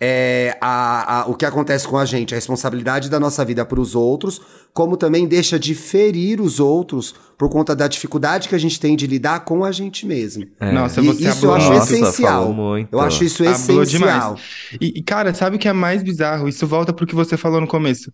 é, 0.00 0.56
a, 0.60 1.20
a, 1.20 1.26
o 1.26 1.34
que 1.34 1.46
acontece 1.46 1.88
com 1.88 1.96
a 1.96 2.04
gente, 2.04 2.34
a 2.34 2.36
responsabilidade 2.36 3.08
da 3.08 3.18
nossa 3.18 3.44
vida 3.44 3.64
para 3.64 3.80
os 3.80 3.94
outros, 3.94 4.40
como 4.72 4.96
também 4.96 5.26
deixa 5.26 5.58
de 5.58 5.74
ferir 5.74 6.40
os 6.40 6.60
outros 6.60 7.14
por 7.38 7.48
conta 7.48 7.74
da 7.74 7.88
dificuldade 7.88 8.48
que 8.48 8.54
a 8.54 8.58
gente 8.58 8.78
tem 8.78 8.94
de 8.94 9.06
lidar 9.06 9.40
com 9.40 9.64
a 9.64 9.72
gente 9.72 10.06
mesmo. 10.06 10.46
É. 10.60 10.70
Nossa, 10.70 11.00
e 11.00 11.06
você 11.06 11.28
isso 11.28 11.46
eu 11.46 11.54
acho 11.54 11.72
essencial. 11.72 12.54
Eu 12.92 13.00
acho 13.00 13.24
isso 13.24 13.42
essencial. 13.44 14.38
E, 14.80 14.98
e, 14.98 15.02
cara, 15.02 15.32
sabe 15.32 15.56
o 15.56 15.58
que 15.58 15.68
é 15.68 15.72
mais 15.72 16.02
bizarro? 16.02 16.48
Isso 16.48 16.66
volta 16.66 16.92
pro 16.92 17.06
que 17.06 17.14
você 17.14 17.36
falou 17.36 17.60
no 17.60 17.66
começo 17.66 18.10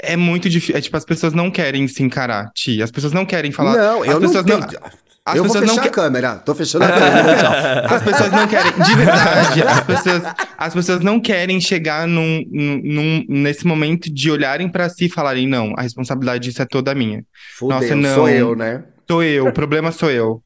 é 0.00 0.16
muito 0.16 0.48
difícil. 0.48 0.76
É 0.76 0.80
tipo, 0.80 0.96
as 0.96 1.04
pessoas 1.04 1.32
não 1.32 1.50
querem 1.50 1.86
se 1.88 2.02
encarar, 2.02 2.50
Ti. 2.52 2.82
As 2.82 2.90
pessoas 2.90 3.12
não 3.12 3.24
querem 3.24 3.52
falar. 3.52 3.76
Não, 3.76 4.02
as 4.02 4.08
eu 4.08 4.20
pessoas 4.20 4.44
não. 4.44 4.60
Tenho... 4.60 4.80
As 5.26 5.36
eu 5.36 5.44
vou 5.44 5.56
fechar 5.56 5.84
a 5.84 5.88
câmera. 5.88 6.36
Tô 6.36 6.54
fechando 6.54 6.84
a 6.84 6.92
câmera. 6.92 7.86
as 7.86 8.02
pessoas 8.02 8.30
não 8.30 8.46
querem, 8.46 8.72
de 8.72 8.94
verdade, 8.96 9.62
as 9.62 9.80
pessoas, 9.80 10.22
as 10.58 10.74
pessoas 10.74 11.00
não 11.00 11.18
querem 11.18 11.58
chegar 11.62 12.06
num, 12.06 12.44
num 12.50 13.24
nesse 13.26 13.66
momento 13.66 14.12
de 14.12 14.30
olharem 14.30 14.68
para 14.68 14.86
si 14.90 15.06
e 15.06 15.08
falarem, 15.08 15.48
não, 15.48 15.72
a 15.78 15.82
responsabilidade 15.82 16.44
disso 16.44 16.60
é 16.60 16.66
toda 16.66 16.94
minha. 16.94 17.24
Fudeu, 17.56 17.80
Nossa, 17.80 17.96
não. 17.96 18.14
Sou 18.14 18.28
eu, 18.28 18.54
né? 18.54 18.84
Sou 19.08 19.22
eu, 19.22 19.46
o 19.46 19.52
problema 19.52 19.90
sou 19.92 20.10
eu. 20.10 20.42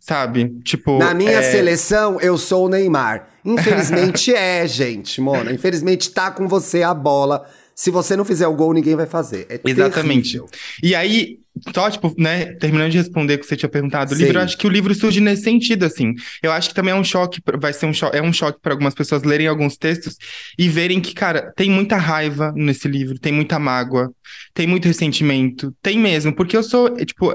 Sabe? 0.00 0.58
Tipo. 0.64 0.98
Na 0.98 1.12
minha 1.12 1.38
é... 1.38 1.42
seleção, 1.42 2.18
eu 2.18 2.38
sou 2.38 2.64
o 2.64 2.68
Neymar. 2.70 3.28
Infelizmente 3.44 4.32
é, 4.34 4.66
gente, 4.66 5.20
Mona. 5.20 5.52
Infelizmente 5.52 6.10
tá 6.10 6.30
com 6.30 6.48
você 6.48 6.82
a 6.82 6.94
bola. 6.94 7.44
Se 7.74 7.90
você 7.90 8.16
não 8.16 8.24
fizer 8.24 8.46
o 8.46 8.54
gol, 8.54 8.72
ninguém 8.72 8.94
vai 8.94 9.06
fazer. 9.06 9.46
É 9.48 9.60
Exatamente. 9.64 10.32
Terrível. 10.32 10.48
E 10.82 10.94
aí, 10.94 11.38
só, 11.74 11.90
tipo, 11.90 12.14
né, 12.16 12.52
terminando 12.54 12.90
de 12.90 12.98
responder 12.98 13.34
o 13.34 13.38
que 13.38 13.46
você 13.46 13.56
tinha 13.56 13.68
perguntado, 13.68 14.14
o 14.14 14.16
livro, 14.16 14.38
eu 14.38 14.42
acho 14.42 14.56
que 14.56 14.66
o 14.66 14.70
livro 14.70 14.94
surge 14.94 15.20
nesse 15.20 15.42
sentido, 15.42 15.84
assim. 15.84 16.14
Eu 16.42 16.52
acho 16.52 16.68
que 16.68 16.74
também 16.74 16.92
é 16.92 16.96
um 16.96 17.04
choque, 17.04 17.40
vai 17.58 17.72
ser 17.72 17.86
um 17.86 17.92
choque, 17.92 18.16
é 18.16 18.22
um 18.22 18.32
choque 18.32 18.60
para 18.60 18.72
algumas 18.72 18.94
pessoas 18.94 19.22
lerem 19.22 19.46
alguns 19.46 19.76
textos 19.76 20.16
e 20.58 20.68
verem 20.68 21.00
que, 21.00 21.14
cara, 21.14 21.52
tem 21.56 21.70
muita 21.70 21.96
raiva 21.96 22.52
nesse 22.56 22.86
livro, 22.86 23.18
tem 23.18 23.32
muita 23.32 23.58
mágoa, 23.58 24.12
tem 24.52 24.66
muito 24.66 24.86
ressentimento, 24.86 25.74
tem 25.82 25.98
mesmo, 25.98 26.32
porque 26.34 26.56
eu 26.56 26.62
sou, 26.62 26.94
tipo, 27.04 27.32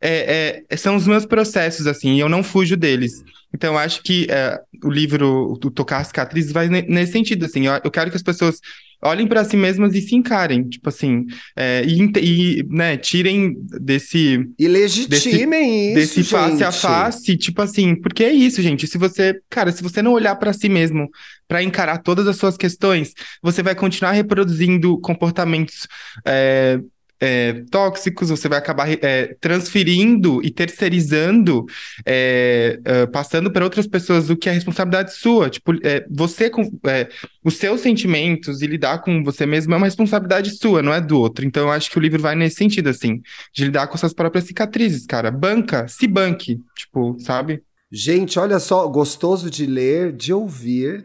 é, 0.00 0.62
é, 0.68 0.76
são 0.76 0.96
os 0.96 1.06
meus 1.06 1.26
processos, 1.26 1.86
assim, 1.86 2.14
e 2.14 2.20
eu 2.20 2.28
não 2.28 2.42
fujo 2.42 2.76
deles. 2.76 3.22
Então, 3.52 3.74
eu 3.74 3.78
acho 3.78 4.02
que 4.02 4.26
é, 4.30 4.58
o 4.82 4.90
livro, 4.90 5.52
o 5.52 5.70
Tocar 5.70 6.04
Cicatrizes, 6.04 6.52
vai 6.52 6.68
nesse 6.68 7.12
sentido, 7.12 7.44
assim. 7.44 7.66
Eu, 7.66 7.80
eu 7.84 7.90
quero 7.90 8.10
que 8.10 8.16
as 8.16 8.22
pessoas 8.22 8.60
olhem 9.02 9.26
para 9.26 9.44
si 9.44 9.56
mesmas 9.56 9.94
e 9.94 10.00
se 10.00 10.14
encarem, 10.14 10.68
tipo 10.68 10.88
assim, 10.88 11.26
é, 11.56 11.84
e, 11.86 12.10
e, 12.20 12.66
né, 12.68 12.96
tirem 12.96 13.56
desse... 13.80 14.46
E 14.58 14.68
legitimem 14.68 15.94
desse, 15.94 16.20
isso, 16.20 16.30
Desse 16.30 16.30
face 16.30 16.64
a 16.64 16.72
face, 16.72 17.36
tipo 17.36 17.62
assim, 17.62 17.94
porque 17.94 18.24
é 18.24 18.32
isso, 18.32 18.60
gente, 18.62 18.86
se 18.86 18.98
você, 18.98 19.40
cara, 19.48 19.72
se 19.72 19.82
você 19.82 20.02
não 20.02 20.12
olhar 20.12 20.36
para 20.36 20.52
si 20.52 20.68
mesmo, 20.68 21.08
para 21.48 21.62
encarar 21.62 21.98
todas 21.98 22.26
as 22.26 22.36
suas 22.36 22.56
questões, 22.56 23.12
você 23.42 23.62
vai 23.62 23.74
continuar 23.74 24.12
reproduzindo 24.12 24.98
comportamentos 25.00 25.88
é, 26.24 26.78
é, 27.20 27.62
tóxicos, 27.70 28.30
você 28.30 28.48
vai 28.48 28.58
acabar 28.58 28.88
é, 28.90 29.36
transferindo 29.40 30.40
e 30.42 30.50
terceirizando, 30.50 31.66
é, 32.06 32.80
é 32.82 33.06
passando 33.06 33.50
para 33.50 33.62
outras 33.62 33.86
pessoas 33.86 34.30
o 34.30 34.36
que 34.36 34.48
é 34.48 34.52
responsabilidade 34.52 35.14
sua. 35.14 35.50
Tipo, 35.50 35.74
é, 35.86 36.06
você 36.10 36.48
com 36.48 36.62
é, 36.86 37.08
os 37.44 37.56
seus 37.56 37.82
sentimentos 37.82 38.62
e 38.62 38.66
lidar 38.66 39.02
com 39.02 39.22
você 39.22 39.44
mesmo 39.44 39.74
é 39.74 39.76
uma 39.76 39.86
responsabilidade 39.86 40.56
sua, 40.56 40.82
não 40.82 40.94
é 40.94 41.00
do 41.00 41.20
outro. 41.20 41.44
Então, 41.44 41.64
eu 41.64 41.70
acho 41.70 41.90
que 41.90 41.98
o 41.98 42.00
livro 42.00 42.22
vai 42.22 42.34
nesse 42.34 42.56
sentido, 42.56 42.88
assim, 42.88 43.20
de 43.52 43.64
lidar 43.64 43.86
com 43.86 43.98
suas 43.98 44.14
próprias 44.14 44.44
cicatrizes, 44.44 45.04
cara. 45.04 45.30
Banca, 45.30 45.86
se 45.88 46.06
banque, 46.06 46.58
tipo, 46.74 47.16
sabe? 47.20 47.62
Gente, 47.92 48.38
olha 48.38 48.58
só, 48.58 48.88
gostoso 48.88 49.50
de 49.50 49.66
ler, 49.66 50.12
de 50.12 50.32
ouvir. 50.32 51.04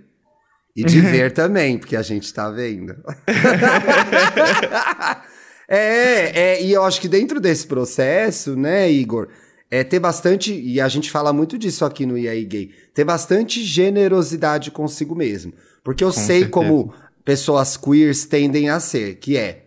E 0.75 0.83
de 0.83 0.99
ver 1.01 1.31
também, 1.31 1.77
porque 1.77 1.95
a 1.95 2.01
gente 2.01 2.33
tá 2.33 2.49
vendo. 2.49 2.95
É, 5.67 6.39
é, 6.39 6.63
e 6.63 6.71
eu 6.71 6.83
acho 6.83 7.01
que 7.01 7.07
dentro 7.07 7.39
desse 7.39 7.65
processo, 7.65 8.55
né, 8.55 8.91
Igor, 8.91 9.27
é 9.69 9.83
ter 9.83 9.99
bastante, 9.99 10.53
e 10.53 10.79
a 10.79 10.87
gente 10.87 11.09
fala 11.09 11.33
muito 11.33 11.57
disso 11.57 11.83
aqui 11.83 12.05
no 12.05 12.17
IAI 12.17 12.45
Gay, 12.45 12.71
ter 12.93 13.03
bastante 13.03 13.63
generosidade 13.63 14.71
consigo 14.71 15.15
mesmo. 15.15 15.53
Porque 15.83 16.03
eu 16.03 16.09
Com 16.09 16.13
sei 16.13 16.41
certeza. 16.41 16.51
como 16.51 16.93
pessoas 17.23 17.75
queers 17.75 18.25
tendem 18.25 18.69
a 18.69 18.79
ser, 18.79 19.15
que 19.15 19.37
é, 19.37 19.65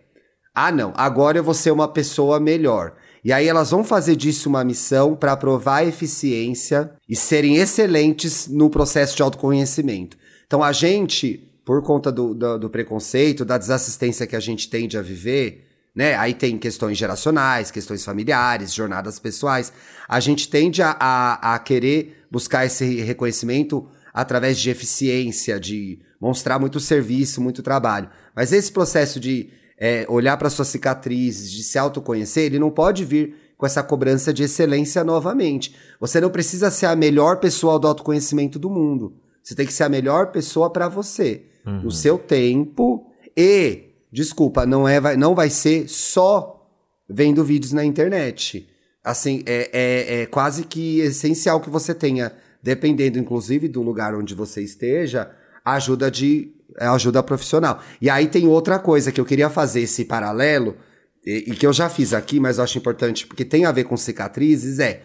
ah 0.55 0.71
não, 0.71 0.93
agora 0.95 1.37
eu 1.37 1.43
vou 1.43 1.53
ser 1.53 1.71
uma 1.71 1.87
pessoa 1.87 2.39
melhor. 2.39 2.95
E 3.23 3.33
aí 3.33 3.47
elas 3.47 3.71
vão 3.71 3.83
fazer 3.83 4.15
disso 4.15 4.47
uma 4.47 4.63
missão 4.63 5.15
para 5.15 5.35
provar 5.35 5.77
a 5.77 5.85
eficiência 5.85 6.91
e 7.07 7.15
serem 7.15 7.57
excelentes 7.57 8.47
no 8.47 8.69
processo 8.69 9.15
de 9.15 9.21
autoconhecimento. 9.21 10.17
Então 10.47 10.63
a 10.63 10.71
gente, 10.71 11.37
por 11.65 11.83
conta 11.83 12.11
do, 12.11 12.33
do, 12.33 12.57
do 12.57 12.69
preconceito, 12.69 13.43
da 13.43 13.57
desassistência 13.57 14.25
que 14.25 14.37
a 14.37 14.39
gente 14.39 14.69
tende 14.69 14.97
a 14.97 15.01
viver, 15.01 15.68
né? 15.99 16.15
Aí 16.15 16.33
tem 16.33 16.57
questões 16.57 16.97
geracionais, 16.97 17.71
questões 17.71 18.05
familiares, 18.05 18.73
jornadas 18.73 19.19
pessoais. 19.19 19.73
A 20.07 20.21
gente 20.21 20.47
tende 20.47 20.81
a, 20.81 20.95
a, 20.97 21.55
a 21.55 21.59
querer 21.59 22.23
buscar 22.31 22.65
esse 22.65 23.01
reconhecimento 23.01 23.85
através 24.13 24.57
de 24.57 24.69
eficiência, 24.69 25.59
de 25.59 25.99
mostrar 26.17 26.57
muito 26.57 26.79
serviço, 26.79 27.41
muito 27.41 27.61
trabalho. 27.61 28.09
Mas 28.33 28.53
esse 28.53 28.71
processo 28.71 29.19
de 29.19 29.49
é, 29.77 30.05
olhar 30.07 30.37
para 30.37 30.49
suas 30.49 30.69
cicatrizes, 30.69 31.51
de 31.51 31.63
se 31.63 31.77
autoconhecer, 31.77 32.45
ele 32.45 32.59
não 32.59 32.71
pode 32.71 33.03
vir 33.03 33.35
com 33.57 33.65
essa 33.65 33.83
cobrança 33.83 34.31
de 34.33 34.43
excelência 34.43 35.03
novamente. 35.03 35.75
Você 35.99 36.21
não 36.21 36.29
precisa 36.29 36.71
ser 36.71 36.85
a 36.85 36.95
melhor 36.95 37.41
pessoa 37.41 37.77
do 37.77 37.89
autoconhecimento 37.89 38.57
do 38.57 38.69
mundo. 38.69 39.15
Você 39.43 39.53
tem 39.53 39.65
que 39.65 39.73
ser 39.73 39.83
a 39.83 39.89
melhor 39.89 40.27
pessoa 40.27 40.69
para 40.69 40.87
você, 40.87 41.43
uhum. 41.65 41.81
no 41.81 41.91
seu 41.91 42.17
tempo 42.17 43.11
e 43.35 43.88
desculpa, 44.11 44.65
não, 44.65 44.87
é, 44.87 44.99
vai, 44.99 45.15
não 45.15 45.35
vai 45.35 45.49
ser 45.49 45.87
só 45.87 46.67
vendo 47.09 47.43
vídeos 47.43 47.73
na 47.73 47.83
internet. 47.83 48.67
Assim, 49.03 49.43
é, 49.45 49.69
é, 49.71 50.21
é 50.21 50.25
quase 50.25 50.63
que 50.63 50.99
essencial 50.99 51.59
que 51.61 51.69
você 51.69 51.93
tenha, 51.93 52.33
dependendo 52.61 53.17
inclusive 53.17 53.67
do 53.67 53.81
lugar 53.81 54.13
onde 54.15 54.35
você 54.35 54.61
esteja, 54.61 55.31
ajuda 55.63 56.11
de 56.11 56.53
é, 56.77 56.85
ajuda 56.87 57.23
profissional. 57.23 57.81
E 58.01 58.09
aí 58.09 58.27
tem 58.27 58.47
outra 58.47 58.77
coisa 58.77 59.11
que 59.11 59.19
eu 59.19 59.25
queria 59.25 59.49
fazer 59.49 59.81
esse 59.81 60.05
paralelo, 60.05 60.77
e, 61.25 61.51
e 61.51 61.55
que 61.55 61.65
eu 61.65 61.73
já 61.73 61.89
fiz 61.89 62.13
aqui, 62.13 62.39
mas 62.39 62.57
eu 62.57 62.63
acho 62.63 62.77
importante, 62.77 63.25
porque 63.25 63.45
tem 63.45 63.65
a 63.65 63.71
ver 63.71 63.85
com 63.85 63.97
cicatrizes, 63.97 64.79
é 64.79 65.03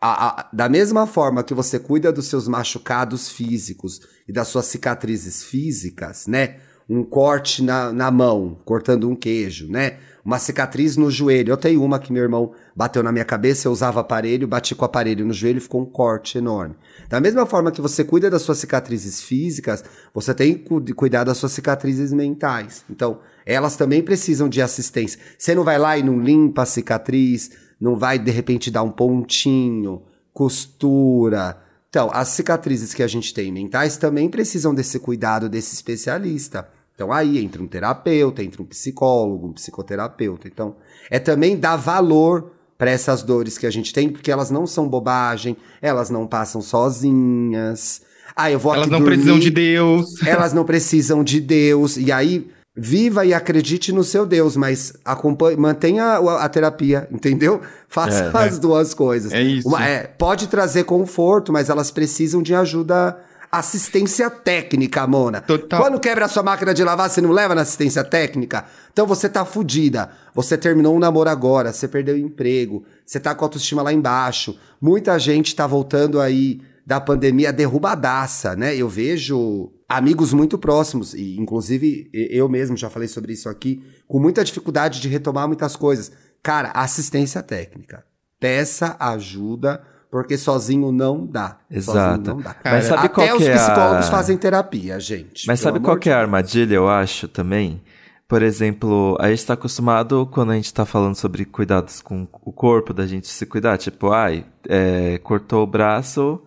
a, 0.00 0.40
a, 0.40 0.50
da 0.52 0.68
mesma 0.68 1.06
forma 1.06 1.42
que 1.42 1.54
você 1.54 1.78
cuida 1.78 2.12
dos 2.12 2.26
seus 2.26 2.46
machucados 2.46 3.28
físicos 3.30 4.00
e 4.28 4.32
das 4.32 4.48
suas 4.48 4.66
cicatrizes 4.66 5.42
físicas, 5.42 6.26
né? 6.26 6.58
Um 6.88 7.02
corte 7.02 7.62
na, 7.62 7.92
na 7.92 8.10
mão, 8.10 8.58
cortando 8.64 9.08
um 9.08 9.16
queijo, 9.16 9.68
né? 9.68 9.98
Uma 10.24 10.38
cicatriz 10.38 10.96
no 10.96 11.10
joelho. 11.10 11.52
Eu 11.52 11.56
tenho 11.56 11.82
uma 11.82 11.98
que 11.98 12.12
meu 12.12 12.22
irmão 12.22 12.52
bateu 12.74 13.02
na 13.02 13.12
minha 13.12 13.24
cabeça, 13.24 13.68
eu 13.68 13.72
usava 13.72 14.00
aparelho, 14.00 14.48
bati 14.48 14.74
com 14.74 14.82
o 14.82 14.86
aparelho 14.86 15.24
no 15.24 15.32
joelho 15.32 15.58
e 15.58 15.60
ficou 15.60 15.82
um 15.82 15.86
corte 15.86 16.38
enorme. 16.38 16.74
Da 17.08 17.20
mesma 17.20 17.44
forma 17.46 17.70
que 17.70 17.80
você 17.80 18.04
cuida 18.04 18.30
das 18.30 18.42
suas 18.42 18.58
cicatrizes 18.58 19.20
físicas, 19.20 19.84
você 20.14 20.34
tem 20.34 20.54
que 20.54 20.94
cuidar 20.94 21.24
das 21.24 21.36
suas 21.36 21.52
cicatrizes 21.52 22.12
mentais. 22.12 22.84
Então, 22.88 23.20
elas 23.44 23.76
também 23.76 24.02
precisam 24.02 24.48
de 24.48 24.62
assistência. 24.62 25.20
Você 25.38 25.54
não 25.54 25.64
vai 25.64 25.78
lá 25.78 25.98
e 25.98 26.02
não 26.02 26.18
limpa 26.18 26.62
a 26.62 26.66
cicatriz, 26.66 27.50
não 27.80 27.96
vai 27.96 28.18
de 28.18 28.30
repente 28.30 28.70
dar 28.70 28.82
um 28.82 28.90
pontinho, 28.90 30.02
costura, 30.32 31.63
Então, 31.94 32.10
as 32.12 32.26
cicatrizes 32.30 32.92
que 32.92 33.04
a 33.04 33.06
gente 33.06 33.32
tem 33.32 33.52
mentais 33.52 33.96
também 33.96 34.28
precisam 34.28 34.74
desse 34.74 34.98
cuidado 34.98 35.48
desse 35.48 35.74
especialista. 35.74 36.68
Então, 36.92 37.12
aí 37.12 37.38
entra 37.38 37.62
um 37.62 37.68
terapeuta, 37.68 38.42
entra 38.42 38.60
um 38.60 38.64
psicólogo, 38.64 39.46
um 39.46 39.52
psicoterapeuta. 39.52 40.48
Então, 40.48 40.74
é 41.08 41.20
também 41.20 41.56
dar 41.56 41.76
valor 41.76 42.50
para 42.76 42.90
essas 42.90 43.22
dores 43.22 43.56
que 43.56 43.64
a 43.64 43.70
gente 43.70 43.92
tem, 43.92 44.08
porque 44.08 44.32
elas 44.32 44.50
não 44.50 44.66
são 44.66 44.88
bobagem, 44.88 45.56
elas 45.80 46.10
não 46.10 46.26
passam 46.26 46.60
sozinhas. 46.60 48.02
Ah, 48.34 48.50
eu 48.50 48.58
vou 48.58 48.74
Elas 48.74 48.88
não 48.88 48.98
dormir, 48.98 49.14
precisam 49.14 49.38
de 49.38 49.50
Deus. 49.50 50.20
Elas 50.26 50.52
não 50.52 50.64
precisam 50.64 51.22
de 51.22 51.40
Deus. 51.40 51.96
E 51.96 52.10
aí, 52.10 52.50
viva 52.76 53.24
e 53.24 53.32
acredite 53.32 53.92
no 53.92 54.02
seu 54.02 54.26
Deus, 54.26 54.56
mas 54.56 54.94
acompanhe, 55.04 55.56
mantenha 55.56 56.04
a, 56.04 56.44
a 56.44 56.48
terapia, 56.48 57.06
entendeu? 57.12 57.60
Faça 57.88 58.32
É, 58.34 58.38
as 58.48 58.58
duas 58.58 58.92
coisas. 58.94 59.32
É 59.32 59.40
isso. 59.42 59.68
Uma- 59.68 59.86
é, 59.86 60.02
pode 60.06 60.48
trazer 60.48 60.84
conforto, 60.84 61.52
mas 61.52 61.68
elas 61.70 61.90
precisam 61.90 62.42
de 62.42 62.54
ajuda. 62.54 63.16
Assistência 63.52 64.28
técnica, 64.28 65.06
Mona. 65.06 65.40
Total. 65.40 65.80
Quando 65.80 66.00
quebra 66.00 66.24
a 66.24 66.28
sua 66.28 66.42
máquina 66.42 66.74
de 66.74 66.82
lavar, 66.82 67.08
você 67.08 67.20
não 67.20 67.30
leva 67.30 67.54
na 67.54 67.62
assistência 67.62 68.02
técnica? 68.02 68.64
Então 68.92 69.06
você 69.06 69.28
tá 69.28 69.44
fudida. 69.44 70.10
Você 70.34 70.58
terminou 70.58 70.96
um 70.96 70.98
namoro 70.98 71.30
agora, 71.30 71.72
você 71.72 71.86
perdeu 71.86 72.16
o 72.16 72.18
emprego, 72.18 72.84
você 73.06 73.20
tá 73.20 73.32
com 73.32 73.44
a 73.44 73.46
autoestima 73.46 73.80
lá 73.80 73.92
embaixo. 73.92 74.58
Muita 74.80 75.16
gente 75.20 75.54
tá 75.54 75.68
voltando 75.68 76.20
aí 76.20 76.60
da 76.84 77.00
pandemia 77.00 77.52
derrubadaça, 77.52 78.56
né? 78.56 78.74
Eu 78.74 78.88
vejo 78.88 79.70
amigos 79.88 80.32
muito 80.32 80.58
próximos, 80.58 81.14
e 81.14 81.36
inclusive 81.38 82.10
eu 82.12 82.48
mesmo 82.48 82.76
já 82.76 82.88
falei 82.90 83.08
sobre 83.08 83.32
isso 83.32 83.48
aqui, 83.48 83.82
com 84.08 84.18
muita 84.18 84.44
dificuldade 84.44 85.00
de 85.00 85.08
retomar 85.08 85.46
muitas 85.46 85.76
coisas. 85.76 86.12
Cara, 86.42 86.70
assistência 86.74 87.42
técnica. 87.42 88.04
Peça 88.38 88.96
ajuda, 89.00 89.82
porque 90.10 90.36
sozinho 90.36 90.92
não 90.92 91.26
dá. 91.26 91.58
Sozinho 91.70 91.78
Exato. 91.96 92.30
não 92.30 92.40
dá. 92.40 92.56
Mas 92.64 92.84
sabe 92.84 92.98
Até 93.06 93.08
qual 93.08 93.36
os 93.36 93.42
que 93.42 93.48
é 93.48 93.54
a- 93.54 93.56
psicólogos 93.56 94.08
fazem 94.08 94.36
terapia, 94.36 95.00
gente. 95.00 95.46
Mas 95.46 95.60
sabe 95.60 95.80
qual 95.80 95.96
que 95.96 96.10
é 96.10 96.12
a 96.12 96.20
armadilha, 96.20 96.74
eu 96.74 96.88
acho, 96.88 97.26
também? 97.28 97.82
Por 98.28 98.42
exemplo, 98.42 99.16
a 99.20 99.28
gente 99.30 99.44
tá 99.46 99.54
acostumado 99.54 100.26
quando 100.32 100.52
a 100.52 100.54
gente 100.56 100.72
tá 100.72 100.84
falando 100.86 101.14
sobre 101.14 101.44
cuidados 101.44 102.00
com 102.00 102.26
o 102.42 102.52
corpo, 102.52 102.92
da 102.94 103.06
gente 103.06 103.26
se 103.28 103.44
cuidar, 103.46 103.76
tipo, 103.78 104.10
ai, 104.12 104.46
é, 104.68 105.18
cortou 105.18 105.62
o 105.62 105.66
braço, 105.66 106.40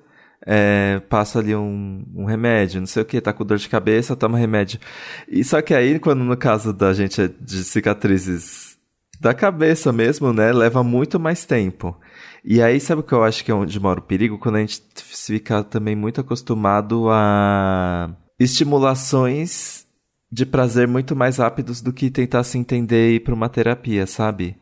é, 0.49 1.01
passa 1.09 1.39
ali 1.39 1.53
um, 1.53 2.05
um 2.15 2.23
remédio, 2.23 2.79
não 2.79 2.87
sei 2.87 3.01
o 3.01 3.05
que, 3.05 3.19
tá 3.19 3.33
com 3.33 3.43
dor 3.43 3.57
de 3.57 3.67
cabeça, 3.67 4.15
toma 4.15 4.37
remédio. 4.37 4.79
E 5.27 5.43
só 5.43 5.61
que 5.61 5.73
aí, 5.73 5.99
quando 5.99 6.23
no 6.23 6.37
caso 6.37 6.71
da 6.71 6.93
gente 6.93 7.21
é 7.21 7.27
de 7.27 7.65
cicatrizes 7.65 8.77
da 9.19 9.33
cabeça 9.33 9.91
mesmo, 9.91 10.31
né, 10.31 10.53
leva 10.53 10.81
muito 10.83 11.19
mais 11.19 11.45
tempo. 11.45 11.99
E 12.45 12.61
aí, 12.61 12.79
sabe 12.79 13.01
o 13.01 13.03
que 13.03 13.11
eu 13.13 13.25
acho 13.25 13.43
que 13.43 13.51
é 13.51 13.53
onde 13.53 13.77
mora 13.77 13.99
o 13.99 14.03
perigo? 14.03 14.37
Quando 14.37 14.55
a 14.55 14.59
gente 14.59 14.81
fica 14.95 15.63
também 15.63 15.97
muito 15.97 16.21
acostumado 16.21 17.09
a 17.09 18.09
estimulações 18.39 19.85
de 20.31 20.45
prazer 20.45 20.87
muito 20.87 21.13
mais 21.13 21.37
rápidos 21.37 21.81
do 21.81 21.91
que 21.91 22.09
tentar 22.09 22.43
se 22.45 22.57
entender 22.57 23.11
e 23.11 23.15
ir 23.15 23.19
para 23.19 23.33
uma 23.33 23.49
terapia, 23.49 24.07
sabe? 24.07 24.55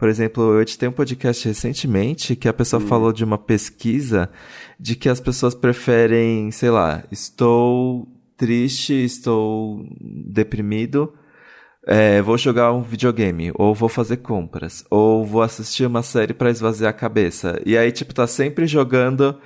Por 0.00 0.08
exemplo, 0.08 0.54
eu 0.54 0.62
editei 0.62 0.88
um 0.88 0.92
podcast 0.92 1.46
recentemente 1.46 2.34
que 2.34 2.48
a 2.48 2.54
pessoa 2.54 2.80
falou 2.80 3.12
de 3.12 3.22
uma 3.22 3.36
pesquisa 3.36 4.30
de 4.78 4.96
que 4.96 5.10
as 5.10 5.20
pessoas 5.20 5.54
preferem, 5.54 6.50
sei 6.50 6.70
lá, 6.70 7.04
estou 7.12 8.08
triste, 8.34 8.94
estou 8.94 9.86
deprimido, 10.00 11.12
é, 11.86 12.22
vou 12.22 12.38
jogar 12.38 12.72
um 12.72 12.80
videogame, 12.80 13.52
ou 13.54 13.74
vou 13.74 13.90
fazer 13.90 14.16
compras, 14.16 14.82
ou 14.88 15.22
vou 15.22 15.42
assistir 15.42 15.84
uma 15.84 16.02
série 16.02 16.32
pra 16.32 16.48
esvaziar 16.48 16.88
a 16.88 16.94
cabeça. 16.94 17.60
E 17.66 17.76
aí, 17.76 17.92
tipo, 17.92 18.14
tá 18.14 18.26
sempre 18.26 18.66
jogando 18.66 19.38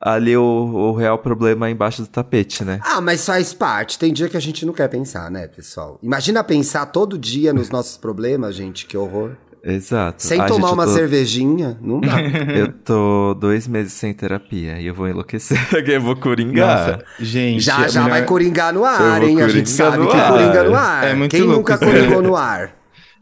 ali 0.00 0.36
o, 0.36 0.42
o 0.42 0.92
real 0.94 1.18
problema 1.20 1.70
embaixo 1.70 2.02
do 2.02 2.08
tapete, 2.08 2.64
né? 2.64 2.80
Ah, 2.82 3.00
mas 3.00 3.24
faz 3.24 3.54
parte. 3.54 4.00
Tem 4.00 4.12
dia 4.12 4.28
que 4.28 4.36
a 4.36 4.40
gente 4.40 4.66
não 4.66 4.72
quer 4.72 4.88
pensar, 4.88 5.30
né, 5.30 5.46
pessoal? 5.46 6.00
Imagina 6.02 6.42
pensar 6.42 6.86
todo 6.86 7.16
dia 7.16 7.52
nos 7.52 7.70
nossos 7.70 7.96
problemas, 7.96 8.56
gente, 8.56 8.84
que 8.84 8.96
horror. 8.96 9.36
Exato. 9.64 10.22
Sem 10.22 10.40
Ai, 10.40 10.48
tomar 10.48 10.68
gente, 10.68 10.74
uma 10.78 10.84
tô, 10.86 10.92
cervejinha, 10.92 11.78
não 11.80 12.00
dá. 12.00 12.20
Eu 12.56 12.72
tô 12.72 13.34
dois 13.34 13.68
meses 13.68 13.92
sem 13.92 14.12
terapia 14.12 14.80
e 14.80 14.86
eu 14.86 14.94
vou 14.94 15.08
enlouquecer, 15.08 15.56
eu 15.88 16.00
vou 16.00 16.16
coringar. 16.16 16.90
Nossa, 16.90 17.04
gente. 17.20 17.60
já 17.62 17.84
é 17.84 17.88
já 17.88 18.02
melhor- 18.02 18.18
vai 18.18 18.26
coringar 18.26 18.72
no 18.74 18.84
ar, 18.84 19.22
hein? 19.22 19.40
A 19.40 19.48
gente 19.48 19.70
sabe 19.70 20.04
que 20.06 20.16
ar. 20.16 20.32
coringa 20.32 20.64
no 20.64 20.74
ar. 20.74 21.04
É 21.06 21.14
muito 21.14 21.30
Quem 21.30 21.42
louco 21.42 21.58
nunca 21.58 21.78
coringou 21.78 22.20
né? 22.22 22.28
no 22.28 22.36
ar? 22.36 22.74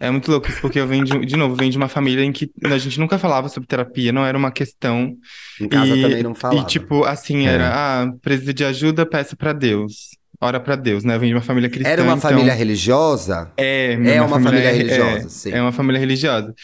É 0.02 0.10
muito 0.10 0.30
louco 0.30 0.48
isso, 0.48 0.62
porque 0.62 0.80
eu 0.80 0.86
venho 0.86 1.04
de, 1.04 1.26
de 1.26 1.36
novo, 1.36 1.54
venho 1.54 1.70
de 1.70 1.76
uma 1.76 1.88
família 1.88 2.24
em 2.24 2.32
que 2.32 2.50
a 2.64 2.78
gente 2.78 2.98
nunca 2.98 3.18
falava 3.18 3.50
sobre 3.50 3.66
terapia, 3.66 4.10
não 4.10 4.24
era 4.24 4.38
uma 4.38 4.50
questão. 4.50 5.12
Em 5.60 5.68
casa 5.68 5.94
e, 5.94 6.00
também 6.00 6.22
não 6.22 6.34
falava. 6.34 6.62
E 6.62 6.66
tipo, 6.66 7.04
assim, 7.04 7.46
É. 7.46 7.50
era, 7.52 7.70
ah, 7.74 8.12
precisa 8.22 8.54
de 8.54 8.64
ajuda, 8.64 9.04
peça 9.04 9.36
pra 9.36 9.52
Deus. 9.52 10.18
Ora 10.40 10.58
pra 10.58 10.74
Deus, 10.74 11.04
né? 11.04 11.16
Eu 11.16 11.20
venho 11.20 11.32
de 11.32 11.36
uma 11.36 11.42
família 11.44 11.68
cristã, 11.68 11.90
Era 11.90 12.02
uma 12.02 12.14
então- 12.16 12.30
família 12.30 12.54
religiosa? 12.54 13.52
É, 13.56 13.92
É 13.92 13.96
minha 13.96 14.24
uma 14.24 14.40
família 14.40 14.68
é- 14.68 14.72
religiosa, 14.72 15.26
é, 15.26 15.28
sim. 15.28 15.50
É 15.52 15.60
uma 15.60 15.72
família 15.72 15.98
religiosa. 16.00 16.54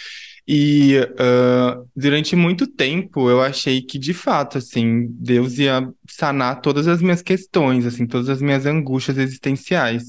E 0.48 0.96
ah, 1.18 1.76
durante 1.94 2.34
muito 2.36 2.66
tempo 2.68 3.28
eu 3.28 3.42
achei 3.42 3.82
que, 3.82 3.98
de 3.98 4.14
fato, 4.14 4.58
assim, 4.58 5.08
Deus 5.10 5.58
ia 5.58 5.86
sanar 6.08 6.60
todas 6.60 6.86
as 6.88 7.02
minhas 7.02 7.20
questões, 7.20 7.84
assim, 7.84 8.06
todas 8.06 8.28
as 8.28 8.40
minhas 8.40 8.64
angústias 8.64 9.18
existenciais. 9.18 10.04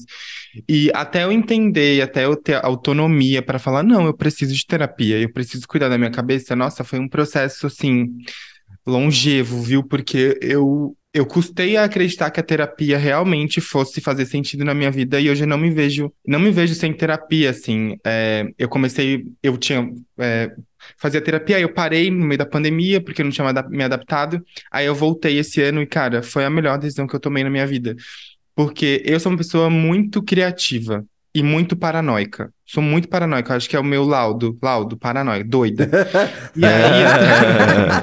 E 0.68 0.90
até 0.94 1.24
eu 1.24 1.32
entender, 1.32 2.00
até 2.00 2.24
eu 2.24 2.36
ter 2.36 2.64
autonomia 2.64 3.42
para 3.42 3.58
falar, 3.58 3.82
não, 3.82 4.06
eu 4.06 4.14
preciso 4.14 4.54
de 4.54 4.64
terapia, 4.64 5.18
eu 5.20 5.30
preciso 5.32 5.66
cuidar 5.68 5.88
da 5.88 5.98
minha 5.98 6.10
cabeça, 6.10 6.54
nossa, 6.56 6.84
foi 6.84 6.98
um 7.00 7.08
processo, 7.08 7.66
assim, 7.66 8.06
longevo, 8.86 9.60
viu? 9.60 9.82
Porque 9.82 10.38
eu, 10.40 10.96
eu 11.12 11.24
custei 11.26 11.76
a 11.76 11.84
acreditar 11.84 12.30
que 12.30 12.38
a 12.38 12.42
terapia 12.42 12.98
realmente 12.98 13.60
fosse 13.60 14.00
fazer 14.00 14.26
sentido 14.26 14.64
na 14.64 14.74
minha 14.74 14.90
vida 14.90 15.18
e 15.20 15.30
hoje 15.30 15.44
eu 15.44 15.48
não 15.48 15.56
me 15.58 15.70
vejo, 15.70 16.12
não 16.26 16.38
me 16.38 16.50
vejo 16.50 16.74
sem 16.74 16.92
terapia, 16.92 17.50
assim. 17.50 17.96
É, 18.04 18.46
eu 18.58 18.68
comecei, 18.68 19.24
eu 19.42 19.56
tinha, 19.56 19.90
é, 20.18 20.50
fazia 20.98 21.20
terapia, 21.20 21.56
aí 21.56 21.62
eu 21.62 21.72
parei 21.72 22.10
no 22.10 22.24
meio 22.26 22.38
da 22.38 22.46
pandemia 22.46 23.00
porque 23.00 23.22
eu 23.22 23.24
não 23.24 23.32
tinha 23.32 23.44
me 23.44 23.50
adap- 23.50 23.70
me 23.70 23.82
adaptado, 23.82 24.44
aí 24.70 24.86
eu 24.86 24.94
voltei 24.94 25.38
esse 25.38 25.62
ano 25.62 25.80
e, 25.80 25.86
cara, 25.86 26.22
foi 26.22 26.44
a 26.44 26.50
melhor 26.50 26.78
decisão 26.78 27.06
que 27.06 27.16
eu 27.16 27.20
tomei 27.20 27.42
na 27.42 27.50
minha 27.50 27.66
vida. 27.66 27.96
Porque 28.54 29.02
eu 29.04 29.18
sou 29.18 29.32
uma 29.32 29.38
pessoa 29.38 29.70
muito 29.70 30.22
criativa 30.22 31.04
e 31.34 31.42
muito 31.42 31.76
paranoica. 31.76 32.52
Sou 32.66 32.82
muito 32.82 33.08
paranoica, 33.08 33.54
acho 33.54 33.68
que 33.68 33.76
é 33.76 33.80
o 33.80 33.84
meu 33.84 34.04
laudo, 34.04 34.58
laudo, 34.62 34.96
paranoia, 34.96 35.44
doida. 35.44 35.88
E 36.56 36.64
aí, 36.66 37.04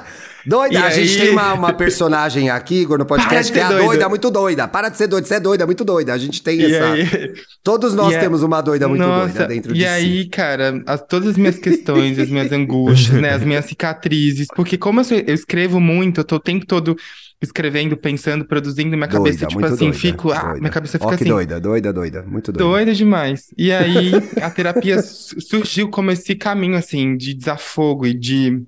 Doida, 0.46 0.74
E 0.74 0.78
a 0.78 0.90
gente 0.92 1.12
aí- 1.14 1.18
tem 1.18 1.30
uma, 1.32 1.54
uma 1.54 1.74
personagem 1.74 2.50
aqui, 2.50 2.82
Igor, 2.82 2.98
no 3.00 3.06
podcast, 3.06 3.52
que 3.52 3.60
é 3.60 3.64
a 3.64 3.70
doida. 3.70 3.84
doida, 3.86 4.10
muito 4.10 4.30
doida. 4.30 4.68
Para 4.68 4.90
de 4.90 4.98
ser 4.98 5.08
doida, 5.08 5.26
você 5.28 5.36
é 5.36 5.40
doida, 5.40 5.66
muito 5.66 5.84
doida. 5.84 6.14
A 6.14 6.18
gente 6.18 6.44
tem 6.44 6.60
e 6.62 6.66
essa. 6.74 6.92
aí, 6.94 7.34
Todos 7.64 7.94
nós 7.96 8.12
e 8.14 8.16
é- 8.16 8.20
temos 8.20 8.44
uma 8.44 8.62
doida 8.62 8.88
muito 8.88 9.02
Nossa, 9.02 9.28
doida 9.34 9.48
dentro 9.48 9.72
e 9.72 9.80
de 9.80 9.86
aí, 9.86 10.24
si. 10.24 10.30
cara, 10.30 10.84
as- 10.86 11.02
todas 11.08 11.30
as 11.30 11.38
minhas 11.38 11.58
questões, 11.58 12.20
as 12.20 12.30
minhas 12.30 12.52
angústias, 12.52 13.20
né, 13.20 13.32
as 13.34 13.44
minhas 13.44 13.66
cicatrizes, 13.66 14.48
porque 14.56 14.78
como 14.78 15.00
eu, 15.00 15.04
sou- 15.04 15.18
eu 15.18 15.34
escrevo 15.34 15.80
muito, 15.80 16.20
eu 16.22 16.24
tô 16.24 16.36
o 16.36 16.40
tempo 16.40 16.66
todo 16.66 16.96
escrevendo, 17.42 17.98
pensando, 17.98 18.46
produzindo, 18.46 18.96
minha 18.96 19.08
cabeça, 19.08 19.40
Doida, 19.40 19.48
tipo 19.48 19.60
muito 19.62 19.74
assim, 19.74 19.86
doida, 19.86 19.98
fico, 20.00 20.32
ah, 20.32 20.56
minha 20.58 20.70
cabeça 20.72 20.98
Ó, 20.98 21.00
fica 21.02 21.18
que 21.18 21.24
assim, 21.24 21.32
doida, 21.32 21.60
doida, 21.60 21.92
doida, 21.94 22.24
muito 22.24 22.52
doida. 22.52 22.64
doida 22.70 22.94
demais. 22.94 23.48
E 23.58 23.72
aí, 23.72 24.12
a 24.42 24.50
terapia 24.50 25.02
su- 25.02 25.40
surgiu 25.42 25.90
como 25.90 26.12
esse 26.12 26.34
caminho, 26.36 26.76
assim, 26.78 27.16
de 27.18 27.34
desafogo 27.34 28.06
e 28.08 28.14
de, 28.14 28.64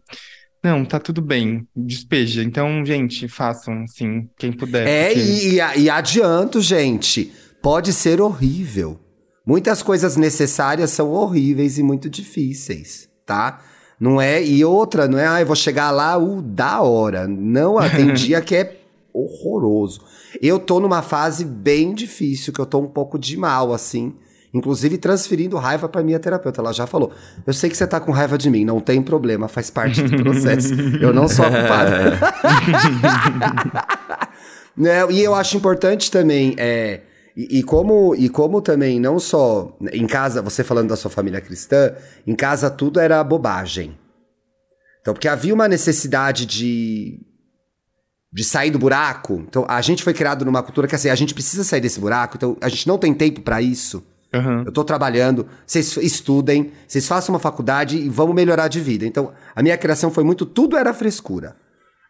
não, 0.67 0.83
tá 0.85 0.99
tudo 0.99 1.21
bem, 1.21 1.67
despeja. 1.75 2.43
Então, 2.43 2.85
gente, 2.85 3.27
façam, 3.27 3.83
assim, 3.83 4.29
quem 4.37 4.51
puder. 4.51 4.87
É, 4.87 5.07
porque- 5.13 5.19
e, 5.79 5.83
e, 5.83 5.89
adianto, 5.89 6.59
gente, 6.61 7.31
pode 7.61 7.93
ser 7.93 8.19
horrível. 8.21 8.99
Muitas 9.45 9.81
coisas 9.81 10.17
necessárias 10.17 10.91
são 10.91 11.09
horríveis 11.11 11.77
e 11.77 11.83
muito 11.83 12.09
difíceis, 12.09 13.07
tá? 13.25 13.61
Não 13.99 14.19
é, 14.21 14.43
e 14.43 14.63
outra, 14.63 15.07
não 15.07 15.17
é, 15.17 15.25
ah, 15.25 15.39
eu 15.39 15.45
vou 15.47 15.55
chegar 15.55 15.89
lá, 15.91 16.17
uh, 16.17 16.41
da 16.41 16.81
hora. 16.81 17.27
Não, 17.27 17.77
ah, 17.79 17.89
tem 17.89 18.11
dia 18.13 18.41
que 18.41 18.55
é 18.55 18.77
horroroso. 19.13 20.01
Eu 20.41 20.59
tô 20.59 20.79
numa 20.79 21.01
fase 21.01 21.43
bem 21.45 21.93
difícil, 21.95 22.53
que 22.53 22.59
eu 22.61 22.65
tô 22.65 22.79
um 22.79 22.87
pouco 22.87 23.17
de 23.17 23.35
mal, 23.37 23.73
assim. 23.73 24.13
Inclusive 24.53 24.97
transferindo 24.97 25.57
raiva 25.57 25.89
pra 25.89 26.01
minha 26.01 26.19
terapeuta. 26.19 26.61
Ela 26.61 26.71
já 26.71 26.87
falou: 26.87 27.11
Eu 27.45 27.53
sei 27.53 27.69
que 27.69 27.77
você 27.77 27.85
tá 27.85 27.99
com 27.99 28.11
raiva 28.11 28.37
de 28.37 28.49
mim, 28.49 28.63
não 28.63 28.79
tem 28.79 29.01
problema, 29.01 29.47
faz 29.47 29.69
parte 29.69 30.01
do 30.01 30.23
processo. 30.23 30.73
eu 31.01 31.13
não 31.13 31.27
sou 31.27 31.45
a 31.45 31.49
culpada. 31.49 32.17
Né, 34.77 35.11
e 35.11 35.23
eu 35.23 35.33
acho 35.33 35.57
importante 35.57 36.11
também, 36.11 36.53
é, 36.55 37.01
e, 37.35 37.59
e 37.59 37.63
como, 37.63 38.13
e 38.15 38.29
como 38.29 38.61
também, 38.61 38.99
não 38.99 39.19
só 39.19 39.75
em 39.91 40.05
casa, 40.05 40.39
você 40.39 40.63
falando 40.63 40.89
da 40.89 40.95
sua 40.95 41.09
família 41.09 41.41
cristã, 41.41 41.95
em 42.27 42.35
casa 42.35 42.69
tudo 42.69 42.99
era 42.99 43.23
bobagem. 43.23 43.97
Então, 45.01 45.15
porque 45.15 45.27
havia 45.27 45.53
uma 45.53 45.67
necessidade 45.67 46.45
de, 46.45 47.19
de 48.31 48.43
sair 48.43 48.69
do 48.69 48.77
buraco. 48.77 49.43
Então, 49.47 49.65
a 49.67 49.81
gente 49.81 50.03
foi 50.03 50.13
criado 50.13 50.43
numa 50.43 50.61
cultura 50.61 50.87
que 50.87 50.95
assim, 50.95 51.09
a 51.09 51.15
gente 51.15 51.33
precisa 51.33 51.63
sair 51.63 51.81
desse 51.81 51.99
buraco, 51.99 52.37
então 52.37 52.57
a 52.61 52.69
gente 52.69 52.87
não 52.87 52.97
tem 52.97 53.13
tempo 53.13 53.41
pra 53.41 53.61
isso. 53.61 54.03
Aham. 54.33 54.63
Eu 54.65 54.71
tô 54.71 54.83
trabalhando, 54.83 55.47
vocês 55.65 55.95
estudem, 55.97 56.71
vocês 56.87 57.07
façam 57.07 57.33
uma 57.33 57.39
faculdade 57.39 57.97
e 57.97 58.09
vamos 58.09 58.35
melhorar 58.35 58.67
de 58.67 58.79
vida. 58.79 59.05
Então, 59.05 59.31
a 59.55 59.63
minha 59.63 59.77
criação 59.77 60.11
foi 60.11 60.23
muito, 60.23 60.45
tudo 60.45 60.77
era 60.77 60.93
frescura. 60.93 61.55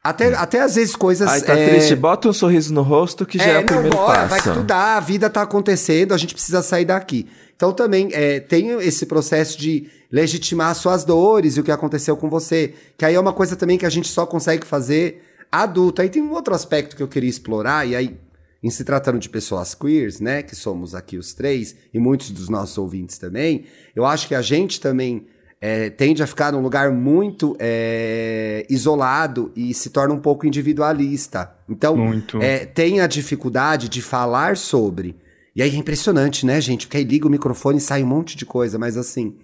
Até, 0.04 0.34
até 0.36 0.62
às 0.62 0.76
vezes 0.76 0.96
coisas. 0.96 1.28
Ai, 1.28 1.42
tá 1.42 1.58
é... 1.58 1.70
triste. 1.70 1.96
Bota 1.96 2.30
um 2.30 2.34
sorriso 2.34 2.74
no 2.74 2.82
rosto 2.82 3.26
que 3.26 3.38
já 3.38 3.46
é, 3.46 3.50
é 3.50 3.58
o 3.58 3.60
não, 3.60 3.66
primeiro 3.66 3.96
bora, 3.96 4.20
passo. 4.20 4.30
Vai 4.30 4.40
estudar, 4.40 4.98
a 4.98 5.00
vida 5.02 5.30
tá 5.30 5.42
acontecendo, 5.42 6.14
a 6.14 6.18
gente 6.18 6.34
precisa 6.34 6.62
sair 6.62 6.86
daqui. 6.86 7.28
Então 7.56 7.74
também 7.74 8.10
é, 8.14 8.40
tem 8.40 8.70
esse 8.80 9.06
processo 9.06 9.60
de 9.60 9.90
legitimar 10.12 10.74
suas 10.76 11.04
dores 11.04 11.58
e 11.58 11.60
o 11.60 11.64
que 11.64 11.72
aconteceu 11.72 12.16
com 12.16 12.30
você. 12.30 12.74
Que 12.98 13.04
aí 13.04 13.16
é 13.16 13.20
uma 13.20 13.34
coisa 13.34 13.56
também 13.56 13.78
que 13.78 13.86
a 13.86 13.90
gente 13.90 14.08
só 14.08 14.26
consegue 14.26 14.66
fazer 14.66 15.24
adulto. 15.52 16.02
Aí 16.02 16.10
tem 16.10 16.22
um 16.22 16.32
outro 16.32 16.54
aspecto 16.54 16.96
que 16.96 17.04
eu 17.04 17.08
queria 17.08 17.30
explorar, 17.30 17.86
e 17.86 17.96
aí, 17.96 18.18
em 18.64 18.70
se 18.70 18.84
tratando 18.84 19.20
de 19.20 19.30
pessoas 19.30 19.76
queers, 19.76 20.20
né, 20.20 20.42
que 20.42 20.56
somos 20.56 20.96
aqui 20.96 21.18
os 21.18 21.34
três, 21.34 21.76
e 21.94 22.00
muitos 22.00 22.32
dos 22.32 22.50
nossos 22.50 22.78
ouvintes 22.78 23.18
também, 23.18 23.66
eu 23.96 24.06
acho 24.06 24.28
que 24.28 24.36
a 24.36 24.42
gente 24.42 24.82
também 24.82 25.28
é, 25.60 25.90
tende 25.90 26.22
a 26.22 26.28
ficar 26.28 26.52
num 26.52 26.62
lugar 26.62 26.92
muito 26.92 27.56
é, 27.60 28.66
isolado 28.70 29.52
e 29.56 29.74
se 29.74 29.90
torna 29.90 30.14
um 30.14 30.20
pouco 30.20 30.46
individualista. 30.46 31.52
Então, 31.68 31.98
é, 32.40 32.66
tem 32.66 33.02
a 33.02 33.08
dificuldade 33.08 33.90
de 33.90 34.02
falar 34.02 34.56
sobre. 34.56 35.16
E 35.56 35.62
aí 35.62 35.74
é 35.74 35.76
impressionante, 35.76 36.46
né, 36.46 36.62
gente? 36.62 36.86
Porque 36.86 36.98
aí 36.98 37.04
liga 37.04 37.28
o 37.28 37.32
microfone 37.32 37.80
e 37.80 37.82
sai 37.82 38.04
um 38.04 38.08
monte 38.08 38.38
de 38.38 38.46
coisa, 38.46 38.78
mas 38.78 38.96
assim, 38.96 39.36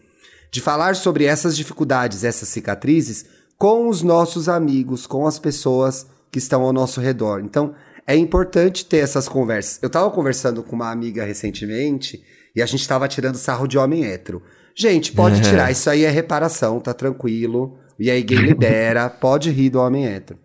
de 0.52 0.62
falar 0.62 0.96
sobre 0.96 1.26
essas 1.26 1.58
dificuldades, 1.58 2.24
essas 2.24 2.48
cicatrizes, 2.50 3.26
com 3.58 3.90
os 3.90 4.04
nossos 4.04 4.48
amigos, 4.48 5.08
com 5.08 5.26
as 5.26 5.40
pessoas 5.40 6.06
que 6.32 6.38
estão 6.38 6.62
ao 6.62 6.72
nosso 6.72 7.02
redor. 7.02 7.42
Então, 7.44 7.74
é 8.06 8.16
importante 8.16 8.86
ter 8.86 8.98
essas 8.98 9.28
conversas. 9.28 9.80
Eu 9.82 9.88
estava 9.88 10.10
conversando 10.12 10.62
com 10.64 10.76
uma 10.76 10.92
amiga 10.92 11.24
recentemente 11.24 12.24
e 12.56 12.62
a 12.62 12.66
gente 12.66 12.82
estava 12.82 13.08
tirando 13.08 13.36
sarro 13.36 13.68
de 13.68 13.78
homem 13.78 14.06
hétero. 14.06 14.42
Gente, 14.76 15.12
pode 15.12 15.42
tirar, 15.48 15.72
isso 15.72 15.90
aí 15.90 16.04
é 16.04 16.10
reparação, 16.10 16.80
tá 16.80 16.94
tranquilo. 16.94 17.78
E 18.00 18.10
aí 18.10 18.22
gay 18.24 18.38
libera, 18.42 19.10
pode 19.10 19.50
rir 19.50 19.70
do 19.70 19.80
homem 19.80 20.08
hétero. 20.08 20.40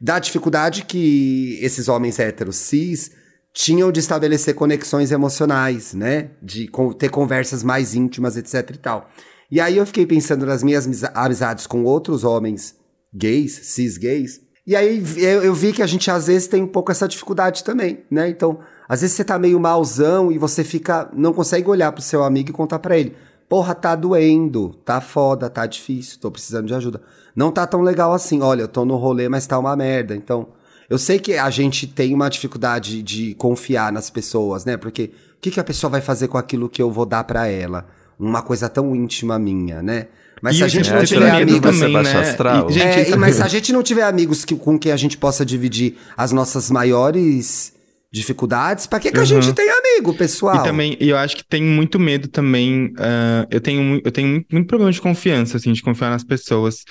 Da 0.00 0.18
dificuldade 0.18 0.84
que 0.84 1.58
esses 1.62 1.88
homens 1.88 2.18
héteros 2.18 2.56
cis 2.56 3.12
tinham 3.52 3.90
de 3.90 4.00
estabelecer 4.00 4.54
conexões 4.54 5.10
emocionais, 5.10 5.94
né? 5.94 6.32
De 6.42 6.70
ter 6.98 7.08
conversas 7.08 7.62
mais 7.62 7.94
íntimas, 7.94 8.36
etc 8.36 8.70
e 8.74 8.78
tal. 8.78 9.10
E 9.50 9.60
aí 9.60 9.76
eu 9.76 9.86
fiquei 9.86 10.04
pensando 10.04 10.44
nas 10.44 10.62
minhas 10.62 10.86
amizades 11.14 11.66
com 11.66 11.84
outros 11.84 12.24
homens 12.24 12.74
gays, 13.14 13.52
cis 13.62 13.96
gays. 13.96 14.40
E 14.66 14.74
aí 14.74 15.00
eu, 15.18 15.54
vi 15.54 15.72
que 15.72 15.82
a 15.82 15.86
gente 15.86 16.10
às 16.10 16.26
vezes 16.26 16.48
tem 16.48 16.60
um 16.60 16.66
pouco 16.66 16.90
essa 16.90 17.06
dificuldade 17.06 17.62
também, 17.62 18.00
né? 18.10 18.28
Então, 18.28 18.58
às 18.88 19.00
vezes 19.00 19.14
você 19.14 19.24
tá 19.24 19.38
meio 19.38 19.60
malzão 19.60 20.32
e 20.32 20.38
você 20.38 20.64
fica, 20.64 21.08
não 21.14 21.32
consegue 21.32 21.70
olhar 21.70 21.92
pro 21.92 22.02
seu 22.02 22.24
amigo 22.24 22.50
e 22.50 22.52
contar 22.52 22.80
para 22.80 22.98
ele: 22.98 23.14
"Porra, 23.48 23.74
tá 23.76 23.94
doendo, 23.94 24.70
tá 24.84 25.00
foda, 25.00 25.48
tá 25.48 25.66
difícil, 25.66 26.18
tô 26.18 26.30
precisando 26.32 26.66
de 26.66 26.74
ajuda". 26.74 27.00
Não 27.34 27.52
tá 27.52 27.66
tão 27.66 27.80
legal 27.80 28.12
assim. 28.12 28.42
Olha, 28.42 28.62
eu 28.62 28.68
tô 28.68 28.84
no 28.84 28.96
rolê, 28.96 29.28
mas 29.28 29.46
tá 29.46 29.56
uma 29.58 29.76
merda. 29.76 30.16
Então, 30.16 30.48
eu 30.90 30.98
sei 30.98 31.18
que 31.18 31.34
a 31.34 31.50
gente 31.50 31.86
tem 31.86 32.12
uma 32.12 32.28
dificuldade 32.28 33.02
de 33.02 33.34
confiar 33.34 33.92
nas 33.92 34.10
pessoas, 34.10 34.64
né? 34.64 34.76
Porque 34.76 35.12
o 35.36 35.40
que, 35.40 35.50
que 35.52 35.60
a 35.60 35.64
pessoa 35.64 35.90
vai 35.90 36.00
fazer 36.00 36.28
com 36.28 36.38
aquilo 36.38 36.68
que 36.68 36.82
eu 36.82 36.90
vou 36.90 37.06
dar 37.06 37.22
para 37.24 37.46
ela? 37.46 37.86
uma 38.18 38.42
coisa 38.42 38.68
tão 38.68 38.94
íntima 38.94 39.38
minha, 39.38 39.82
né? 39.82 40.08
Mas 40.42 40.56
e 40.56 40.58
se 40.58 40.64
a 40.64 40.68
gente 40.68 40.90
não 40.90 41.04
tiver 41.04 41.30
amigos. 41.30 41.78
Também, 41.78 42.02
né? 42.02 42.16
astral. 42.16 42.70
E, 42.70 42.72
gente, 42.74 43.12
é, 43.12 43.16
mas 43.16 43.36
se 43.36 43.42
a 43.42 43.48
gente 43.48 43.72
não 43.72 43.82
tiver 43.82 44.02
amigos 44.02 44.44
que, 44.44 44.54
com 44.54 44.78
quem 44.78 44.92
a 44.92 44.96
gente 44.96 45.16
possa 45.16 45.44
dividir 45.44 45.96
as 46.16 46.32
nossas 46.32 46.70
maiores 46.70 47.74
dificuldades, 48.12 48.86
para 48.86 49.00
que, 49.00 49.10
que 49.10 49.16
uhum. 49.16 49.22
a 49.22 49.26
gente 49.26 49.52
tem 49.52 49.68
amigo, 49.68 50.14
pessoal? 50.14 50.56
E 50.56 50.64
também, 50.64 50.96
eu 51.00 51.16
acho 51.16 51.36
que 51.36 51.44
tem 51.44 51.62
muito 51.62 51.98
medo 51.98 52.28
também. 52.28 52.86
Uh, 52.86 53.46
eu 53.50 53.60
tenho, 53.60 54.00
eu 54.04 54.12
tenho 54.12 54.28
muito, 54.28 54.46
muito 54.50 54.66
problema 54.66 54.92
de 54.92 55.00
confiança, 55.00 55.56
assim, 55.56 55.72
de 55.72 55.82
confiar 55.82 56.10
nas 56.10 56.24
pessoas. 56.24 56.84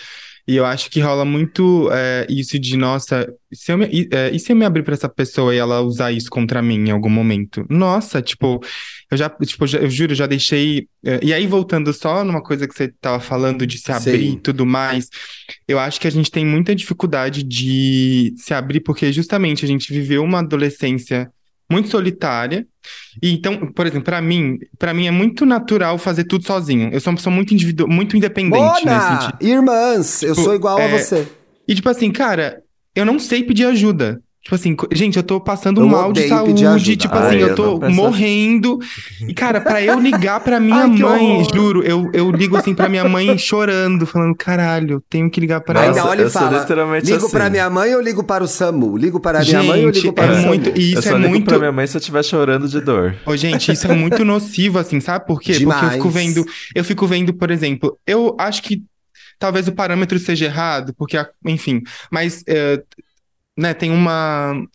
E 0.48 0.56
eu 0.56 0.66
acho 0.66 0.92
que 0.92 1.00
rola 1.00 1.26
muito 1.26 1.90
é, 1.92 2.28
isso 2.30 2.60
de, 2.60 2.78
nossa, 2.78 3.28
se 3.52 3.72
eu 3.72 3.78
me, 3.80 3.88
e, 3.88 4.08
é, 4.12 4.30
e 4.30 4.40
se 4.40 4.52
eu 4.52 4.56
me 4.56 4.64
abrir 4.64 4.84
para 4.84 4.94
essa 4.94 5.10
pessoa 5.10 5.56
e 5.56 5.58
ela 5.58 5.82
usar 5.82 6.12
isso 6.12 6.30
contra 6.30 6.62
mim 6.62 6.88
em 6.88 6.92
algum 6.92 7.10
momento? 7.10 7.66
Nossa, 7.68 8.22
tipo, 8.22 8.62
eu 9.10 9.18
já, 9.18 9.28
tipo, 9.28 9.66
eu 9.66 9.90
juro, 9.90 10.14
já 10.14 10.28
deixei. 10.28 10.88
É, 11.04 11.20
e 11.24 11.34
aí, 11.34 11.48
voltando 11.48 11.92
só 11.92 12.24
numa 12.24 12.44
coisa 12.44 12.68
que 12.68 12.76
você 12.76 12.90
tava 13.02 13.20
falando 13.20 13.66
de 13.66 13.80
se 13.80 13.92
abrir 13.92 14.34
e 14.34 14.40
tudo 14.40 14.68
mais, 14.68 15.10
eu 15.68 15.80
acho 15.80 16.00
que 16.00 16.08
a 16.08 16.12
gente 16.12 16.30
tem 16.30 16.46
muita 16.46 16.76
dificuldade 16.76 17.42
de 17.42 18.34
se 18.38 18.54
abrir, 18.54 18.82
porque 18.82 19.12
justamente 19.12 19.66
a 19.66 19.68
gente 19.68 19.92
viveu 19.92 20.24
uma 20.24 20.40
adolescência 20.40 21.28
muito 21.70 21.90
solitária. 21.90 22.66
E 23.22 23.32
então, 23.32 23.72
por 23.72 23.86
exemplo, 23.86 24.06
para 24.06 24.22
mim, 24.22 24.60
para 24.78 24.94
mim 24.94 25.08
é 25.08 25.12
muito 25.12 25.46
natural 25.46 25.98
fazer 25.98 26.26
tudo 26.26 26.46
sozinho. 26.46 26.90
Eu 26.92 27.00
sou 27.00 27.12
uma 27.12 27.18
pessoa 27.18 27.34
muito 27.34 27.54
individual, 27.54 27.90
muito 27.90 28.16
independente 28.16 28.60
Bona! 28.60 28.96
nesse 28.96 29.08
sentido. 29.08 29.38
Irmãs, 29.42 30.24
eu 30.24 30.34
tipo, 30.34 30.44
sou 30.44 30.56
igual 30.56 30.80
é... 30.80 30.86
a 30.86 30.98
você. 30.98 31.28
E 31.68 31.74
tipo 31.74 31.90
assim, 31.90 32.12
cara, 32.12 32.62
eu 32.96 33.06
não 33.06 33.20
sei 33.20 33.44
pedir 33.44 33.66
ajuda. 33.66 34.22
Tipo 34.46 34.54
assim, 34.54 34.76
gente, 34.92 35.18
eu 35.18 35.24
tô 35.24 35.42
passando 35.42 35.82
eu 35.82 35.88
mal 35.88 36.14
de 36.14 36.28
saúde, 36.28 36.96
tipo 36.96 37.16
assim, 37.16 37.38
Ai, 37.38 37.42
eu 37.42 37.56
tô 37.56 37.84
eu 37.84 37.90
morrendo. 37.90 38.78
E, 39.28 39.34
cara, 39.34 39.60
pra 39.60 39.82
eu 39.82 40.00
ligar 40.00 40.40
pra 40.40 40.60
minha 40.60 40.84
Ai, 40.84 40.88
mãe, 40.88 41.48
juro, 41.52 41.82
eu, 41.82 42.12
eu 42.14 42.30
ligo 42.30 42.56
assim 42.56 42.76
pra 42.76 42.88
minha 42.88 43.10
mãe 43.10 43.36
chorando, 43.40 44.06
falando, 44.06 44.36
caralho, 44.36 45.04
tenho 45.10 45.32
que 45.32 45.40
ligar 45.40 45.62
pra 45.62 45.86
ela. 45.86 45.98
Ainda 45.98 46.06
olha 46.08 46.26
e 46.26 46.30
fala, 46.30 46.64
ligo 47.00 47.26
assim. 47.26 47.32
pra 47.32 47.50
minha 47.50 47.68
mãe 47.72 47.96
ou 47.96 48.02
ligo 48.02 48.24
para 48.24 48.44
o 48.44 48.48
SAMU? 48.48 48.96
Ligo 48.96 49.20
para 49.20 49.40
a 49.40 49.42
minha 49.42 49.62
gente, 49.62 49.68
mãe 49.68 49.84
ou 49.84 49.90
ligo 49.90 50.14
para 50.14 50.26
é 50.26 50.30
o 50.30 50.36
SAMU? 50.36 50.48
Muito, 50.48 50.80
isso 50.80 50.98
eu 51.00 51.02
só 51.02 51.10
é 51.10 51.18
ligo 51.18 51.30
muito... 51.30 51.46
pra 51.46 51.58
minha 51.58 51.72
mãe 51.72 51.88
se 51.88 51.98
eu 51.98 52.00
estiver 52.00 52.24
chorando 52.24 52.68
de 52.68 52.80
dor. 52.80 53.16
Ô, 53.26 53.36
gente, 53.36 53.72
isso 53.72 53.88
é 53.88 53.96
muito 53.96 54.24
nocivo, 54.24 54.78
assim, 54.78 55.00
sabe 55.00 55.26
por 55.26 55.42
quê? 55.42 55.54
Demais. 55.54 55.80
Porque 55.80 55.88
eu 55.88 55.98
fico 55.98 56.10
vendo, 56.12 56.46
eu 56.76 56.84
fico 56.84 57.08
vendo, 57.08 57.34
por 57.34 57.50
exemplo, 57.50 57.98
eu 58.06 58.36
acho 58.40 58.62
que 58.62 58.84
talvez 59.40 59.68
o 59.68 59.72
parâmetro 59.72 60.20
seja 60.20 60.46
errado, 60.46 60.94
porque, 60.96 61.18
enfim, 61.44 61.82
mas... 62.12 62.44
Uh, 62.48 62.84
né, 63.58 63.74
tem 63.74 63.92
uma 63.92 64.66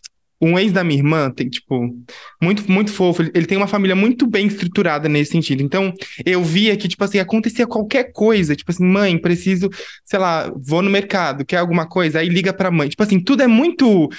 um 0.41 0.57
ex 0.57 0.71
da 0.71 0.83
minha 0.83 0.99
irmã 0.99 1.29
tem, 1.29 1.47
tipo, 1.47 1.95
muito, 2.41 2.69
muito 2.69 2.91
fofo. 2.91 3.21
Ele, 3.21 3.31
ele, 3.35 3.45
tem 3.45 3.57
uma 3.57 3.67
família 3.67 3.95
muito 3.95 4.25
bem 4.25 4.47
estruturada 4.47 5.07
nesse 5.07 5.31
sentido. 5.31 5.61
Então, 5.61 5.93
eu 6.25 6.43
via 6.43 6.75
que, 6.75 6.87
tipo 6.87 7.03
assim, 7.03 7.19
acontecia 7.19 7.67
qualquer 7.67 8.11
coisa. 8.11 8.55
Tipo 8.55 8.71
assim, 8.71 8.83
mãe, 8.83 9.17
preciso, 9.19 9.69
sei 10.03 10.17
lá, 10.17 10.51
vou 10.55 10.81
no 10.81 10.89
mercado, 10.89 11.45
quer 11.45 11.57
alguma 11.57 11.87
coisa? 11.87 12.19
Aí 12.19 12.27
liga 12.27 12.51
pra 12.51 12.71
mãe. 12.71 12.89
Tipo 12.89 13.03
assim, 13.03 13.19
tudo 13.19 13.43
é 13.43 13.47
muito 13.47 14.09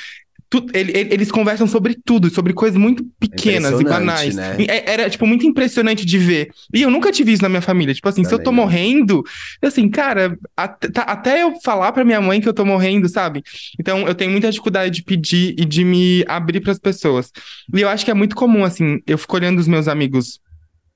tu, 0.53 0.67
ele, 0.75 0.93
eles 0.95 1.33
conversam 1.33 1.67
sobre 1.67 1.95
tudo, 1.95 2.29
sobre 2.29 2.53
coisas 2.53 2.79
muito 2.79 3.03
pequenas 3.19 3.81
e 3.81 3.85
banais. 3.85 4.37
Né? 4.37 4.59
É, 4.69 4.93
era, 4.93 5.09
tipo, 5.09 5.27
muito 5.27 5.47
impressionante 5.47 6.05
de 6.05 6.19
ver. 6.19 6.51
E 6.75 6.83
eu 6.83 6.91
nunca 6.91 7.11
tive 7.11 7.33
isso 7.33 7.43
na 7.43 7.49
minha 7.49 7.63
família. 7.63 7.95
Tipo 7.95 8.07
assim, 8.11 8.23
Também 8.23 8.37
se 8.37 8.43
eu 8.43 8.45
tô 8.45 8.53
morrendo, 8.53 9.25
assim, 9.63 9.89
cara, 9.89 10.39
até, 10.55 10.91
tá, 10.91 11.03
até 11.05 11.43
eu 11.43 11.59
falar 11.65 11.91
pra 11.93 12.05
minha 12.05 12.21
mãe 12.21 12.39
que 12.39 12.47
eu 12.47 12.53
tô 12.53 12.67
morrendo, 12.67 13.09
sabe? 13.09 13.43
Então, 13.81 14.07
eu 14.07 14.15
tenho 14.15 14.31
muita 14.31 14.51
dificuldade 14.51 14.95
de 14.95 15.03
pedir 15.03 15.55
e 15.59 15.65
de 15.65 15.87
me 15.87 16.23
abrir 16.29 16.61
para 16.61 16.73
as 16.73 16.79
pessoas. 16.79 17.31
E 17.75 17.81
eu 17.81 17.89
acho 17.89 18.05
que 18.05 18.11
é 18.11 18.15
muito 18.15 18.37
comum, 18.37 18.63
assim, 18.63 19.01
eu 19.07 19.17
fico 19.17 19.35
olhando 19.35 19.59
os 19.59 19.67
meus 19.67 19.89
amigos 19.89 20.39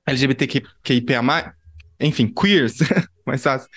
LGBTQIPA+, 0.05 1.53
enfim, 1.99 2.27
queers, 2.27 2.75
mais 3.25 3.41
fácil. 3.41 3.67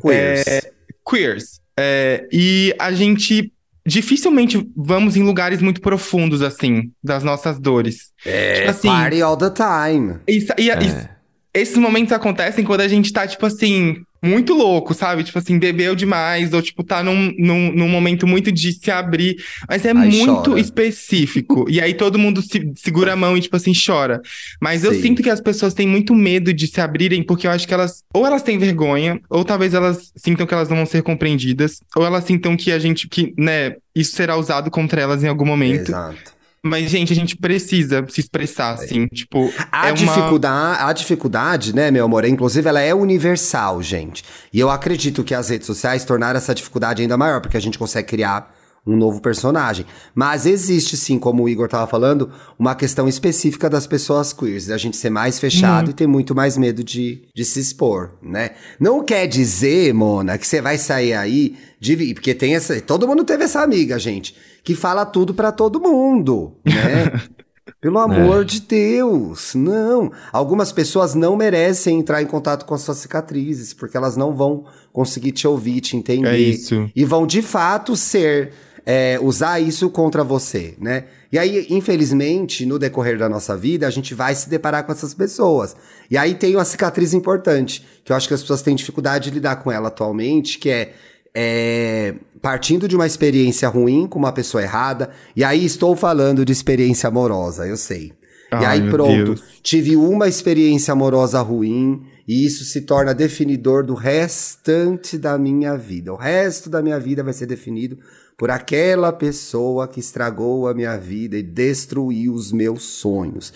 Queers. 0.00 0.46
É, 0.46 0.72
queers. 1.06 1.60
É, 1.78 2.26
e 2.32 2.74
a 2.78 2.90
gente 2.90 3.52
dificilmente 3.86 4.68
vamos 4.76 5.16
em 5.16 5.22
lugares 5.22 5.62
muito 5.62 5.80
profundos, 5.80 6.42
assim, 6.42 6.90
das 7.02 7.22
nossas 7.22 7.58
dores. 7.58 8.10
É, 8.24 8.58
tipo 8.58 8.70
assim, 8.70 8.88
party 8.88 9.22
all 9.22 9.36
the 9.36 9.50
time. 9.50 10.16
Isso, 10.26 10.52
e, 10.58 10.70
é. 10.70 11.10
esses 11.54 11.76
momentos 11.76 12.12
acontecem 12.12 12.64
quando 12.64 12.80
a 12.80 12.88
gente 12.88 13.12
tá, 13.12 13.26
tipo 13.26 13.46
assim, 13.46 14.02
muito 14.26 14.54
louco, 14.54 14.92
sabe? 14.94 15.24
Tipo 15.24 15.38
assim, 15.38 15.58
bebeu 15.58 15.94
demais, 15.94 16.52
ou 16.52 16.60
tipo, 16.60 16.82
tá 16.82 17.02
num, 17.02 17.32
num, 17.38 17.72
num 17.72 17.88
momento 17.88 18.26
muito 18.26 18.52
de 18.52 18.72
se 18.72 18.90
abrir. 18.90 19.36
Mas 19.68 19.84
é 19.84 19.90
Ai, 19.90 20.08
muito 20.08 20.50
chora. 20.50 20.60
específico. 20.60 21.66
e 21.68 21.80
aí 21.80 21.94
todo 21.94 22.18
mundo 22.18 22.42
se, 22.42 22.72
segura 22.76 23.12
a 23.12 23.16
mão 23.16 23.36
e, 23.36 23.40
tipo 23.40 23.56
assim, 23.56 23.72
chora. 23.74 24.20
Mas 24.60 24.82
Sim. 24.82 24.86
eu 24.88 24.94
sinto 24.94 25.22
que 25.22 25.30
as 25.30 25.40
pessoas 25.40 25.74
têm 25.74 25.86
muito 25.86 26.14
medo 26.14 26.52
de 26.52 26.66
se 26.66 26.80
abrirem, 26.80 27.22
porque 27.22 27.46
eu 27.46 27.50
acho 27.50 27.66
que 27.66 27.74
elas, 27.74 28.02
ou 28.12 28.26
elas 28.26 28.42
têm 28.42 28.58
vergonha, 28.58 29.20
ou 29.30 29.44
talvez 29.44 29.74
elas 29.74 30.12
sintam 30.16 30.46
que 30.46 30.54
elas 30.54 30.68
não 30.68 30.76
vão 30.76 30.86
ser 30.86 31.02
compreendidas, 31.02 31.80
ou 31.94 32.04
elas 32.04 32.24
sintam 32.24 32.56
que 32.56 32.72
a 32.72 32.78
gente, 32.78 33.08
que, 33.08 33.34
né, 33.38 33.76
isso 33.94 34.14
será 34.14 34.36
usado 34.36 34.70
contra 34.70 35.00
elas 35.00 35.24
em 35.24 35.28
algum 35.28 35.46
momento. 35.46 35.88
Exato. 35.90 36.35
Mas, 36.66 36.90
gente, 36.90 37.12
a 37.12 37.16
gente 37.16 37.36
precisa 37.36 38.04
se 38.08 38.20
expressar, 38.20 38.74
assim, 38.74 39.06
tipo... 39.06 39.52
A, 39.70 39.88
é 39.88 39.92
dificuldade, 39.92 40.82
uma... 40.82 40.88
a 40.88 40.92
dificuldade, 40.92 41.74
né, 41.74 41.90
meu 41.90 42.04
amor, 42.04 42.24
inclusive 42.24 42.68
ela 42.68 42.80
é 42.80 42.94
universal, 42.94 43.82
gente. 43.82 44.24
E 44.52 44.58
eu 44.58 44.68
acredito 44.70 45.22
que 45.24 45.34
as 45.34 45.48
redes 45.48 45.66
sociais 45.66 46.04
tornaram 46.04 46.36
essa 46.36 46.54
dificuldade 46.54 47.02
ainda 47.02 47.16
maior, 47.16 47.40
porque 47.40 47.56
a 47.56 47.60
gente 47.60 47.78
consegue 47.78 48.08
criar 48.08 48.54
um 48.86 48.96
novo 48.96 49.20
personagem. 49.20 49.84
Mas 50.14 50.46
existe 50.46 50.96
sim, 50.96 51.18
como 51.18 51.42
o 51.42 51.48
Igor 51.48 51.68
tava 51.68 51.86
falando, 51.86 52.30
uma 52.58 52.74
questão 52.74 53.08
específica 53.08 53.68
das 53.68 53.86
pessoas 53.86 54.32
queers, 54.32 54.66
da 54.66 54.78
gente 54.78 54.96
ser 54.96 55.10
mais 55.10 55.38
fechado 55.38 55.88
hum. 55.88 55.90
e 55.90 55.94
ter 55.94 56.06
muito 56.06 56.34
mais 56.34 56.56
medo 56.56 56.84
de, 56.84 57.22
de 57.34 57.44
se 57.44 57.58
expor, 57.58 58.12
né? 58.22 58.50
Não 58.78 59.04
quer 59.04 59.26
dizer, 59.26 59.92
Mona, 59.92 60.38
que 60.38 60.46
você 60.46 60.60
vai 60.60 60.78
sair 60.78 61.14
aí 61.14 61.56
de. 61.80 62.14
Porque 62.14 62.34
tem 62.34 62.54
essa. 62.54 62.80
Todo 62.80 63.08
mundo 63.08 63.24
teve 63.24 63.44
essa 63.44 63.62
amiga, 63.62 63.98
gente, 63.98 64.36
que 64.62 64.74
fala 64.74 65.04
tudo 65.04 65.34
para 65.34 65.50
todo 65.50 65.80
mundo, 65.80 66.56
né? 66.64 67.20
Pelo 67.80 67.98
amor 67.98 68.42
é. 68.42 68.44
de 68.44 68.60
Deus, 68.60 69.54
não. 69.54 70.10
Algumas 70.32 70.72
pessoas 70.72 71.14
não 71.14 71.36
merecem 71.36 71.98
entrar 71.98 72.22
em 72.22 72.26
contato 72.26 72.64
com 72.64 72.74
as 72.74 72.80
suas 72.80 72.98
cicatrizes, 72.98 73.74
porque 73.74 73.96
elas 73.96 74.16
não 74.16 74.34
vão 74.34 74.64
conseguir 74.92 75.32
te 75.32 75.46
ouvir, 75.46 75.80
te 75.80 75.96
entender. 75.96 76.28
É 76.28 76.38
isso. 76.38 76.90
E 76.94 77.04
vão 77.04 77.26
de 77.26 77.42
fato 77.42 77.94
ser, 77.96 78.52
é, 78.86 79.18
usar 79.20 79.58
isso 79.58 79.90
contra 79.90 80.22
você, 80.22 80.74
né? 80.78 81.06
E 81.32 81.38
aí, 81.38 81.66
infelizmente, 81.68 82.64
no 82.64 82.78
decorrer 82.78 83.18
da 83.18 83.28
nossa 83.28 83.56
vida, 83.56 83.84
a 83.84 83.90
gente 83.90 84.14
vai 84.14 84.32
se 84.32 84.48
deparar 84.48 84.84
com 84.84 84.92
essas 84.92 85.12
pessoas. 85.12 85.74
E 86.08 86.16
aí 86.16 86.34
tem 86.36 86.54
uma 86.54 86.64
cicatriz 86.64 87.12
importante, 87.12 87.84
que 88.04 88.12
eu 88.12 88.16
acho 88.16 88.28
que 88.28 88.34
as 88.34 88.42
pessoas 88.42 88.62
têm 88.62 88.76
dificuldade 88.76 89.28
de 89.28 89.34
lidar 89.34 89.56
com 89.56 89.72
ela 89.72 89.88
atualmente, 89.88 90.60
que 90.60 90.70
é 90.70 90.92
é, 91.38 92.14
partindo 92.40 92.88
de 92.88 92.96
uma 92.96 93.06
experiência 93.06 93.68
ruim 93.68 94.06
com 94.06 94.18
uma 94.18 94.32
pessoa 94.32 94.62
errada, 94.62 95.10
e 95.34 95.44
aí 95.44 95.66
estou 95.66 95.94
falando 95.94 96.46
de 96.46 96.52
experiência 96.52 97.08
amorosa, 97.08 97.66
eu 97.66 97.76
sei. 97.76 98.14
Ai, 98.50 98.62
e 98.62 98.64
aí 98.64 98.90
pronto, 98.90 99.34
Deus. 99.34 99.44
tive 99.62 99.96
uma 99.96 100.28
experiência 100.28 100.92
amorosa 100.92 101.42
ruim, 101.42 102.06
e 102.26 102.46
isso 102.46 102.64
se 102.64 102.80
torna 102.80 103.12
definidor 103.12 103.84
do 103.84 103.92
restante 103.92 105.18
da 105.18 105.36
minha 105.36 105.76
vida. 105.76 106.10
O 106.10 106.16
resto 106.16 106.70
da 106.70 106.80
minha 106.80 106.98
vida 106.98 107.22
vai 107.22 107.34
ser 107.34 107.44
definido 107.44 107.98
por 108.36 108.50
aquela 108.50 109.12
pessoa 109.12 109.88
que 109.88 109.98
estragou 109.98 110.68
a 110.68 110.74
minha 110.74 110.96
vida 110.96 111.36
e 111.36 111.42
destruiu 111.42 112.34
os 112.34 112.52
meus 112.52 112.82
sonhos. 112.82 113.52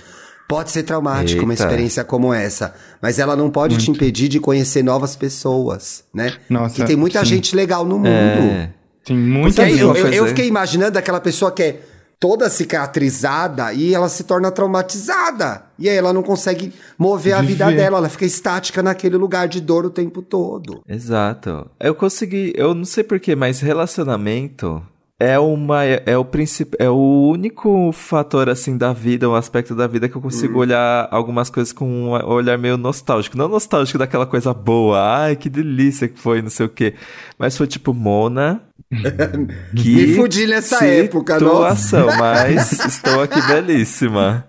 Pode 0.49 0.71
ser 0.73 0.83
traumático 0.83 1.35
Eita. 1.35 1.45
uma 1.45 1.55
experiência 1.55 2.03
como 2.03 2.35
essa, 2.35 2.75
mas 3.01 3.19
ela 3.19 3.37
não 3.37 3.51
pode 3.51 3.75
Muito. 3.75 3.85
te 3.85 3.91
impedir 3.93 4.29
de 4.29 4.41
conhecer 4.41 4.83
novas 4.83 5.15
pessoas, 5.15 6.03
né? 6.13 6.33
Nossa, 6.49 6.75
que 6.75 6.85
tem 6.85 6.97
muita 6.97 7.21
sim. 7.21 7.27
gente 7.27 7.55
legal 7.55 7.85
no 7.85 7.99
mundo. 7.99 8.09
É. 8.09 8.71
Tem 9.05 9.17
muita 9.17 9.69
gente. 9.69 9.81
Eu, 9.81 9.95
eu, 9.95 10.13
eu 10.13 10.27
fiquei 10.27 10.49
imaginando 10.49 10.99
aquela 10.99 11.21
pessoa 11.21 11.53
que 11.53 11.63
é 11.63 11.81
toda 12.21 12.51
cicatrizada 12.51 13.73
e 13.73 13.95
ela 13.95 14.11
se 14.11 14.25
torna 14.25 14.51
traumatizada. 14.53 15.63
E 15.79 15.89
aí 15.89 15.97
ela 15.97 16.13
não 16.13 16.23
consegue 16.23 16.73
mover 16.99 17.33
a 17.33 17.41
vida 17.41 17.73
dela, 17.73 17.97
ela 17.97 18.09
fica 18.11 18.27
estática 18.27 18.83
naquele 18.83 19.17
lugar 19.17 19.49
de 19.49 19.59
dor 19.59 19.87
o 19.87 19.91
tempo 19.91 20.21
todo. 20.21 20.83
Exato. 20.87 21.71
Eu 21.81 21.95
consegui, 21.95 22.53
eu 22.55 22.75
não 22.75 22.85
sei 22.85 23.03
porquê, 23.03 23.35
mas 23.35 23.61
relacionamento 23.61 24.83
é 25.21 25.39
uma 25.39 25.85
é 25.85 26.17
o 26.17 26.25
princip, 26.25 26.75
é 26.79 26.89
o 26.89 27.29
único 27.29 27.93
fator 27.93 28.49
assim 28.49 28.79
da 28.79 28.91
vida, 28.91 29.29
um 29.29 29.35
aspecto 29.35 29.75
da 29.75 29.87
vida 29.87 30.09
que 30.09 30.17
eu 30.17 30.23
consigo 30.23 30.55
hum. 30.55 30.61
olhar 30.61 31.09
algumas 31.11 31.51
coisas 31.51 31.75
com 31.75 31.85
um 31.87 32.11
olhar 32.27 32.57
meio 32.57 32.79
nostálgico, 32.79 33.37
não 33.37 33.47
nostálgico 33.47 33.99
daquela 33.99 34.25
coisa 34.25 34.55
boa, 34.55 34.99
ai 35.19 35.37
que 35.37 35.51
delícia 35.51 36.09
que 36.09 36.19
foi, 36.19 36.41
não 36.41 36.49
sei 36.49 36.65
o 36.65 36.71
quê, 36.71 36.95
mas 37.39 37.55
foi 37.55 37.67
tipo 37.67 37.93
Mona 37.93 38.63
que 39.77 39.95
Me 39.95 40.15
fudi 40.17 40.47
nessa 40.47 40.85
época, 40.85 41.39
nossa. 41.39 42.07
mas 42.19 42.73
estou 42.73 43.23
aqui 43.23 43.41
belíssima. 43.47 44.47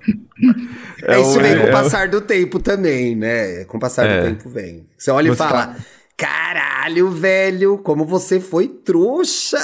É, 1.04 1.20
isso 1.20 1.40
vem 1.40 1.60
com 1.60 1.66
o 1.66 1.72
passar 1.72 2.08
do 2.08 2.22
tempo 2.22 2.60
também, 2.60 3.16
né? 3.16 3.66
Com 3.66 3.78
o 3.78 3.80
passar 3.80 4.08
é. 4.08 4.18
do 4.18 4.28
tempo 4.28 4.50
vem. 4.50 4.88
Você 4.98 5.12
olha 5.12 5.30
você 5.30 5.36
e 5.36 5.38
fala: 5.38 5.68
tá... 5.68 5.76
Caralho, 6.18 7.12
velho, 7.12 7.78
como 7.78 8.04
você 8.04 8.40
foi 8.40 8.68
trouxa. 8.68 9.60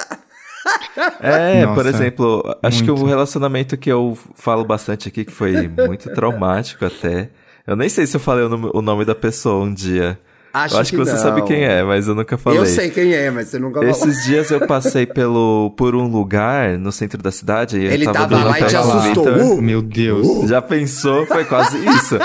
É, 1.22 1.62
Nossa, 1.62 1.74
por 1.74 1.86
exemplo, 1.86 2.58
acho 2.62 2.84
muito. 2.84 2.96
que 2.96 3.04
o 3.04 3.06
relacionamento 3.06 3.78
que 3.78 3.92
eu 3.92 4.18
falo 4.36 4.64
bastante 4.66 5.08
aqui, 5.08 5.26
que 5.26 5.32
foi 5.32 5.68
muito 5.68 6.10
traumático 6.14 6.86
até. 6.86 7.30
Eu 7.66 7.76
nem 7.76 7.90
sei 7.90 8.08
se 8.08 8.16
eu 8.16 8.20
falei 8.20 8.46
o 8.46 8.82
nome 8.82 9.06
da 9.06 9.16
pessoa 9.16 9.64
um 9.64 9.74
dia. 9.74 10.18
Acho 10.54 10.76
eu 10.76 10.80
acho 10.80 10.92
que, 10.92 10.98
que 10.98 11.06
você 11.06 11.12
não. 11.12 11.20
sabe 11.20 11.42
quem 11.44 11.66
é, 11.66 11.84
mas 11.84 12.08
eu 12.08 12.16
nunca 12.16 12.38
falei. 12.38 12.60
Eu 12.60 12.66
sei 12.66 12.90
quem 12.90 13.14
é, 13.14 13.30
mas 13.30 13.50
você 13.50 13.60
nunca 13.60 13.80
falou. 13.80 13.90
Esses 13.92 14.24
dias 14.26 14.50
eu 14.50 14.66
passei 14.66 15.06
pelo, 15.06 15.72
por 15.78 15.96
um 15.96 16.08
lugar 16.08 16.78
no 16.78 16.92
centro 16.92 17.22
da 17.22 17.32
cidade. 17.32 17.78
E 17.78 17.86
Ele 17.86 18.06
tava, 18.06 18.28
tava 18.28 18.44
lá 18.44 18.60
e 18.60 18.64
te 18.64 18.76
assustou. 18.76 19.28
Uh, 19.28 19.62
Meu 19.62 19.82
Deus. 19.82 20.26
Uh. 20.26 20.48
Já 20.48 20.62
pensou? 20.62 21.26
Foi 21.28 21.46
quase 21.46 21.78
isso. 21.78 22.18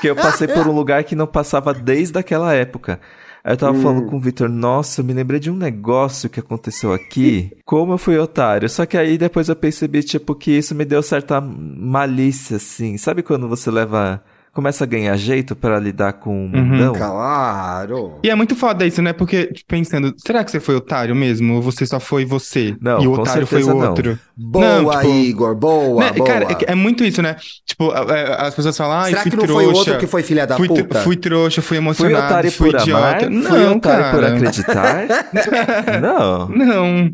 que 0.00 0.10
eu 0.10 0.16
passei 0.16 0.48
por 0.48 0.66
um 0.66 0.72
lugar 0.72 1.02
que 1.04 1.16
não 1.16 1.26
passava 1.26 1.72
desde 1.72 2.18
aquela 2.18 2.52
época. 2.52 3.00
Aí 3.42 3.52
eu 3.52 3.56
tava 3.56 3.76
hum. 3.76 3.82
falando 3.82 4.06
com 4.06 4.16
o 4.16 4.20
Victor, 4.20 4.48
nossa, 4.48 5.00
eu 5.00 5.04
me 5.04 5.12
lembrei 5.12 5.40
de 5.40 5.50
um 5.50 5.56
negócio 5.56 6.28
que 6.28 6.40
aconteceu 6.40 6.92
aqui. 6.92 7.50
Como 7.64 7.92
eu 7.92 7.98
fui 7.98 8.18
otário. 8.18 8.68
Só 8.68 8.84
que 8.86 8.96
aí 8.96 9.16
depois 9.16 9.48
eu 9.48 9.56
percebi, 9.56 10.02
tipo, 10.02 10.34
que 10.34 10.50
isso 10.50 10.74
me 10.74 10.84
deu 10.84 11.02
certa 11.02 11.40
malícia, 11.40 12.56
assim. 12.56 12.96
Sabe 12.98 13.22
quando 13.22 13.48
você 13.48 13.70
leva 13.70 14.22
começa 14.52 14.84
a 14.84 14.86
ganhar 14.86 15.16
jeito 15.16 15.54
para 15.54 15.78
lidar 15.78 16.14
com 16.14 16.30
o 16.30 16.32
uhum. 16.32 16.64
mundão. 16.64 16.92
Uhum, 16.92 16.98
claro. 16.98 18.18
E 18.22 18.30
é 18.30 18.34
muito 18.34 18.56
foda 18.56 18.86
isso, 18.86 19.00
né? 19.00 19.12
Porque, 19.12 19.46
tipo, 19.46 19.68
pensando, 19.68 20.14
será 20.16 20.42
que 20.44 20.50
você 20.50 20.60
foi 20.60 20.74
otário 20.74 21.14
mesmo? 21.14 21.54
Ou 21.54 21.62
você 21.62 21.86
só 21.86 22.00
foi 22.00 22.24
você? 22.24 22.76
Não, 22.80 23.00
e 23.02 23.06
o 23.06 23.12
otário 23.12 23.46
foi 23.46 23.62
o 23.62 23.76
outro? 23.76 24.18
Boa, 24.36 24.82
não, 24.82 24.90
tipo, 24.90 25.14
Igor, 25.14 25.54
boa, 25.54 26.04
né? 26.04 26.12
boa. 26.12 26.26
Cara, 26.26 26.44
é, 26.44 26.72
é, 26.72 26.74
muito 26.74 27.04
isso, 27.04 27.20
né? 27.20 27.36
Tipo, 27.66 27.90
as 27.92 28.54
pessoas 28.54 28.76
falam, 28.76 28.98
ah, 28.98 29.04
será 29.04 29.22
que 29.22 29.30
não 29.30 29.44
trouxa, 29.44 29.52
foi 29.54 29.66
o 29.66 29.76
outro 29.76 29.98
que 29.98 30.06
foi 30.06 30.22
filha 30.22 30.46
da 30.46 30.56
fui, 30.56 30.68
puta? 30.68 31.00
Fui 31.00 31.16
trouxa, 31.16 31.62
fui 31.62 31.76
emocionado, 31.76 32.16
fui, 32.16 32.26
otário 32.26 32.52
fui 32.52 32.70
por 32.70 32.80
idiota. 32.80 33.26
Amar? 33.26 33.30
Não, 33.30 33.50
fui 33.50 33.64
otário 33.64 34.04
cara. 34.04 34.16
por 34.16 34.24
acreditar? 34.24 35.06
não. 36.00 36.48
Não. 36.48 37.10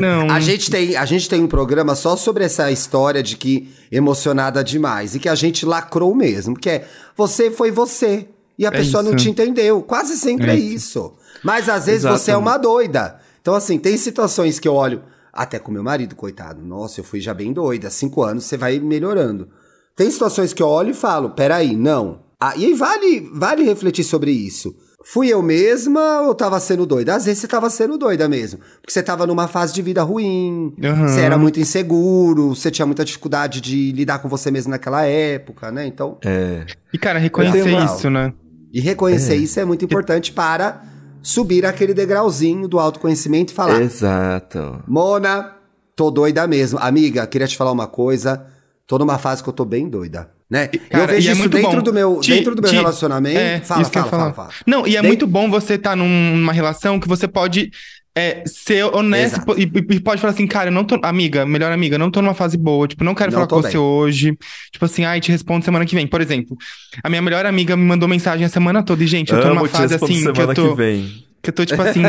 não. 0.26 0.30
A 0.34 0.40
gente, 0.40 0.70
tem, 0.70 0.96
a 0.96 1.04
gente 1.04 1.28
tem 1.28 1.42
um 1.42 1.48
programa 1.48 1.94
só 1.94 2.16
sobre 2.16 2.44
essa 2.44 2.70
história 2.70 3.22
de 3.22 3.36
que 3.36 3.68
emocionada 3.90 4.62
demais 4.62 5.14
e 5.14 5.18
que 5.18 5.28
a 5.28 5.34
gente 5.34 5.64
lacrou 5.64 6.14
mesmo, 6.14 6.56
que 6.56 6.68
é 6.68 6.88
você 7.16 7.50
foi 7.50 7.70
você. 7.70 8.28
E 8.58 8.64
a 8.64 8.68
é 8.68 8.72
pessoa 8.72 9.02
isso. 9.02 9.10
não 9.10 9.16
te 9.16 9.28
entendeu. 9.28 9.82
Quase 9.82 10.16
sempre 10.16 10.50
é, 10.50 10.54
é 10.54 10.56
isso. 10.56 11.14
Mas 11.42 11.68
às 11.68 11.86
vezes 11.86 12.00
Exatamente. 12.00 12.24
você 12.24 12.30
é 12.30 12.36
uma 12.36 12.56
doida. 12.56 13.20
Então, 13.40 13.54
assim, 13.54 13.78
tem 13.78 13.96
situações 13.96 14.58
que 14.58 14.66
eu 14.66 14.74
olho, 14.74 15.02
até 15.32 15.58
com 15.58 15.70
meu 15.70 15.82
marido, 15.82 16.16
coitado. 16.16 16.62
Nossa, 16.62 17.00
eu 17.00 17.04
fui 17.04 17.20
já 17.20 17.34
bem 17.34 17.52
doida. 17.52 17.90
Cinco 17.90 18.22
anos 18.22 18.44
você 18.44 18.56
vai 18.56 18.78
melhorando. 18.78 19.48
Tem 19.94 20.10
situações 20.10 20.52
que 20.52 20.62
eu 20.62 20.68
olho 20.68 20.90
e 20.90 20.94
falo, 20.94 21.30
peraí, 21.30 21.76
não. 21.76 22.20
Ah, 22.40 22.54
e 22.56 22.66
aí 22.66 22.74
vale, 22.74 23.30
vale 23.32 23.62
refletir 23.62 24.04
sobre 24.04 24.30
isso. 24.30 24.74
Fui 25.08 25.28
eu 25.28 25.40
mesma 25.40 26.22
ou 26.22 26.34
tava 26.34 26.58
sendo 26.58 26.84
doida? 26.84 27.14
Às 27.14 27.26
vezes 27.26 27.38
você 27.38 27.46
tava 27.46 27.70
sendo 27.70 27.96
doida 27.96 28.28
mesmo. 28.28 28.58
Porque 28.80 28.92
você 28.92 29.00
tava 29.00 29.24
numa 29.24 29.46
fase 29.46 29.72
de 29.72 29.80
vida 29.80 30.02
ruim, 30.02 30.74
uhum. 30.82 31.06
você 31.06 31.20
era 31.20 31.38
muito 31.38 31.60
inseguro, 31.60 32.48
você 32.48 32.72
tinha 32.72 32.84
muita 32.84 33.04
dificuldade 33.04 33.60
de 33.60 33.92
lidar 33.92 34.18
com 34.18 34.28
você 34.28 34.50
mesmo 34.50 34.72
naquela 34.72 35.04
época, 35.04 35.70
né? 35.70 35.86
Então. 35.86 36.18
É. 36.24 36.66
E, 36.92 36.98
cara, 36.98 37.20
reconhecer 37.20 37.84
isso, 37.84 38.10
né? 38.10 38.32
E 38.72 38.80
reconhecer 38.80 39.34
é. 39.34 39.36
isso 39.36 39.60
é 39.60 39.64
muito 39.64 39.84
importante 39.84 40.32
para 40.32 40.82
subir 41.22 41.64
aquele 41.64 41.94
degrauzinho 41.94 42.66
do 42.66 42.80
autoconhecimento 42.80 43.52
e 43.52 43.54
falar. 43.54 43.80
Exato. 43.80 44.82
Mona, 44.88 45.54
tô 45.94 46.10
doida 46.10 46.48
mesmo. 46.48 46.80
Amiga, 46.80 47.24
queria 47.28 47.46
te 47.46 47.56
falar 47.56 47.70
uma 47.70 47.86
coisa. 47.86 48.44
Tô 48.88 48.98
numa 48.98 49.18
fase 49.18 49.40
que 49.40 49.48
eu 49.48 49.52
tô 49.52 49.64
bem 49.64 49.88
doida 49.88 50.34
né? 50.50 50.68
Cara, 50.68 51.04
eu 51.04 51.08
vejo 51.08 51.28
é 51.28 51.32
isso 51.32 51.48
dentro, 51.48 51.82
do 51.82 51.92
meu, 51.92 52.20
te, 52.20 52.30
dentro 52.30 52.54
do 52.54 52.62
meu 52.62 52.70
te, 52.70 52.76
relacionamento. 52.76 53.38
É, 53.38 53.60
fala, 53.60 53.84
fala, 53.84 54.08
fala, 54.08 54.32
fala, 54.32 54.50
Não, 54.66 54.86
e 54.86 54.96
é 54.96 55.02
muito 55.02 55.26
bom 55.26 55.50
você 55.50 55.74
estar 55.74 55.90
tá 55.90 55.96
numa 55.96 56.52
relação 56.52 57.00
que 57.00 57.08
você 57.08 57.26
pode 57.26 57.70
é, 58.16 58.42
ser 58.46 58.84
honesto 58.84 59.54
e, 59.58 59.64
e, 59.64 60.00
pode 60.00 60.22
falar 60.22 60.32
assim, 60.32 60.46
cara, 60.46 60.70
eu 60.70 60.72
não 60.72 60.84
tô. 60.84 60.98
Amiga, 61.02 61.44
melhor 61.44 61.70
amiga, 61.70 61.98
não 61.98 62.10
tô 62.10 62.22
numa 62.22 62.32
fase 62.32 62.56
boa. 62.56 62.88
Tipo, 62.88 63.04
não 63.04 63.14
quero 63.14 63.30
não 63.30 63.36
falar 63.36 63.46
com 63.46 63.60
bem. 63.60 63.70
você 63.70 63.76
hoje. 63.76 64.38
Tipo 64.72 64.86
assim, 64.86 65.04
ai, 65.04 65.20
te 65.20 65.30
respondo 65.30 65.64
semana 65.64 65.84
que 65.84 65.94
vem. 65.94 66.06
Por 66.06 66.22
exemplo, 66.22 66.56
a 67.02 67.10
minha 67.10 67.20
melhor 67.20 67.44
amiga 67.44 67.76
me 67.76 67.84
mandou 67.84 68.08
mensagem 68.08 68.46
a 68.46 68.48
semana 68.48 68.82
toda. 68.82 69.04
E, 69.04 69.06
gente, 69.06 69.32
eu 69.32 69.40
tô 69.40 69.48
Amo 69.48 69.56
numa 69.56 69.68
fase 69.68 69.96
assim 69.96 70.32
que 70.32 70.40
eu 70.40 70.54
tô. 70.54 70.70
Que 70.70 70.76
vem. 70.76 71.25
Que 71.46 71.50
eu 71.50 71.54
tô, 71.54 71.64
tipo 71.64 71.80
assim, 71.80 72.02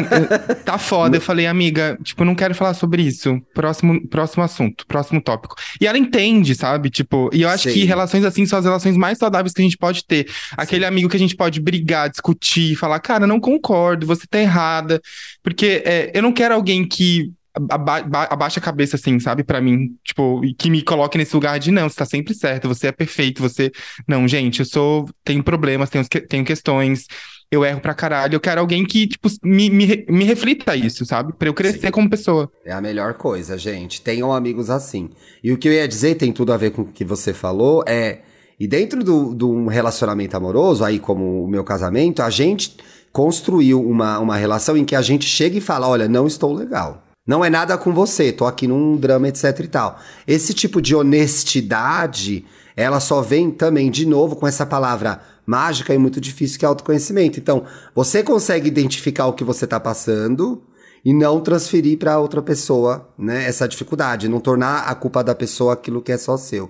tá 0.66 0.80
foda. 0.80 1.18
Eu 1.18 1.22
falei, 1.22 1.46
amiga, 1.46 1.96
tipo, 2.02 2.26
não 2.26 2.34
quero 2.34 2.56
falar 2.56 2.74
sobre 2.74 3.04
isso. 3.04 3.40
Próximo, 3.54 4.08
próximo 4.08 4.44
assunto, 4.44 4.84
próximo 4.88 5.22
tópico. 5.22 5.54
E 5.80 5.86
ela 5.86 5.96
entende, 5.96 6.56
sabe? 6.56 6.90
Tipo, 6.90 7.30
e 7.32 7.44
eu 7.44 7.50
acho 7.50 7.70
Sim. 7.70 7.74
que 7.76 7.86
relações 7.86 8.26
assim 8.26 8.48
são 8.48 8.58
as 8.58 8.66
relações 8.66 8.98
mais 8.98 9.20
saudáveis 9.20 9.54
que 9.54 9.62
a 9.62 9.64
gente 9.64 9.78
pode 9.78 10.04
ter. 10.04 10.28
Aquele 10.54 10.86
Sim. 10.86 10.88
amigo 10.88 11.08
que 11.08 11.16
a 11.16 11.20
gente 11.20 11.36
pode 11.36 11.62
brigar, 11.62 12.10
discutir, 12.10 12.76
falar, 12.76 13.00
cara, 13.00 13.28
não 13.28 13.40
concordo, 13.40 14.08
você 14.08 14.26
tá 14.28 14.40
errada. 14.40 15.00
Porque 15.44 15.84
é, 15.86 16.10
eu 16.16 16.24
não 16.24 16.34
quero 16.34 16.56
alguém 16.56 16.84
que 16.88 17.32
aba 17.70 17.98
abaixa 18.32 18.60
a 18.60 18.64
cabeça, 18.64 18.96
assim, 18.96 19.20
sabe, 19.20 19.44
para 19.44 19.62
mim, 19.62 19.96
tipo, 20.04 20.44
e 20.44 20.52
que 20.52 20.68
me 20.72 20.82
coloque 20.82 21.16
nesse 21.16 21.36
lugar 21.36 21.60
de 21.60 21.70
não, 21.70 21.88
você 21.88 21.96
tá 21.96 22.06
sempre 22.06 22.34
certo, 22.34 22.68
você 22.68 22.88
é 22.88 22.92
perfeito, 22.92 23.42
você. 23.42 23.72
Não, 24.08 24.28
gente, 24.28 24.62
eu 24.62 24.66
sou. 24.66 25.08
Tenho 25.24 25.44
problemas, 25.44 25.92
tenho, 25.92 26.06
tenho 26.08 26.44
questões 26.44 27.06
eu 27.52 27.64
erro 27.66 27.80
pra 27.80 27.93
caralho. 27.93 28.36
Eu 28.36 28.39
quero 28.39 28.60
alguém 28.60 28.86
que, 28.86 29.08
tipo, 29.08 29.30
me, 29.43 29.70
me, 29.70 30.06
me 30.10 30.24
reflita 30.26 30.76
isso, 30.76 31.06
sabe? 31.06 31.34
Pra 31.34 31.48
eu 31.48 31.54
crescer 31.54 31.88
Sim. 31.88 31.91
como 31.91 32.10
pessoa. 32.10 32.52
É 32.66 32.74
a 32.74 32.82
melhor 32.82 33.14
coisa, 33.14 33.58
gente. 33.58 34.02
Tenham 34.02 34.34
amigos 34.34 34.70
assim. 34.70 35.10
E 35.43 35.52
o 35.52 35.58
que 35.58 35.68
eu 35.68 35.74
ia 35.74 35.88
dizer 35.88 36.16
tem 36.16 36.32
tudo 36.32 36.52
a 36.52 36.58
ver 36.58 36.72
com 36.72 36.82
o 36.82 36.86
que 36.88 37.06
você 37.06 37.34
falou, 37.34 37.84
é. 37.88 38.20
E 38.60 38.68
dentro 38.68 39.04
de 39.04 39.45
um 39.45 39.68
relacionamento 39.68 40.36
amoroso, 40.36 40.84
aí 40.84 41.00
como 41.00 41.43
o 41.43 41.48
meu 41.48 41.64
casamento, 41.64 42.22
a 42.24 42.30
gente 42.30 42.78
construiu 43.12 43.82
uma, 43.82 44.20
uma 44.20 44.36
relação 44.36 44.76
em 44.76 44.84
que 44.84 44.95
a 44.95 45.02
gente 45.02 45.26
chega 45.26 45.58
e 45.58 45.62
fala: 45.62 45.88
olha, 45.88 46.08
não 46.08 46.28
estou 46.28 46.54
legal. 46.54 47.04
Não 47.26 47.43
é 47.43 47.50
nada 47.50 47.78
com 47.78 47.93
você, 47.93 48.32
tô 48.32 48.45
aqui 48.45 48.68
num 48.68 48.95
drama, 48.95 49.28
etc 49.28 49.60
e 49.60 49.68
tal. 49.68 50.00
Esse 50.26 50.54
tipo 50.54 50.82
de 50.82 50.95
honestidade, 50.95 52.45
ela 52.76 53.02
só 53.02 53.22
vem 53.22 53.52
também, 53.52 53.91
de 53.91 54.06
novo, 54.06 54.38
com 54.38 54.48
essa 54.48 54.66
palavra 54.66 55.22
mágica 55.48 55.93
e 55.93 55.98
muito 55.98 56.20
difícil 56.20 56.60
que 56.60 56.66
é 56.66 56.68
autoconhecimento. 56.68 57.39
Então, 57.39 57.64
você 57.95 58.22
consegue 58.22 58.68
identificar 58.68 59.28
o 59.28 59.34
que 59.34 59.45
você 59.45 59.64
está 59.64 59.80
passando 59.80 60.62
e 61.06 61.14
não 61.14 61.39
transferir 61.39 61.98
para 61.98 62.20
outra 62.20 62.41
pessoa, 62.41 63.10
né, 63.18 63.45
essa 63.48 63.66
dificuldade, 63.68 64.28
não 64.28 64.41
tornar 64.41 64.80
a 64.82 64.93
culpa 64.93 65.24
da 65.24 65.34
pessoa 65.34 65.74
aquilo 65.74 66.02
que 66.02 66.12
é 66.12 66.18
só 66.18 66.36
seu. 66.36 66.70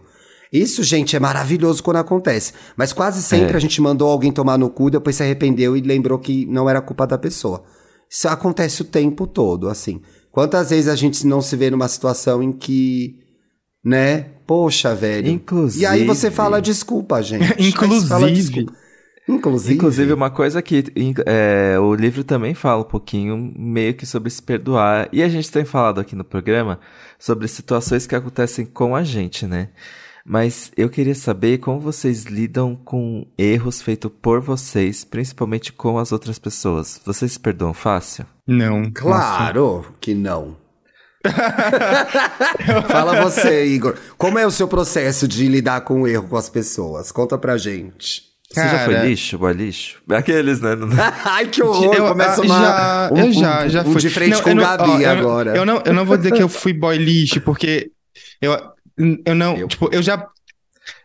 Isso, 0.54 0.84
gente, 0.84 1.16
é 1.16 1.20
maravilhoso 1.20 1.82
quando 1.84 1.98
acontece. 1.98 2.54
Mas 2.76 2.94
quase 2.94 3.22
sempre 3.22 3.54
É. 3.54 3.56
a 3.58 3.60
gente 3.60 3.82
mandou 3.82 4.10
alguém 4.10 4.32
tomar 4.32 4.58
no 4.58 4.70
cu, 4.70 4.90
depois 4.92 5.16
se 5.16 5.24
arrependeu 5.24 5.76
e 5.76 5.82
lembrou 5.82 6.20
que 6.20 6.46
não 6.46 6.70
era 6.70 6.80
culpa 6.82 7.06
da 7.08 7.18
pessoa. 7.18 7.64
Isso 8.10 8.28
acontece 8.30 8.82
o 8.82 8.86
tempo 8.86 9.28
todo, 9.28 9.68
assim. 9.68 10.02
Quantas 10.32 10.70
vezes 10.70 10.88
a 10.88 10.96
gente 10.96 11.26
não 11.26 11.42
se 11.42 11.56
vê 11.56 11.70
numa 11.70 11.88
situação 11.88 12.42
em 12.44 12.54
que, 12.54 13.16
né? 13.84 14.37
Poxa, 14.48 14.96
velho. 14.96 15.28
Inclusive- 15.30 15.84
E 15.84 15.86
aí 15.86 16.06
você 16.06 16.32
fala 16.32 16.62
desculpa, 16.62 17.22
gente. 17.22 17.44
Aí 17.60 17.72
você 17.72 18.08
fala 18.08 18.30
Inclusive. 18.30 18.34
desculpa. 18.34 18.74
Inclusive. 19.30 19.74
Inclusive, 19.76 20.14
uma 20.14 20.30
coisa 20.30 20.62
que 20.62 20.86
é, 21.26 21.78
o 21.78 21.94
livro 21.94 22.24
também 22.24 22.54
fala 22.54 22.82
um 22.82 22.86
pouquinho, 22.88 23.54
meio 23.58 23.94
que 23.94 24.06
sobre 24.06 24.30
se 24.30 24.42
perdoar. 24.42 25.10
E 25.12 25.22
a 25.22 25.28
gente 25.28 25.52
tem 25.52 25.66
falado 25.66 26.00
aqui 26.00 26.16
no 26.16 26.24
programa 26.24 26.80
sobre 27.20 27.46
situações 27.50 28.08
que 28.08 28.16
acontecem 28.16 28.66
com 28.66 28.96
a 28.96 29.04
gente, 29.04 29.46
né? 29.46 29.68
Mas 30.26 30.72
eu 30.78 30.90
queria 30.90 31.16
saber 31.16 31.58
como 31.58 31.80
vocês 31.80 32.24
lidam 32.24 32.74
com 32.86 33.26
erros 33.38 33.82
feitos 33.82 34.12
por 34.22 34.40
vocês, 34.42 35.04
principalmente 35.04 35.74
com 35.74 35.98
as 36.00 36.12
outras 36.14 36.40
pessoas. 36.40 37.00
Vocês 37.06 37.34
se 37.34 37.40
perdoam 37.40 37.74
fácil? 37.74 38.26
Não. 38.46 38.90
Claro 38.94 39.86
que 40.00 40.14
não. 40.14 40.56
Fala 42.90 43.22
você, 43.24 43.66
Igor. 43.66 43.96
Como 44.18 44.38
é 44.40 44.46
o 44.46 44.52
seu 44.52 44.68
processo 44.68 45.28
de 45.28 45.48
lidar 45.48 45.82
com 45.82 46.02
o 46.02 46.08
erro 46.08 46.28
com 46.28 46.38
as 46.38 46.50
pessoas? 46.50 47.12
Conta 47.12 47.38
pra 47.38 47.58
gente. 47.58 48.24
Você 48.50 48.62
já 48.62 48.86
foi 48.86 48.94
Cara- 48.96 49.06
lixo, 49.08 49.38
boy 49.38 49.54
lixo? 49.54 49.98
Aqueles, 50.10 50.62
né? 50.62 50.70
Ai, 51.26 51.48
que 51.48 51.62
horror! 51.62 51.94
Eu, 51.94 52.08
Começa 52.08 52.42
ah, 52.42 52.46
uma, 52.46 52.60
já, 52.62 53.10
um, 53.12 53.18
eu 53.26 53.34
já, 53.34 53.66
um- 53.66 53.70
já 53.70 53.82
um 53.82 53.92
fui. 53.92 54.02
de 54.02 54.10
frente 54.10 54.32
Não, 54.36 54.42
com 54.42 54.50
eu 54.50 54.54
o 54.54 54.56
não- 54.56 54.64
Gabi 54.64 54.90
ó, 54.90 55.00
eu- 55.00 55.10
agora. 55.10 55.56
Eu 55.58 55.66
não, 55.66 55.82
eu 55.86 55.94
não 55.94 56.06
vou 56.06 56.16
dizer 56.16 56.32
que 56.32 56.42
eu 56.42 56.48
fui 56.48 56.72
boy 56.72 56.98
lixo, 56.98 57.42
porque 57.42 57.92
eu, 58.42 58.58
eu 59.26 59.36
não, 59.36 59.58
Eu- 59.58 59.68
tipo, 59.68 59.90
eu 59.92 60.02
já, 60.02 60.26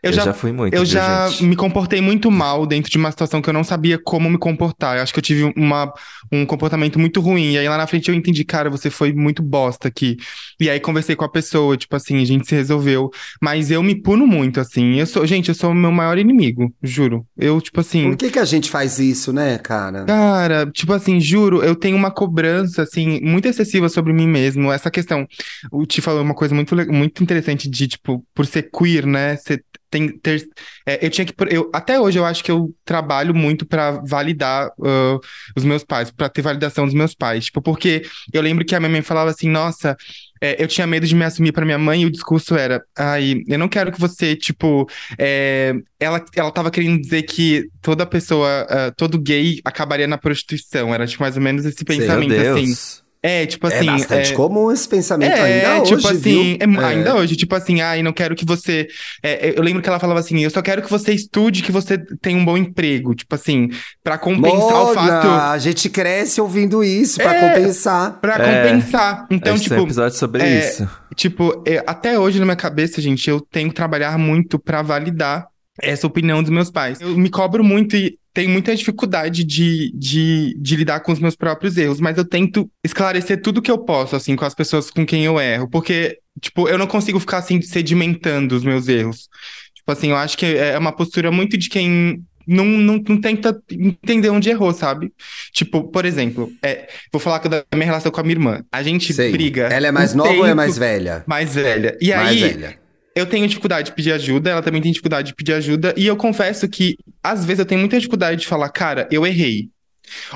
eu, 0.03 0.11
Eu 0.11 0.13
já, 0.13 0.25
já 0.25 0.35
fui 0.35 0.51
muito, 0.51 0.75
eu 0.75 0.81
viu, 0.81 0.87
já 0.87 1.29
gente? 1.29 1.45
me 1.45 1.55
comportei 1.55 2.01
muito 2.01 2.31
mal 2.31 2.67
dentro 2.67 2.91
de 2.91 2.99
uma 2.99 3.11
situação 3.11 3.41
que 3.41 3.49
eu 3.49 3.55
não 3.55 3.63
sabia 3.63 3.99
como 3.99 4.29
me 4.29 4.37
comportar. 4.37 4.97
Eu 4.97 5.03
acho 5.03 5.13
que 5.13 5.19
eu 5.19 5.23
tive 5.23 5.53
uma, 5.57 5.93
um 6.31 6.45
comportamento 6.45 6.99
muito 6.99 7.21
ruim. 7.21 7.53
E 7.53 7.59
aí 7.59 7.69
lá 7.69 7.77
na 7.77 7.87
frente 7.87 8.09
eu 8.09 8.15
entendi, 8.15 8.45
cara, 8.45 8.69
você 8.69 8.91
foi 8.91 9.13
muito 9.13 9.43
bosta 9.43 9.87
aqui. 9.89 10.17
E 10.59 10.69
aí 10.69 10.81
conversei 10.81 11.15
com 11.15 11.25
a 11.25 11.29
pessoa, 11.29 11.77
tipo 11.77 11.95
assim, 11.95 12.21
a 12.21 12.25
gente 12.25 12.49
se 12.49 12.55
resolveu. 12.55 13.11
Mas 13.41 13.71
eu 13.71 13.83
me 13.83 13.95
puno 13.95 14.27
muito, 14.27 14.61
assim. 14.61 14.99
Eu 14.99 15.07
sou, 15.07 15.27
gente, 15.27 15.49
eu 15.49 15.55
sou 15.55 15.71
o 15.71 15.75
meu 15.75 15.93
maior 15.93 16.19
inimigo, 16.19 16.73
juro. 16.83 17.25
Eu, 17.39 17.61
tipo 17.61 17.81
assim. 17.81 18.09
Por 18.11 18.17
que, 18.17 18.31
que 18.31 18.39
a 18.39 18.45
gente 18.45 18.71
faz 18.71 18.99
isso, 18.99 19.33
né, 19.33 19.59
cara? 19.59 20.05
Cara, 20.05 20.67
tipo 20.73 20.93
assim, 20.93 21.21
juro, 21.21 21.63
eu 21.63 21.77
tenho 21.77 21.97
uma 21.97 22.11
cobrança, 22.11 22.83
assim, 22.83 23.21
muito 23.23 23.47
excessiva 23.47 23.89
sobre 23.89 24.13
mim 24.13 24.27
mesmo. 24.27 24.73
Essa 24.73 24.91
questão, 24.91 25.27
o 25.71 25.87
Ti 25.87 26.01
falou 26.01 26.23
uma 26.23 26.35
coisa 26.35 26.55
muito, 26.55 26.75
muito 26.93 27.23
interessante 27.23 27.71
de, 27.71 27.87
tipo, 27.87 28.25
por 28.35 28.47
ser 28.47 28.69
queer, 28.71 29.07
né? 29.07 29.37
Você 29.37 29.61
tem, 29.93 30.09
ter, 30.09 30.49
é, 30.87 31.05
eu 31.05 31.11
tinha 31.11 31.27
que, 31.27 31.35
eu, 31.51 31.71
até 31.71 32.01
hoje 32.01 32.19
eu 32.19 32.25
acho 32.25 32.43
que 32.43 32.51
eu 32.51 32.75
trabalho 32.83 33.35
muito 33.35 33.67
pra 33.67 34.01
validar 34.09 34.73
ah, 34.83 35.19
os 35.55 35.65
meus 35.65 35.85
pais, 35.85 36.11
pra 36.11 36.31
ter 36.31 36.41
validação 36.41 36.87
dos 36.87 36.95
meus 36.95 37.15
pais. 37.15 37.45
Tipo, 37.45 37.61
porque 37.61 38.03
eu 38.33 38.41
lembro 38.41 38.65
que 38.65 38.75
a 38.75 38.81
minha 38.81 38.91
mãe 38.91 39.03
falava 39.03 39.31
assim, 39.31 39.51
nossa, 39.51 39.95
é, 40.41 40.61
eu 40.61 40.67
tinha 40.67 40.87
medo 40.87 41.07
de 41.07 41.15
me 41.15 41.25
assumir 41.25 41.53
pra 41.53 41.67
minha 41.67 41.79
mãe 41.79 42.03
e 42.03 42.07
o 42.07 42.11
discurso 42.11 42.57
era, 42.57 42.83
ai, 42.97 43.43
eu 43.47 43.59
não 43.59 43.69
quero 43.69 43.93
que 43.93 44.01
você, 44.01 44.35
tipo, 44.35 44.89
é, 45.19 45.75
ela, 46.01 46.25
ela 46.35 46.51
tava 46.51 46.71
querendo 46.71 47.01
dizer 47.01 47.23
que 47.25 47.69
toda 47.83 48.07
pessoa, 48.07 48.67
ah, 48.69 48.93
todo 48.97 49.21
gay 49.21 49.61
acabaria 49.63 50.07
na 50.07 50.17
prostituição. 50.17 50.95
Era, 50.95 51.07
tipo, 51.07 51.23
mais 51.23 51.37
ou 51.37 51.43
menos 51.43 51.67
esse 51.67 51.85
pensamento, 51.85 52.33
assim. 52.35 53.03
É, 53.25 53.47
tipo 53.47 53.69
é 53.69 53.77
assim. 53.77 53.87
bastante 53.87 54.33
é- 54.33 54.35
comum 54.35 54.73
esse 54.73 54.89
pensamento 54.89 55.31
é, 55.37 55.65
ainda 55.65 55.85
tipo 55.85 55.97
hoje, 55.99 56.07
assim, 56.09 56.57
viu? 56.59 56.81
é- 56.81 56.85
ainda 56.85 57.15
hoje, 57.15 57.37
tipo 57.37 57.55
assim, 57.55 57.81
ai, 57.81 58.03
não 58.03 58.13
quero 58.13 58.35
que 58.35 58.45
você. 58.45 58.89
é, 59.23 59.49
é, 59.51 59.55
eu 59.57 59.63
lembro 59.63 59.81
que 59.81 59.89
ela 59.89 60.01
falava 60.01 60.19
assim, 60.19 60.43
eu 60.43 60.51
só 60.51 60.61
quero 60.61 60.83
que 60.83 60.91
você 60.91 61.13
estude, 61.13 61.63
que 61.63 61.71
você 61.71 61.99
tenha 62.21 62.37
um 62.37 62.45
bom 62.45 62.57
emprego, 62.57 63.15
tipo 63.15 63.33
assim, 63.35 63.69
pra 64.03 64.19
compensar 64.19 64.59
o 64.83 64.87
Mona, 64.87 64.95
fato. 64.95 65.29
a 65.29 65.57
gente 65.59 65.89
cresce 65.89 66.41
ouvindo 66.41 66.83
isso 66.83 67.21
pra 67.21 67.33
É. 67.35 67.49
compensar. 67.55 68.19
Pra 68.21 68.35
É. 68.37 68.65
compensar. 68.65 69.27
Então, 69.31 69.57
gente 69.57 69.69
tem 69.69 69.77
tipo, 69.77 69.81
um 69.83 69.87
episódio 69.87 70.19
sobre 70.19 70.43
é, 70.43 70.59
isso. 70.59 70.89
Tipo, 71.15 71.63
é, 71.67 71.83
até 71.87 72.19
hoje 72.19 72.39
na 72.41 72.45
minha 72.45 72.57
cabeça, 72.57 73.01
gente, 73.01 73.31
eu 73.31 73.41
tenho 73.41 73.69
que 73.69 73.75
trabalhar 73.75 74.19
muito 74.19 74.59
pra 74.59 74.83
validar 74.83 75.47
essa 75.81 76.07
opinião 76.07 76.43
dos 76.43 76.51
meus 76.51 76.71
pais. 76.71 77.01
Eu 77.01 77.17
me 77.17 77.31
cobro 77.31 77.63
muito 77.63 77.95
e 77.97 78.19
tenho 78.33 78.51
muita 78.51 78.75
dificuldade 78.75 79.45
de, 79.45 79.93
de, 79.95 80.57
de 80.59 80.77
lidar 80.77 81.01
com 81.01 81.13
os 81.13 81.19
meus 81.19 81.37
próprios 81.37 81.77
erros, 81.77 82.01
mas 82.01 82.17
eu 82.17 82.25
tento 82.25 82.71
esclarecer 82.85 83.41
tudo 83.43 83.63
que 83.63 83.71
eu 83.71 83.79
posso, 83.79 84.17
assim, 84.17 84.35
com 84.35 84.45
as 84.45 84.55
pessoas 84.55 84.91
com 84.91 85.05
quem 85.05 85.25
eu 85.25 85.41
erro, 85.41 85.69
porque, 85.69 86.19
tipo, 86.41 86.69
eu 86.69 86.79
não 86.79 86.87
consigo 86.87 87.21
ficar, 87.21 87.39
assim, 87.39 87.61
sedimentando 87.61 88.57
os 88.57 88.65
meus 88.65 88.89
erros. 88.89 89.29
Tipo 89.75 89.93
assim, 89.93 90.11
eu 90.11 90.17
acho 90.17 90.39
que 90.39 90.47
é 90.47 90.79
uma 90.79 90.93
postura 90.93 91.31
muito 91.33 91.59
de 91.59 91.69
quem 91.69 92.25
não, 92.47 92.65
não, 92.65 92.97
não 92.97 93.21
tenta 93.21 93.61
entender 93.71 94.31
onde 94.31 94.49
errou, 94.49 94.73
sabe? 94.73 95.13
Tipo, 95.53 95.85
por 95.85 96.05
exemplo, 96.05 96.51
é, 96.63 96.89
vou 97.13 97.21
falar 97.21 97.39
da 97.39 97.65
minha 97.75 97.87
relação 97.87 98.11
com 98.11 98.21
a 98.21 98.23
minha 98.23 98.35
irmã. 98.35 98.65
A 98.71 98.83
gente 98.83 99.13
Sei. 99.13 99.31
briga. 99.31 99.69
Ela 99.73 99.89
é 99.89 99.93
mais 99.93 100.15
um 100.15 100.19
nova 100.19 100.33
ou 100.33 100.47
é 100.47 100.55
mais 100.55 100.79
velha? 100.79 101.25
mais 101.27 101.55
velha. 101.55 101.97
E 102.01 102.11
mais 102.11 102.29
aí, 102.29 102.41
velha. 102.41 102.82
Eu 103.15 103.27
tenho 103.27 103.47
dificuldade 103.47 103.91
de 103.91 103.95
pedir 103.97 104.13
ajuda, 104.13 104.51
ela 104.51 104.63
também 104.63 104.81
tem 104.81 104.91
dificuldade 104.93 105.29
de 105.29 105.35
pedir 105.35 105.53
ajuda, 105.53 105.95
e 105.97 106.07
eu 106.07 106.17
confesso 106.17 106.69
que, 106.69 106.97
às 107.23 107.45
vezes, 107.45 107.61
eu 107.61 107.67
tenho 107.67 107.81
muita 107.81 107.97
dificuldade 107.99 108.41
de 108.41 108.47
falar, 108.47 108.69
cara, 108.71 109.09
eu 109.11 109.27
errei. 109.27 109.69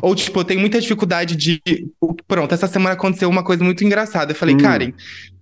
Ou, 0.01 0.15
tipo, 0.15 0.41
eu 0.41 0.45
tenho 0.45 0.61
muita 0.61 0.81
dificuldade 0.81 1.37
de. 1.37 1.61
Pronto, 2.27 2.55
essa 2.55 2.67
semana 2.67 2.95
aconteceu 2.95 3.29
uma 3.29 3.43
coisa 3.43 3.63
muito 3.63 3.85
engraçada. 3.85 4.33
Eu 4.33 4.37
falei, 4.37 4.55
Hum. 4.55 4.59
Karen, 4.59 4.93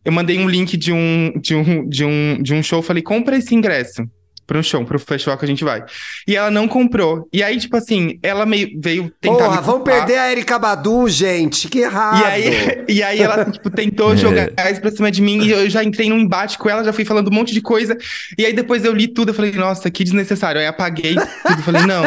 eu 0.05 0.13
mandei 0.13 0.39
um 0.39 0.49
link 0.49 0.77
de 0.77 0.93
um, 0.93 1.33
de 1.41 1.55
um, 1.55 1.89
de 1.89 2.05
um, 2.05 2.43
de 2.43 2.55
um 2.55 2.63
show, 2.63 2.83
falei, 2.83 3.03
compra 3.03 3.37
esse 3.37 3.55
ingresso. 3.55 4.03
Pro 4.47 4.63
show, 4.63 4.85
pro 4.85 4.99
festival 4.99 5.39
que 5.39 5.45
a 5.45 5.49
gente 5.49 5.65
vai. 5.65 5.85
E 6.27 6.37
ela 6.37 6.51
não 6.51 6.69
comprou. 6.69 7.29
E 7.33 7.43
aí, 7.43 7.59
tipo 7.59 7.77
assim, 7.77 8.19
ela 8.23 8.45
meio 8.45 8.71
veio 8.81 9.11
tentar. 9.21 9.45
Porra, 9.45 9.63
culpar. 9.63 9.99
perder 9.99 10.19
a 10.19 10.31
Erika 10.31 10.59
Badu, 10.59 11.09
gente. 11.09 11.69
Que 11.69 11.81
errado. 11.81 12.21
E 12.21 12.25
aí, 12.25 12.85
e 12.89 13.03
aí 13.03 13.21
ela, 13.21 13.51
tipo, 13.51 13.71
tentou 13.71 14.17
jogar 14.17 14.51
isso 14.71 14.81
pra 14.81 14.91
cima 14.91 15.11
de 15.11 15.23
mim 15.23 15.43
e 15.43 15.51
eu 15.51 15.69
já 15.71 15.83
entrei 15.83 16.09
num 16.09 16.19
embate 16.19 16.59
com 16.59 16.69
ela, 16.69 16.85
já 16.85 16.93
fui 16.93 17.05
falando 17.05 17.29
um 17.29 17.35
monte 17.35 17.53
de 17.55 17.61
coisa. 17.61 17.97
E 18.39 18.45
aí 18.45 18.53
depois 18.53 18.85
eu 18.85 18.93
li 18.93 19.09
tudo, 19.09 19.31
eu 19.31 19.35
falei, 19.35 19.53
nossa, 19.53 19.91
que 19.91 20.05
desnecessário. 20.05 20.61
Aí 20.61 20.67
apaguei 20.67 21.15
tudo, 21.15 21.63
falei, 21.63 21.83
não, 21.87 22.05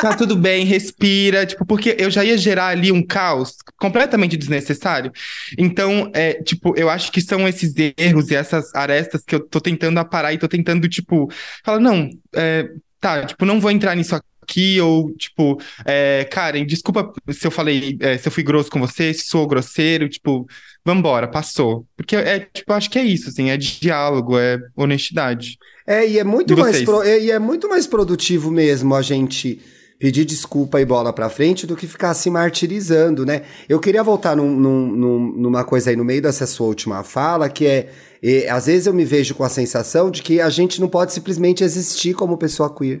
tá 0.00 0.14
tudo 0.16 0.36
bem, 0.36 0.64
respira, 0.64 1.46
tipo, 1.46 1.64
porque 1.64 1.96
eu 1.98 2.10
já 2.10 2.24
ia 2.24 2.36
gerar 2.36 2.68
ali 2.68 2.90
um 2.90 3.02
caos 3.02 3.56
completamente 3.78 4.36
desnecessário. 4.36 5.12
Então, 5.56 6.10
é, 6.14 6.34
tipo, 6.42 6.74
eu 6.76 6.90
acho 6.90 7.12
que 7.12 7.20
são 7.20 7.46
esses 7.46 7.72
erros 7.96 8.30
e 8.30 8.34
essas 8.34 8.74
arestas 8.74 9.22
que 9.26 9.34
eu 9.34 9.40
tô 9.40 9.60
tentando 9.60 9.98
aparar 9.98 10.32
e 10.32 10.38
tô 10.38 10.48
tentando, 10.48 10.88
tipo, 10.88 11.30
falar, 11.72 11.80
não, 11.80 12.08
é, 12.34 12.68
tá, 13.00 13.24
tipo, 13.26 13.44
não 13.44 13.60
vou 13.60 13.70
entrar 13.70 13.94
nisso 13.94 14.14
aqui, 14.14 14.80
ou, 14.80 15.12
tipo, 15.14 15.60
é, 15.84 16.24
Karen, 16.30 16.64
desculpa 16.64 17.12
se 17.30 17.46
eu 17.46 17.50
falei, 17.50 17.96
é, 18.00 18.16
se 18.16 18.26
eu 18.28 18.32
fui 18.32 18.42
grosso 18.42 18.70
com 18.70 18.80
você, 18.80 19.12
se 19.12 19.26
sou 19.26 19.46
grosseiro, 19.46 20.08
tipo, 20.08 20.46
vambora, 20.84 21.28
passou. 21.28 21.86
Porque 21.96 22.16
é, 22.16 22.40
tipo, 22.40 22.72
acho 22.72 22.88
que 22.90 22.98
é 22.98 23.04
isso, 23.04 23.28
assim, 23.28 23.50
é 23.50 23.56
diálogo, 23.56 24.38
é 24.38 24.58
honestidade. 24.76 25.58
É, 25.86 26.08
e 26.08 26.18
é 26.18 26.24
muito 26.24 26.52
E 26.54 26.56
mais 26.56 26.82
pro- 26.82 27.02
é, 27.02 27.20
e 27.20 27.30
é 27.30 27.38
muito 27.38 27.68
mais 27.68 27.86
produtivo 27.86 28.50
mesmo 28.50 28.94
a 28.94 29.02
gente 29.02 29.60
pedir 29.98 30.24
desculpa 30.24 30.80
e 30.80 30.84
bola 30.84 31.12
pra 31.12 31.28
frente 31.28 31.66
do 31.66 31.74
que 31.74 31.86
ficar 31.86 32.14
se 32.14 32.30
martirizando, 32.30 33.26
né? 33.26 33.42
Eu 33.68 33.80
queria 33.80 34.02
voltar 34.02 34.36
num- 34.36 34.54
num- 34.56 34.86
num- 34.96 35.32
numa 35.36 35.64
coisa 35.64 35.90
aí 35.90 35.96
no 35.96 36.04
meio 36.04 36.22
dessa 36.22 36.46
sua 36.46 36.68
última 36.68 37.02
fala, 37.02 37.48
que 37.48 37.66
é, 37.66 37.90
é, 38.22 38.48
às 38.48 38.66
vezes 38.66 38.86
eu 38.86 38.94
me 38.94 39.04
vejo 39.04 39.34
com 39.34 39.42
a 39.42 39.48
sensação 39.48 40.10
de 40.10 40.22
que 40.22 40.40
a 40.40 40.48
gente 40.50 40.80
não 40.80 40.88
pode 40.88 41.12
simplesmente 41.12 41.64
existir 41.64 42.14
como 42.14 42.38
pessoa 42.38 42.72
queer. 42.72 43.00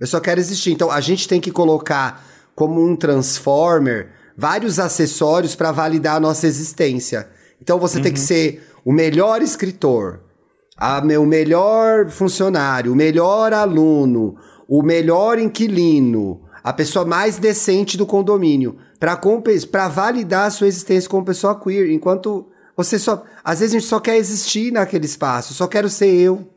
Eu 0.00 0.06
só 0.06 0.20
quero 0.20 0.38
existir. 0.40 0.70
Então 0.72 0.90
a 0.90 1.00
gente 1.00 1.26
tem 1.26 1.40
que 1.40 1.50
colocar 1.50 2.24
como 2.54 2.80
um 2.84 2.94
transformer 2.94 4.10
vários 4.36 4.78
acessórios 4.78 5.54
para 5.54 5.72
validar 5.72 6.16
a 6.16 6.20
nossa 6.20 6.46
existência. 6.46 7.28
Então 7.60 7.78
você 7.78 8.00
tem 8.00 8.12
que 8.12 8.20
ser 8.20 8.62
o 8.84 8.92
melhor 8.92 9.42
escritor, 9.42 10.20
a 10.78 10.98
o 11.20 11.26
melhor 11.26 12.08
funcionário, 12.08 12.92
o 12.92 12.96
melhor 12.96 13.52
aluno, 13.52 14.36
o 14.70 14.84
melhor 14.84 15.36
inquilino, 15.36 16.42
a 16.62 16.72
pessoa 16.72 17.04
mais 17.04 17.38
decente 17.38 17.96
do 17.96 18.06
condomínio, 18.06 18.76
para 19.00 19.88
validar 19.88 20.46
a 20.46 20.50
sua 20.50 20.68
existência 20.68 21.10
como 21.10 21.24
pessoa 21.24 21.58
queer, 21.58 21.90
enquanto 21.90 22.46
você 22.76 22.96
só, 22.96 23.24
às 23.42 23.58
vezes 23.58 23.74
a 23.74 23.78
gente 23.80 23.88
só 23.88 23.98
quer 23.98 24.16
existir 24.16 24.72
naquele 24.72 25.06
espaço, 25.06 25.54
só 25.54 25.66
quero 25.66 25.88
ser 25.88 26.14
eu, 26.14 26.48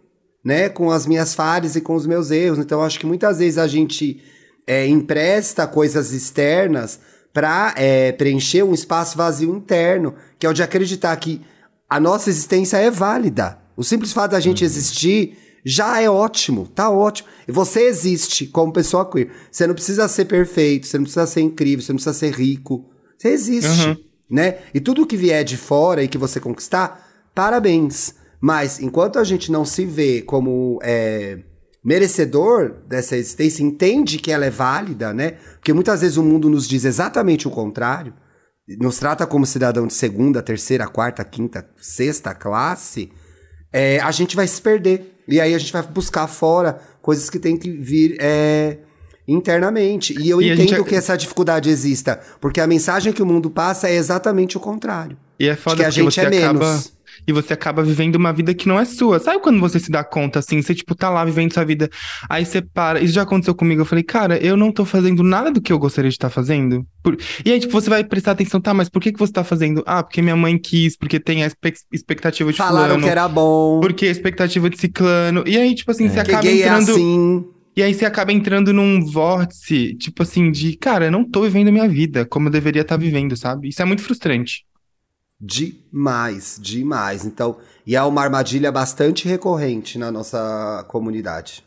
né, 0.45 0.69
com 0.69 0.91
as 0.91 1.07
minhas 1.07 1.33
falhas 1.33 1.75
e 1.75 1.81
com 1.81 1.95
os 1.95 2.05
meus 2.05 2.29
erros. 2.29 2.59
Então 2.59 2.83
acho 2.83 2.99
que 2.99 3.05
muitas 3.07 3.39
vezes 3.39 3.57
a 3.57 3.65
gente 3.65 4.21
é, 4.67 4.85
empresta 4.85 5.65
coisas 5.65 6.11
externas 6.11 6.99
para 7.33 7.73
preencher 8.19 8.61
um 8.61 8.75
espaço 8.75 9.17
vazio 9.17 9.55
interno, 9.55 10.13
que 10.37 10.45
é 10.45 10.49
o 10.49 10.53
de 10.53 10.61
acreditar 10.61 11.15
que 11.15 11.41
a 11.89 11.99
nossa 11.99 12.29
existência 12.29 12.77
é 12.77 12.91
válida. 12.91 13.57
O 13.75 13.83
simples 13.83 14.13
fato 14.13 14.31
da 14.31 14.39
gente 14.39 14.63
existir 14.63 15.35
já 15.65 16.01
é 16.01 16.09
ótimo, 16.09 16.67
tá 16.67 16.89
ótimo. 16.89 17.29
E 17.47 17.51
você 17.51 17.81
existe 17.83 18.47
como 18.47 18.73
pessoa 18.73 19.09
queer. 19.09 19.31
Você 19.51 19.65
não 19.65 19.73
precisa 19.73 20.07
ser 20.07 20.25
perfeito, 20.25 20.87
você 20.87 20.97
não 20.97 21.03
precisa 21.03 21.25
ser 21.25 21.41
incrível, 21.41 21.83
você 21.83 21.91
não 21.93 21.97
precisa 21.97 22.13
ser 22.13 22.33
rico. 22.33 22.89
Você 23.17 23.29
existe, 23.29 23.87
Uhum. 23.87 23.95
né? 24.29 24.57
E 24.73 24.79
tudo 24.81 25.05
que 25.07 25.15
vier 25.15 25.43
de 25.43 25.55
fora 25.57 26.03
e 26.03 26.07
que 26.07 26.17
você 26.17 26.39
conquistar, 26.39 27.07
parabéns. 27.33 28.15
Mas 28.41 28.79
enquanto 28.81 29.19
a 29.19 29.23
gente 29.23 29.49
não 29.51 29.63
se 29.63 29.85
vê 29.85 30.21
como 30.21 30.77
é, 30.83 31.39
merecedor 31.83 32.75
dessa 32.87 33.15
existência, 33.15 33.63
entende 33.63 34.17
que 34.17 34.31
ela 34.31 34.45
é 34.45 34.49
válida, 34.49 35.13
né? 35.13 35.31
Porque 35.55 35.71
muitas 35.73 36.01
vezes 36.01 36.17
o 36.17 36.23
mundo 36.23 36.49
nos 36.49 36.67
diz 36.67 36.83
exatamente 36.85 37.47
o 37.47 37.51
contrário, 37.51 38.13
nos 38.79 38.97
trata 38.97 39.25
como 39.27 39.45
cidadão 39.45 39.85
de 39.87 39.93
segunda, 39.93 40.41
terceira, 40.41 40.87
quarta, 40.87 41.23
quinta, 41.23 41.69
sexta 41.77 42.33
classe, 42.33 43.11
é, 43.71 43.99
a 43.99 44.11
gente 44.11 44.35
vai 44.35 44.47
se 44.47 44.61
perder. 44.61 45.12
E 45.27 45.39
aí 45.39 45.53
a 45.53 45.57
gente 45.57 45.71
vai 45.71 45.81
buscar 45.83 46.27
fora 46.27 46.79
coisas 47.01 47.29
que 47.29 47.39
tem 47.39 47.55
que 47.57 47.69
vir 47.69 48.17
é, 48.19 48.77
internamente. 49.27 50.15
E 50.19 50.29
eu 50.29 50.41
E 50.41 50.51
entendo 50.51 50.69
gente- 50.77 50.83
que 50.83 50.95
essa 50.95 51.15
dificuldade 51.17 51.69
exista, 51.69 52.19
porque 52.41 52.59
a 52.61 52.67
mensagem 52.67 53.11
que 53.13 53.21
o 53.21 53.25
mundo 53.25 53.49
passa 53.49 53.87
é 53.89 53.95
exatamente 53.95 54.57
o 54.57 54.59
contrário. 54.59 55.17
E 55.39 55.47
é 55.47 55.53
De 55.53 55.59
foda 55.59 55.77
que 55.77 55.85
a 55.85 55.89
gente 55.89 56.19
é 56.19 56.27
acaba. 56.27 56.53
menos. 56.53 56.93
E 57.25 57.31
você 57.33 57.53
acaba 57.53 57.81
vivendo 57.83 58.15
uma 58.15 58.33
vida 58.33 58.53
que 58.53 58.67
não 58.67 58.79
é 58.79 58.85
sua. 58.85 59.19
Sabe 59.19 59.41
quando 59.41 59.59
você 59.59 59.79
se 59.79 59.89
dá 59.91 60.03
conta, 60.03 60.39
assim, 60.39 60.61
você, 60.61 60.75
tipo, 60.75 60.93
tá 60.95 61.09
lá 61.09 61.23
vivendo 61.23 61.53
sua 61.53 61.63
vida, 61.63 61.89
aí 62.29 62.45
você 62.45 62.61
para. 62.61 62.99
Isso 63.01 63.13
já 63.13 63.21
aconteceu 63.23 63.55
comigo. 63.55 63.81
Eu 63.81 63.85
falei, 63.85 64.03
cara, 64.03 64.37
eu 64.37 64.57
não 64.57 64.71
tô 64.71 64.83
fazendo 64.85 65.23
nada 65.23 65.49
do 65.51 65.61
que 65.61 65.71
eu 65.71 65.79
gostaria 65.79 66.09
de 66.09 66.15
estar 66.15 66.29
fazendo. 66.29 66.85
Por- 67.01 67.17
E 67.45 67.51
aí, 67.51 67.59
tipo, 67.59 67.71
você 67.71 67.89
vai 67.89 68.03
prestar 68.03 68.31
atenção, 68.31 68.59
tá, 68.59 68.73
mas 68.73 68.89
por 68.89 69.01
que 69.01 69.11
que 69.11 69.19
você 69.19 69.31
tá 69.31 69.43
fazendo? 69.43 69.83
Ah, 69.85 70.03
porque 70.03 70.21
minha 70.21 70.35
mãe 70.35 70.57
quis, 70.57 70.97
porque 70.97 71.19
tem 71.19 71.43
a 71.43 71.51
expectativa 71.91 72.51
de 72.51 72.57
Falaram 72.57 72.85
fulano, 72.87 73.03
que 73.03 73.09
era 73.09 73.27
bom, 73.27 73.79
porque 73.81 74.05
a 74.07 74.11
expectativa 74.11 74.69
de 74.69 74.77
ciclano. 74.79 75.43
E 75.47 75.57
aí, 75.57 75.73
tipo 75.75 75.91
assim, 75.91 76.07
você 76.09 76.15
que 76.15 76.31
acaba 76.31 76.43
gay 76.43 76.61
é 76.61 76.65
entrando. 76.65 76.91
assim. 76.91 77.45
E 77.75 77.81
aí 77.81 77.91
você 77.93 78.05
acaba 78.05 78.31
entrando 78.31 78.71
num 78.71 79.03
vórtice, 79.03 79.95
tipo 79.95 80.21
assim, 80.21 80.51
de, 80.51 80.77
cara, 80.77 81.05
eu 81.05 81.11
não 81.11 81.23
tô 81.27 81.41
vivendo 81.41 81.69
a 81.69 81.71
minha 81.71 81.87
vida 81.87 82.23
como 82.25 82.47
eu 82.47 82.51
deveria 82.51 82.83
estar 82.83 82.97
vivendo, 82.97 83.35
sabe? 83.35 83.69
Isso 83.69 83.81
é 83.81 83.85
muito 83.85 84.03
frustrante. 84.03 84.63
Demais, 85.39 86.57
demais. 86.61 87.25
Então, 87.25 87.57
e 87.85 87.95
é 87.95 88.01
uma 88.03 88.21
armadilha 88.21 88.71
bastante 88.71 89.27
recorrente 89.27 89.97
na 89.97 90.11
nossa 90.11 90.85
comunidade. 90.87 91.63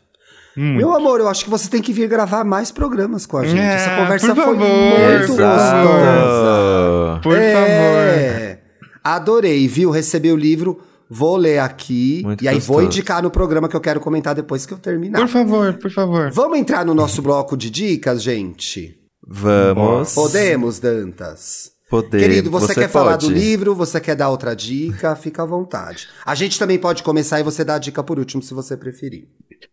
Muito. 0.55 0.77
Meu 0.77 0.95
amor, 0.95 1.19
eu 1.19 1.27
acho 1.27 1.43
que 1.43 1.49
você 1.51 1.69
tem 1.69 1.81
que 1.83 1.93
vir 1.93 2.07
gravar 2.09 2.43
mais 2.43 2.71
programas 2.71 3.27
com 3.27 3.37
a 3.37 3.45
gente. 3.45 3.59
É, 3.59 3.75
Essa 3.75 3.95
conversa 3.95 4.27
por 4.33 4.35
foi 4.35 4.43
favor, 4.55 4.57
muito 4.57 5.27
por 5.27 5.37
favor. 5.37 5.53
gostosa. 5.53 7.19
Por 7.21 7.33
favor. 7.33 7.37
É. 7.37 8.59
Adorei, 9.03 9.67
viu? 9.67 9.91
Recebi 9.91 10.31
o 10.31 10.35
livro, 10.35 10.81
vou 11.07 11.37
ler 11.37 11.59
aqui. 11.59 12.23
Muito 12.25 12.43
e 12.43 12.47
aí 12.47 12.59
vou 12.59 12.81
indicar 12.81 13.21
no 13.21 13.29
programa 13.29 13.69
que 13.69 13.75
eu 13.75 13.79
quero 13.79 13.99
comentar 13.99 14.33
depois 14.33 14.65
que 14.65 14.73
eu 14.73 14.79
terminar. 14.79 15.19
Por 15.19 15.27
favor, 15.27 15.73
por 15.75 15.91
favor. 15.91 16.31
Vamos 16.31 16.57
entrar 16.57 16.83
no 16.83 16.95
nosso 16.95 17.21
bloco 17.21 17.55
de 17.55 17.69
dicas, 17.69 18.23
gente? 18.23 18.97
Vamos. 19.25 20.15
Podemos, 20.15 20.79
Dantas? 20.79 21.76
Poder. 21.89 22.19
Querido, 22.19 22.51
você, 22.51 22.73
quer 22.75 22.89
falar 22.89 23.15
do 23.15 23.27
pode. 23.27 23.39
livro? 23.39 23.73
Você 23.73 24.01
quer 24.01 24.15
dar 24.15 24.29
outra 24.29 24.53
dica? 24.53 25.15
Fica 25.15 25.43
à 25.43 25.45
vontade. 25.45 26.07
A 26.25 26.35
gente 26.35 26.59
também 26.59 26.77
pode 26.77 27.01
começar 27.01 27.39
e 27.39 27.43
você 27.43 27.63
dá 27.63 27.75
a 27.75 27.79
dica 27.79 28.03
por 28.03 28.19
último, 28.19 28.43
se 28.43 28.53
você 28.53 28.75
preferir. 28.75 29.27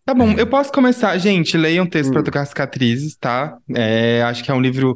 Tá 0.06 0.14
bom, 0.14 0.30
eu 0.32 0.46
posso 0.46 0.70
começar. 0.70 1.16
Gente, 1.18 1.56
leiam 1.56 1.84
Texto 1.86 2.12
pra 2.12 2.22
Tocar 2.22 2.44
Cicatrizes, 2.46 3.16
tá? 3.16 3.58
É, 3.74 4.22
acho 4.22 4.44
que 4.44 4.50
é 4.50 4.54
um 4.54 4.60
livro 4.60 4.94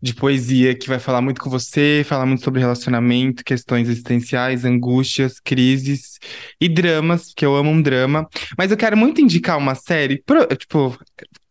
de 0.00 0.14
poesia 0.14 0.74
que 0.74 0.88
vai 0.88 0.98
falar 0.98 1.20
muito 1.20 1.40
com 1.40 1.50
você, 1.50 2.04
falar 2.06 2.24
muito 2.24 2.44
sobre 2.44 2.60
relacionamento, 2.60 3.42
questões 3.44 3.88
existenciais, 3.88 4.64
angústias, 4.64 5.40
crises 5.40 6.18
e 6.60 6.68
dramas, 6.68 7.32
que 7.34 7.44
eu 7.44 7.56
amo 7.56 7.70
um 7.70 7.82
drama. 7.82 8.28
Mas 8.56 8.70
eu 8.70 8.76
quero 8.76 8.96
muito 8.96 9.20
indicar 9.20 9.58
uma 9.58 9.74
série, 9.74 10.22
pro- 10.24 10.46
tipo, 10.56 10.96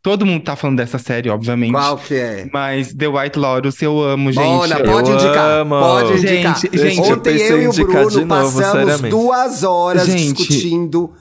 todo 0.01 0.25
mundo 0.25 0.43
tá 0.43 0.55
falando 0.55 0.77
dessa 0.77 0.97
série, 0.97 1.29
obviamente. 1.29 1.71
Qual 1.71 1.97
que 1.97 2.15
é? 2.15 2.49
Mas 2.53 2.93
The 2.93 3.07
White 3.07 3.37
Lotus 3.39 3.81
eu 3.81 4.01
amo, 4.01 4.31
gente. 4.31 4.71
Eu- 4.71 4.83
pode 4.85 5.09
eu 5.09 5.15
indicar. 5.15 5.49
amo. 5.61 5.79
Pode 5.79 6.13
indicar. 6.13 6.57
Gente, 6.59 6.77
gente, 6.77 6.97
eu 6.99 7.15
Ontem 7.15 7.37
eu 7.37 7.59
em 7.59 7.63
e 7.63 7.67
o 7.67 7.73
Bruno 7.73 7.93
novo, 8.03 8.27
passamos 8.27 8.71
seriamente. 8.71 9.09
duas 9.09 9.63
horas 9.63 10.05
Gente. 10.05 10.33
discutindo 10.33 11.11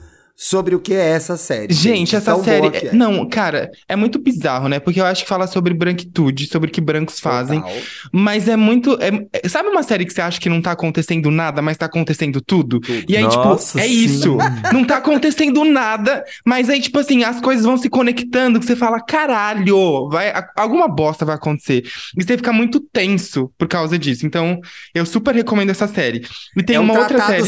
sobre 0.41 0.73
o 0.73 0.79
que 0.79 0.93
é 0.93 1.09
essa 1.09 1.35
série. 1.35 1.73
Gente, 1.73 2.15
essa 2.15 2.33
Tão 2.33 2.41
série. 2.41 2.67
é. 2.67 2.93
Não, 2.93 3.27
cara, 3.27 3.69
é 3.89 3.95
muito 3.97 4.17
bizarro, 4.17 4.69
né? 4.69 4.79
Porque 4.79 5.01
eu 5.01 5.05
acho 5.05 5.23
que 5.23 5.29
fala 5.29 5.45
sobre 5.47 5.73
branquitude, 5.73 6.47
sobre 6.47 6.69
o 6.69 6.71
que 6.71 6.79
brancos 6.79 7.19
fazem. 7.19 7.59
Total. 7.59 7.77
Mas 8.13 8.47
é 8.47 8.55
muito. 8.55 8.97
é- 9.01 9.27
é- 9.33 9.49
sabe 9.49 9.67
uma 9.67 9.83
série 9.83 10.05
que 10.05 10.13
você 10.13 10.21
acha 10.21 10.39
que 10.39 10.47
não 10.47 10.61
tá 10.61 10.71
acontecendo 10.71 11.29
nada, 11.29 11.61
mas 11.61 11.75
tá 11.75 11.87
acontecendo 11.87 12.39
tudo? 12.39 12.79
Tudo. 12.79 13.05
E 13.09 13.17
aí, 13.17 13.23
Nossa, 13.23 13.73
tipo, 13.73 13.79
é 13.79 13.87
sim. 13.89 14.05
isso. 14.05 14.37
Não 14.73 14.85
tá 14.85 14.97
acontecendo 14.97 15.65
nada, 15.65 16.23
mas 16.45 16.69
aí, 16.69 16.79
tipo 16.79 16.99
assim, 16.99 17.23
as 17.23 17.41
coisas 17.41 17.65
vão 17.65 17.77
se 17.77 17.89
conectando, 17.89 18.59
que 18.59 18.65
você 18.65 18.75
fala, 18.75 19.01
caralho, 19.01 20.07
vai, 20.09 20.31
alguma 20.55 20.87
bosta 20.87 21.25
vai 21.25 21.35
acontecer. 21.35 21.83
E 22.17 22.23
você 22.23 22.37
fica 22.37 22.53
muito 22.53 22.79
tenso 22.79 23.51
por 23.57 23.67
causa 23.67 23.97
disso. 23.99 24.25
Então, 24.25 24.59
eu 24.93 25.05
super 25.05 25.33
recomendo 25.35 25.71
essa 25.71 25.87
série. 25.87 26.25
E 26.55 26.63
tem 26.63 26.75
é 26.75 26.79
um 26.79 26.83
uma 26.83 26.97
outra 26.99 27.19
série. 27.25 27.43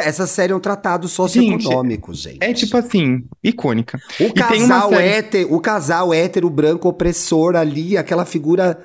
Essa 0.00 0.26
série 0.26 0.52
é 0.52 0.56
um 0.56 0.60
tratado 0.60 1.08
socioeconômico, 1.08 2.14
gente. 2.14 2.35
É 2.40 2.52
tipo 2.52 2.76
assim, 2.76 3.24
icônica. 3.42 3.98
O 4.20 4.24
E 4.24 4.32
casal, 4.32 4.90
série- 4.90 5.08
hétero, 5.08 5.54
o 5.54 5.60
casal 5.60 6.12
hétero 6.14 6.50
branco 6.50 6.88
opressor 6.88 7.56
ali, 7.56 7.96
aquela 7.96 8.24
figura 8.24 8.78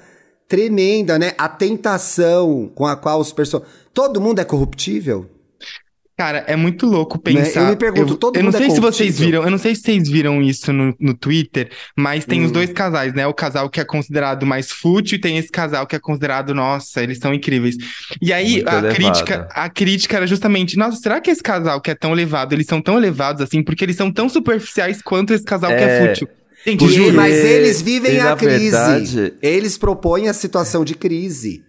tremenda, 0.48 1.18
né? 1.18 1.32
A 1.38 1.48
tentação 1.48 2.72
com 2.76 2.86
a 2.86 2.96
qual 2.96 3.20
os 3.20 3.32
personagens. 3.32 3.74
Todo 3.94 4.20
mundo 4.22 4.40
é 4.40 4.46
corruptível? 4.46 5.30
Cara, 6.22 6.44
é 6.48 6.56
muito 6.56 6.86
louco 6.86 7.18
Né? 7.18 7.42
pensar. 7.42 7.62
Eu 7.62 7.68
me 7.70 7.76
pergunto, 7.76 8.16
todo 8.16 8.36
eu 8.36 8.44
não 8.44 8.52
mundo 8.52 8.56
é 8.62 8.66
sei 8.66 8.70
se 8.72 8.80
vocês 8.80 9.18
viram, 9.20 9.44
eu 9.44 9.50
não 9.50 9.58
sei 9.58 9.74
se 9.74 9.82
vocês 9.82 10.08
viram 10.08 10.40
isso 10.42 10.72
no, 10.72 10.96
no 11.00 11.14
Twitter, 11.16 11.70
mas 11.98 12.26
tem 12.26 12.44
os 12.44 12.50
Hum. 12.52 12.54
dois 12.54 12.72
casais, 12.72 13.14
né? 13.14 13.26
O 13.26 13.34
casal 13.34 13.70
que 13.70 13.80
é 13.80 13.84
considerado 13.84 14.46
mais 14.46 14.72
fútil 14.72 15.16
e 15.18 15.20
tem 15.22 15.38
esse 15.38 15.50
casal 15.50 15.88
que 15.88 15.96
é 15.96 16.00
considerado, 16.00 16.54
nossa, 16.54 17.02
eles 17.02 17.18
são 17.18 17.34
incríveis. 17.34 17.76
E 18.22 18.32
aí 18.32 18.52
Muito 18.58 18.70
a 18.70 18.74
elevado. 18.80 18.96
crítica, 18.96 19.48
a 19.52 19.68
crítica 19.70 20.18
era 20.18 20.28
justamente, 20.28 20.78
nossa, 20.78 20.98
será 20.98 21.20
que 21.20 21.32
esse 21.32 21.42
casal 21.42 21.82
que 21.82 21.90
é 21.90 21.96
tão 21.96 22.12
elevado, 22.14 22.54
eles 22.54 22.68
são 22.68 22.80
tão 22.82 22.98
elevados 22.98 23.42
assim, 23.42 23.64
porque 23.64 23.84
eles 23.84 23.96
são 23.96 24.12
tão 24.12 24.30
superficiais 24.30 25.02
quanto 25.02 25.34
esse 25.34 25.44
casal 25.44 25.72
que 25.72 25.78
é 25.78 26.04
É, 26.04 26.08
fútil? 26.08 26.28
Gente, 26.64 26.88
juro. 26.88 27.16
mas 27.16 27.34
eles 27.44 27.82
vivem 27.82 28.14
e 28.14 28.20
a 28.20 28.36
crise. 28.36 28.70
verdade- 28.70 29.34
Eles 29.42 29.76
propõem 29.78 30.28
a 30.30 30.34
situação 30.34 30.86
de 30.86 30.94
crise. 30.94 31.64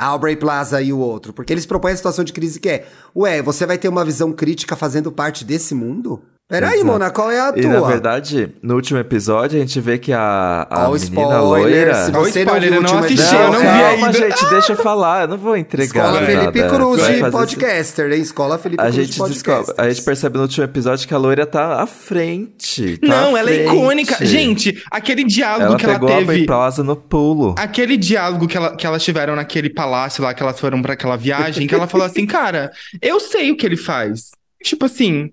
Aubrey 0.00 0.34
Plaza 0.34 0.80
e 0.80 0.92
o 0.92 0.98
outro. 0.98 1.32
Porque 1.32 1.52
eles 1.52 1.66
propõem 1.66 1.92
a 1.92 1.96
situação 1.96 2.24
de 2.24 2.32
crise 2.32 2.58
que 2.58 2.68
é: 2.68 2.88
Ué, 3.14 3.42
você 3.42 3.66
vai 3.66 3.76
ter 3.76 3.88
uma 3.88 4.04
visão 4.04 4.32
crítica 4.32 4.74
fazendo 4.74 5.12
parte 5.12 5.44
desse 5.44 5.74
mundo? 5.74 6.22
Peraí, 6.50 6.74
Exato. 6.80 6.86
Mona, 6.86 7.10
qual 7.10 7.30
é 7.30 7.40
a 7.40 7.52
E 7.54 7.60
tua? 7.62 7.70
na 7.70 7.80
verdade, 7.80 8.52
no 8.60 8.74
último 8.74 8.98
episódio, 8.98 9.56
a 9.56 9.60
gente 9.60 9.80
vê 9.80 9.98
que 9.98 10.12
a, 10.12 10.66
a 10.68 10.88
Ó, 10.88 10.90
o 10.90 10.94
menina 10.94 11.06
spoiler, 11.38 11.40
loira. 11.44 11.94
se 12.06 12.10
você 12.10 12.40
spoiler, 12.40 12.44
não 12.44 12.60
viu 12.60 12.60
o 12.60 12.74
eu 12.74 12.82
não 12.82 12.90
último 12.90 12.98
assisti, 13.04 13.22
episódio, 13.22 13.46
eu 13.46 13.52
não 13.52 13.60
vi 13.60 13.66
é, 13.66 13.70
ainda. 13.70 13.88
Calma, 14.00 14.12
gente, 14.12 14.50
deixa 14.50 14.72
eu 14.72 14.76
falar. 14.76 15.22
Eu 15.22 15.28
não 15.28 15.38
vou 15.38 15.56
entregar 15.56 15.84
Escola 15.86 16.20
nada. 16.20 16.26
Felipe 16.26 16.68
Cruz 16.68 17.06
de 17.06 17.30
podcaster, 17.30 18.12
hein? 18.12 18.20
Escola 18.20 18.58
Felipe 18.58 18.82
A 18.82 18.86
Cruz 18.86 18.96
gente 18.96 19.06
de 19.12 19.28
descobre, 19.28 19.34
podcaster. 19.58 19.74
a 19.84 19.88
gente 19.88 20.02
percebe 20.04 20.36
no 20.38 20.42
último 20.42 20.64
episódio 20.64 21.06
que 21.06 21.14
a 21.14 21.18
loira 21.18 21.46
tá 21.46 21.80
à 21.82 21.86
frente. 21.86 22.98
tá 22.98 23.06
Não, 23.06 23.36
à 23.36 23.38
ela 23.38 23.50
é 23.50 23.54
frente. 23.54 23.72
icônica. 23.76 24.26
Gente, 24.26 24.82
aquele 24.90 25.22
diálogo 25.24 25.64
ela 25.66 25.76
que 25.76 25.84
ela 25.84 25.94
pegou 25.94 26.08
a 26.08 26.12
teve. 26.12 26.22
Aubrey 26.22 26.46
Plaza 26.46 26.82
no 26.82 26.96
pulo. 26.96 27.54
Aquele 27.58 27.96
diálogo 27.96 28.48
que, 28.48 28.56
ela- 28.56 28.74
que 28.74 28.86
elas 28.86 29.02
tiveram 29.04 29.36
naquele 29.36 29.70
palácio 29.70 30.22
lá, 30.22 30.34
que 30.34 30.42
elas 30.42 30.58
foram 30.58 30.82
pra 30.82 30.94
aquela 30.94 31.16
viagem, 31.16 31.66
que 31.66 31.74
ela 31.74 31.86
falou 31.86 32.06
assim, 32.06 32.26
cara, 32.26 32.72
eu 33.00 33.20
sei 33.20 33.50
o 33.52 33.56
que 33.56 33.64
ele 33.64 33.76
faz. 33.76 34.30
Tipo 34.62 34.86
assim, 34.86 35.30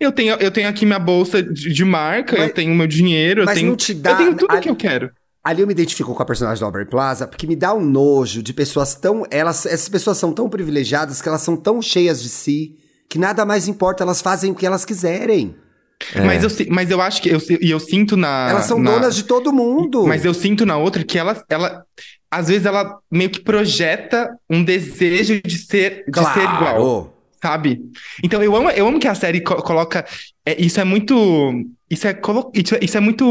eu 0.00 0.10
tenho, 0.12 0.34
eu 0.36 0.50
tenho 0.50 0.68
aqui 0.68 0.84
minha 0.86 0.98
bolsa 0.98 1.42
de, 1.42 1.72
de 1.72 1.84
marca, 1.84 2.36
Mas- 2.38 2.48
eu 2.48 2.54
tenho 2.54 2.74
meu 2.74 2.86
dinheiro, 2.86 3.42
eu 3.42 3.44
mas 3.46 3.54
tenho, 3.56 3.68
não 3.70 3.76
te 3.76 3.92
dá- 3.94 4.12
eu 4.12 4.16
tenho 4.16 4.34
tudo 4.36 4.52
ali- 4.52 4.60
que 4.62 4.70
eu 4.70 4.76
quero. 4.76 5.10
Ali 5.44 5.60
eu 5.60 5.66
me 5.66 5.72
identifico 5.72 6.14
com 6.14 6.22
a 6.22 6.26
personagem 6.26 6.60
da 6.60 6.66
Aubrey 6.66 6.86
Plaza, 6.86 7.26
porque 7.26 7.48
me 7.48 7.56
dá 7.56 7.74
um 7.74 7.84
nojo 7.84 8.42
de 8.44 8.52
pessoas 8.52 8.94
tão. 8.94 9.24
Elas, 9.28 9.66
essas 9.66 9.88
pessoas 9.88 10.16
são 10.16 10.32
tão 10.32 10.48
privilegiadas 10.48 11.20
que 11.20 11.28
elas 11.28 11.42
são 11.42 11.56
tão 11.56 11.82
cheias 11.82 12.22
de 12.22 12.28
si 12.28 12.76
que 13.10 13.18
nada 13.18 13.44
mais 13.44 13.66
importa, 13.68 14.04
elas 14.04 14.22
fazem 14.22 14.52
o 14.52 14.54
que 14.54 14.64
elas 14.64 14.84
quiserem. 14.84 15.54
É. 16.14 16.20
Mas, 16.22 16.42
eu, 16.44 16.66
mas 16.70 16.90
eu 16.90 17.00
acho 17.00 17.20
que, 17.20 17.28
eu, 17.28 17.40
e 17.60 17.70
eu 17.70 17.78
sinto 17.80 18.16
na... 18.16 18.48
elas 18.50 18.64
são 18.66 18.78
na- 18.78 18.92
donas 18.92 19.14
de 19.16 19.24
todo 19.24 19.52
mundo. 19.52 20.06
Mas 20.06 20.24
eu 20.24 20.32
sinto 20.32 20.64
na 20.64 20.76
outra 20.78 21.02
que 21.04 21.18
ela, 21.18 21.44
ela, 21.48 21.84
às 22.30 22.48
vezes 22.48 22.64
ela 22.64 22.98
meio 23.10 23.28
que 23.28 23.40
projeta 23.40 24.30
um 24.48 24.64
desejo 24.64 25.40
de 25.44 25.58
ser, 25.58 26.04
de 26.08 26.20
ser 26.32 26.42
igual. 26.44 27.16
Sabe? 27.42 27.80
Então 28.22 28.42
eu 28.42 28.54
amo, 28.56 28.70
eu 28.70 28.86
amo 28.86 28.98
que 29.00 29.08
a 29.08 29.14
série 29.14 29.40
co- 29.42 29.62
coloca. 29.62 30.04
é, 30.46 30.60
isso 30.62 30.80
é 30.80 30.84
muito. 30.84 31.14
Isso 31.90 32.06
é, 32.06 32.14
colo- 32.14 32.50
é- 32.54 32.84
isso 32.84 32.96
é 32.96 33.00
muito 33.00 33.24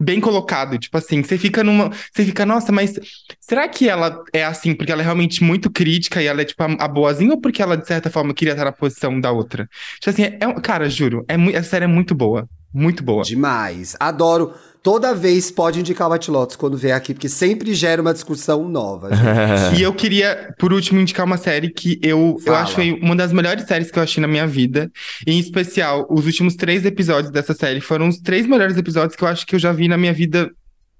bem 0.00 0.20
colocado. 0.20 0.78
Tipo 0.78 0.98
assim, 0.98 1.22
você 1.22 1.38
fica 1.38 1.62
numa. 1.64 1.90
Você 2.12 2.24
fica, 2.24 2.46
nossa, 2.46 2.72
mas 2.72 2.94
será 3.40 3.68
que 3.68 3.88
ela 3.88 4.22
é 4.32 4.44
assim 4.44 4.74
porque 4.74 4.92
ela 4.92 5.02
é 5.02 5.04
realmente 5.04 5.42
muito 5.42 5.70
crítica 5.70 6.22
e 6.22 6.26
ela 6.26 6.42
é, 6.42 6.44
tipo, 6.44 6.62
a, 6.62 6.66
a 6.84 6.88
boazinha, 6.88 7.32
ou 7.32 7.40
porque 7.40 7.62
ela, 7.62 7.76
de 7.76 7.86
certa 7.86 8.10
forma, 8.10 8.34
queria 8.34 8.52
estar 8.52 8.64
na 8.64 8.72
posição 8.72 9.20
da 9.20 9.30
outra? 9.32 9.68
Tipo 10.00 10.10
assim, 10.10 10.22
é, 10.24 10.38
é 10.40 10.60
cara, 10.60 10.88
juro, 10.88 11.24
é, 11.28 11.34
essa 11.56 11.70
série 11.70 11.84
é 11.84 11.88
muito 11.88 12.14
boa. 12.14 12.48
Muito 12.72 13.02
boa. 13.02 13.22
Demais. 13.22 13.96
Adoro. 13.98 14.52
Toda 14.86 15.12
vez 15.12 15.50
pode 15.50 15.80
indicar 15.80 16.08
o 16.08 16.12
White 16.12 16.30
Lotus 16.30 16.54
quando 16.54 16.76
vier 16.76 16.96
aqui, 16.96 17.12
porque 17.12 17.28
sempre 17.28 17.74
gera 17.74 18.00
uma 18.00 18.12
discussão 18.12 18.68
nova. 18.68 19.10
gente. 19.12 19.26
E 19.80 19.82
eu 19.82 19.92
queria, 19.92 20.54
por 20.60 20.72
último, 20.72 21.00
indicar 21.00 21.26
uma 21.26 21.36
série 21.36 21.70
que 21.70 21.98
eu, 22.00 22.36
eu 22.46 22.54
acho 22.54 22.76
que 22.76 22.76
foi 22.76 22.92
uma 23.02 23.16
das 23.16 23.32
melhores 23.32 23.64
séries 23.64 23.90
que 23.90 23.98
eu 23.98 24.02
achei 24.04 24.20
na 24.20 24.28
minha 24.28 24.46
vida. 24.46 24.88
Em 25.26 25.40
especial, 25.40 26.06
os 26.08 26.24
últimos 26.24 26.54
três 26.54 26.84
episódios 26.84 27.32
dessa 27.32 27.52
série 27.52 27.80
foram 27.80 28.06
os 28.06 28.18
três 28.18 28.46
melhores 28.46 28.76
episódios 28.76 29.16
que 29.16 29.24
eu 29.24 29.26
acho 29.26 29.44
que 29.44 29.56
eu 29.56 29.58
já 29.58 29.72
vi 29.72 29.88
na 29.88 29.96
minha 29.96 30.12
vida, 30.12 30.52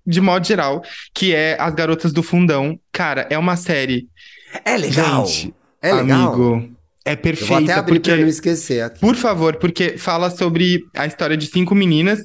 de 0.04 0.20
modo 0.20 0.44
geral, 0.44 0.82
que 1.14 1.32
é 1.32 1.56
As 1.56 1.72
Garotas 1.72 2.12
do 2.12 2.24
Fundão. 2.24 2.76
Cara, 2.90 3.28
é 3.30 3.38
uma 3.38 3.54
série. 3.54 4.08
É 4.64 4.76
legal. 4.76 5.24
Gente, 5.26 5.54
é 5.80 5.92
legal. 5.92 6.34
Amigo. 6.34 6.75
É 7.06 7.12
Eu 7.12 7.14
vou 7.14 7.22
perfeita, 7.22 7.62
até 7.62 7.72
abrir 7.74 7.94
porque 7.94 8.10
pra 8.10 8.20
não 8.20 8.26
esquecer 8.26 8.82
aqui. 8.82 9.00
Por 9.00 9.14
favor, 9.14 9.56
porque 9.56 9.96
fala 9.96 10.28
sobre 10.28 10.84
a 10.92 11.06
história 11.06 11.36
de 11.36 11.46
cinco 11.46 11.72
meninas. 11.72 12.20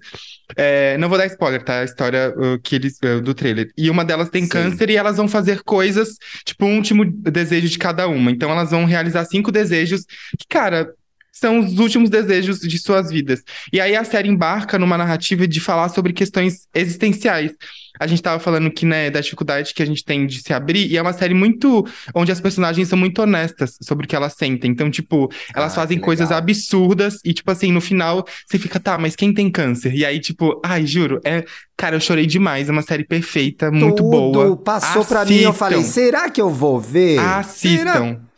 É, 0.57 0.97
não 0.97 1.07
vou 1.07 1.19
dar 1.19 1.27
spoiler, 1.27 1.63
tá? 1.63 1.81
A 1.81 1.83
história 1.83 2.33
uh, 2.35 2.59
que 2.61 2.75
eles, 2.75 2.97
uh, 3.05 3.21
do 3.21 3.35
trailer. 3.35 3.69
E 3.77 3.91
uma 3.91 4.03
delas 4.03 4.29
tem 4.29 4.43
Sim. 4.43 4.49
câncer 4.49 4.89
e 4.89 4.97
elas 4.97 5.17
vão 5.17 5.27
fazer 5.27 5.61
coisas, 5.61 6.17
tipo, 6.43 6.65
um 6.65 6.77
último 6.77 7.05
desejo 7.05 7.69
de 7.69 7.77
cada 7.77 8.07
uma. 8.07 8.31
Então 8.31 8.49
elas 8.49 8.71
vão 8.71 8.83
realizar 8.85 9.23
cinco 9.25 9.51
desejos 9.51 10.03
que, 10.37 10.47
cara, 10.49 10.91
são 11.31 11.59
os 11.59 11.79
últimos 11.79 12.09
desejos 12.09 12.59
de 12.59 12.77
suas 12.77 13.09
vidas. 13.09 13.41
E 13.71 13.79
aí 13.79 13.95
a 13.95 14.03
série 14.03 14.27
embarca 14.29 14.77
numa 14.77 14.97
narrativa 14.97 15.47
de 15.47 15.59
falar 15.59 15.89
sobre 15.89 16.11
questões 16.13 16.67
existenciais. 16.73 17.53
A 17.99 18.07
gente 18.07 18.21
tava 18.21 18.39
falando 18.39 18.69
que, 18.71 18.85
né, 18.85 19.09
da 19.09 19.21
dificuldade 19.21 19.73
que 19.73 19.81
a 19.83 19.85
gente 19.85 20.03
tem 20.03 20.25
de 20.25 20.41
se 20.41 20.53
abrir, 20.53 20.87
e 20.91 20.97
é 20.97 21.01
uma 21.01 21.13
série 21.13 21.33
muito. 21.33 21.85
onde 22.15 22.31
as 22.31 22.41
personagens 22.41 22.87
são 22.87 22.97
muito 22.97 23.21
honestas 23.21 23.77
sobre 23.81 24.05
o 24.05 24.09
que 24.09 24.15
elas 24.15 24.33
sentem. 24.33 24.71
Então, 24.71 24.89
tipo, 24.89 25.29
elas 25.55 25.71
Ah, 25.73 25.75
fazem 25.75 25.99
coisas 25.99 26.31
absurdas, 26.31 27.19
e, 27.23 27.33
tipo 27.33 27.49
assim, 27.51 27.71
no 27.71 27.81
final 27.81 28.25
você 28.45 28.57
fica, 28.57 28.79
tá, 28.79 28.97
mas 28.97 29.15
quem 29.15 29.33
tem 29.33 29.49
câncer? 29.51 29.93
E 29.93 30.03
aí, 30.05 30.19
tipo, 30.19 30.59
ai, 30.65 30.85
juro, 30.85 31.19
é. 31.23 31.43
Cara, 31.77 31.95
eu 31.95 31.99
chorei 31.99 32.25
demais, 32.27 32.69
é 32.69 32.71
uma 32.71 32.81
série 32.83 33.03
perfeita, 33.03 33.71
muito 33.71 33.95
Tudo 34.03 34.09
boa. 34.31 34.57
passou 34.57 35.03
pra 35.03 35.25
mim, 35.25 35.39
eu 35.39 35.53
falei, 35.53 35.81
será 35.83 36.29
que 36.29 36.39
eu 36.41 36.49
vou 36.49 36.79
ver? 36.79 37.17
Será? 37.19 37.39
Assistam. 37.39 38.13
Ti- 38.15 38.30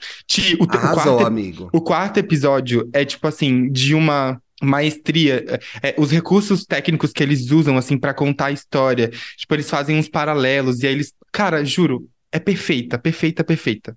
O, 0.59 0.65
o 0.65 0.67
Arrasou, 0.69 1.17
quarto 1.17 1.25
amigo. 1.25 1.69
o 1.73 1.81
quarto 1.81 2.17
episódio 2.17 2.89
é 2.93 3.05
tipo 3.05 3.27
assim, 3.27 3.71
de 3.71 3.93
uma 3.93 4.41
maestria, 4.61 5.43
é, 5.81 5.89
é, 5.89 5.95
os 5.97 6.11
recursos 6.11 6.65
técnicos 6.65 7.11
que 7.11 7.21
eles 7.21 7.51
usam 7.51 7.77
assim 7.77 7.97
pra 7.97 8.13
contar 8.13 8.45
a 8.45 8.51
história, 8.51 9.11
tipo 9.37 9.53
eles 9.53 9.69
fazem 9.69 9.97
uns 9.97 10.07
paralelos 10.07 10.81
e 10.81 10.87
aí 10.87 10.93
eles, 10.93 11.13
cara, 11.31 11.63
juro, 11.63 12.07
é 12.31 12.39
perfeita, 12.39 12.97
perfeita, 12.97 13.43
perfeita. 13.43 13.95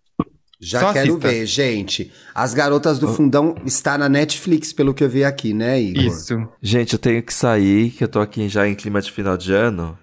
Já 0.58 0.80
Só 0.80 0.92
quero 0.92 1.12
assista. 1.12 1.28
ver, 1.28 1.46
gente. 1.46 2.12
As 2.34 2.54
Garotas 2.54 2.98
do 2.98 3.08
Fundão 3.08 3.54
está 3.66 3.98
na 3.98 4.08
Netflix, 4.08 4.72
pelo 4.72 4.94
que 4.94 5.04
eu 5.04 5.08
vi 5.08 5.22
aqui, 5.22 5.52
né, 5.52 5.78
Igor? 5.80 6.02
Isso. 6.02 6.48
Gente, 6.62 6.94
eu 6.94 6.98
tenho 6.98 7.22
que 7.22 7.32
sair, 7.32 7.90
que 7.90 8.02
eu 8.02 8.08
tô 8.08 8.20
aqui 8.20 8.48
já 8.48 8.66
em 8.66 8.74
clima 8.74 9.02
de 9.02 9.12
final 9.12 9.36
de 9.36 9.52
ano, 9.52 9.98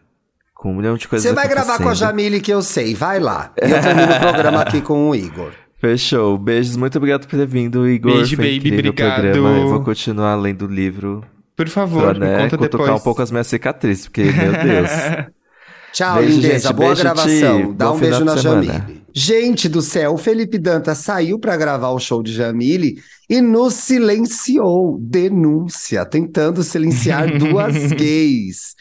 com 0.53 0.71
um 0.71 0.75
milhão 0.75 0.95
de 0.95 1.07
coisas 1.07 1.27
Você 1.27 1.33
vai 1.33 1.47
gravar 1.47 1.79
com 1.79 1.89
a. 1.89 1.93
Jamile, 1.95 2.39
que 2.39 2.53
eu 2.53 2.61
sei. 2.61 2.93
Vai 2.93 3.19
lá. 3.19 3.51
Eu 3.57 3.81
termino 3.81 4.13
o 4.13 4.19
programa 4.21 4.61
aqui 4.61 4.79
com 4.79 5.09
o 5.09 5.15
Igor. 5.15 5.53
Fechou. 5.83 6.37
Beijos, 6.37 6.77
muito 6.77 6.97
obrigado 6.97 7.27
por 7.27 7.37
ter 7.37 7.45
vindo, 7.45 7.85
Igor. 7.85 8.13
Beijo, 8.13 8.37
Foi 8.37 8.57
baby, 8.57 8.71
obrigado. 8.71 9.21
programa. 9.21 9.57
Eu 9.57 9.67
vou 9.67 9.81
continuar 9.83 10.33
lendo 10.35 10.61
o 10.65 10.67
livro 10.69 11.25
Por 11.57 11.67
favor, 11.67 12.03
pra, 12.03 12.13
me 12.13 12.19
né, 12.21 12.43
conta 12.43 12.57
cutucar 12.57 12.85
depois. 12.85 13.01
um 13.01 13.03
pouco 13.03 13.21
as 13.21 13.31
minhas 13.31 13.47
cicatrizes, 13.47 14.05
porque, 14.05 14.23
meu 14.23 14.53
Deus. 14.53 14.89
Tchau, 15.91 16.19
Beijo, 16.19 16.35
lindeza. 16.37 16.69
gente. 16.69 16.73
Boa 16.77 16.87
Beijo, 16.87 17.01
gravação. 17.01 17.67
Ti. 17.67 17.73
Dá 17.73 17.89
Bom 17.89 17.95
um 17.95 17.99
beijo 17.99 18.23
na. 18.23 18.37
Jamile. 18.37 19.03
Gente 19.13 19.67
do 19.67 19.81
céu, 19.81 20.13
o 20.13 20.17
Felipe 20.17 20.57
Dantas 20.57 20.99
saiu 20.99 21.37
pra 21.37 21.57
gravar 21.57 21.89
o 21.89 21.99
show 21.99 22.23
de 22.23 22.31
Jamile 22.31 22.95
e 23.29 23.41
nos 23.41 23.73
silenciou. 23.73 24.97
Denúncia, 25.01 26.05
tentando 26.05 26.63
silenciar 26.63 27.27
duas 27.37 27.91
gays. 27.91 28.73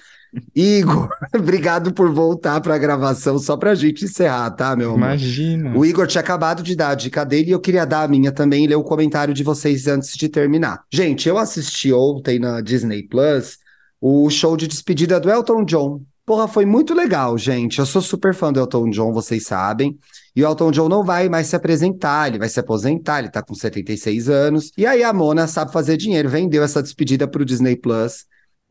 Igor, 0.55 1.09
obrigado 1.35 1.93
por 1.93 2.11
voltar 2.11 2.61
pra 2.61 2.79
gravação, 2.79 3.39
só 3.39 3.57
pra 3.57 3.75
gente 3.75 4.05
encerrar, 4.05 4.51
tá, 4.51 4.75
meu 4.75 4.91
amor? 4.91 4.99
Imagina. 4.99 5.77
O 5.77 5.85
Igor 5.85 6.07
tinha 6.07 6.21
acabado 6.21 6.63
de 6.63 6.75
dar 6.75 6.91
a 6.91 6.95
dica 6.95 7.25
dele 7.25 7.51
e 7.51 7.53
eu 7.53 7.61
queria 7.61 7.85
dar 7.85 8.03
a 8.03 8.09
minha 8.09 8.33
também 8.33 8.65
e 8.65 8.67
ler 8.67 8.77
o 8.77 8.85
comentário 8.85 9.35
de 9.35 9.43
vocês 9.43 9.87
antes 9.87 10.17
de 10.17 10.29
terminar. 10.29 10.83
Gente, 10.91 11.29
eu 11.29 11.39
assisti 11.39 11.93
ontem 11.93 12.39
na 12.39 12.61
Disney 12.61 13.03
Plus 13.03 13.59
o 14.01 14.29
show 14.31 14.57
de 14.57 14.67
despedida 14.67 15.21
do 15.21 15.31
Elton 15.31 15.65
John. 15.65 16.01
Porra, 16.25 16.49
foi 16.49 16.65
muito 16.65 16.95
legal, 16.95 17.37
gente. 17.37 17.79
Eu 17.79 17.87
sou 17.87 18.01
super 18.01 18.35
fã 18.35 18.53
do 18.53 18.61
Elton 18.61 18.91
John, 18.91 19.13
vocês 19.13 19.45
sabem. 19.45 19.99
E 20.35 20.43
o 20.43 20.47
Elton 20.47 20.71
John 20.71 20.89
não 20.89 21.05
vai 21.05 21.29
mais 21.29 21.49
se 21.49 21.57
apresentar, 21.57 22.29
ele 22.29 22.39
vai 22.39 22.49
se 22.49 22.59
aposentar, 22.59 23.19
ele 23.19 23.29
tá 23.29 23.43
com 23.43 23.55
76 23.55 24.29
anos. 24.31 24.73
E 24.79 24.87
aí 24.87 25.03
a 25.03 25.13
Mona 25.13 25.47
sabe 25.47 25.73
fazer 25.73 25.97
dinheiro, 25.97 26.29
vendeu 26.29 26.63
essa 26.63 26.83
despedida 26.83 27.29
pro 27.29 27.45
Disney 27.45 27.77
Plus. 27.77 28.25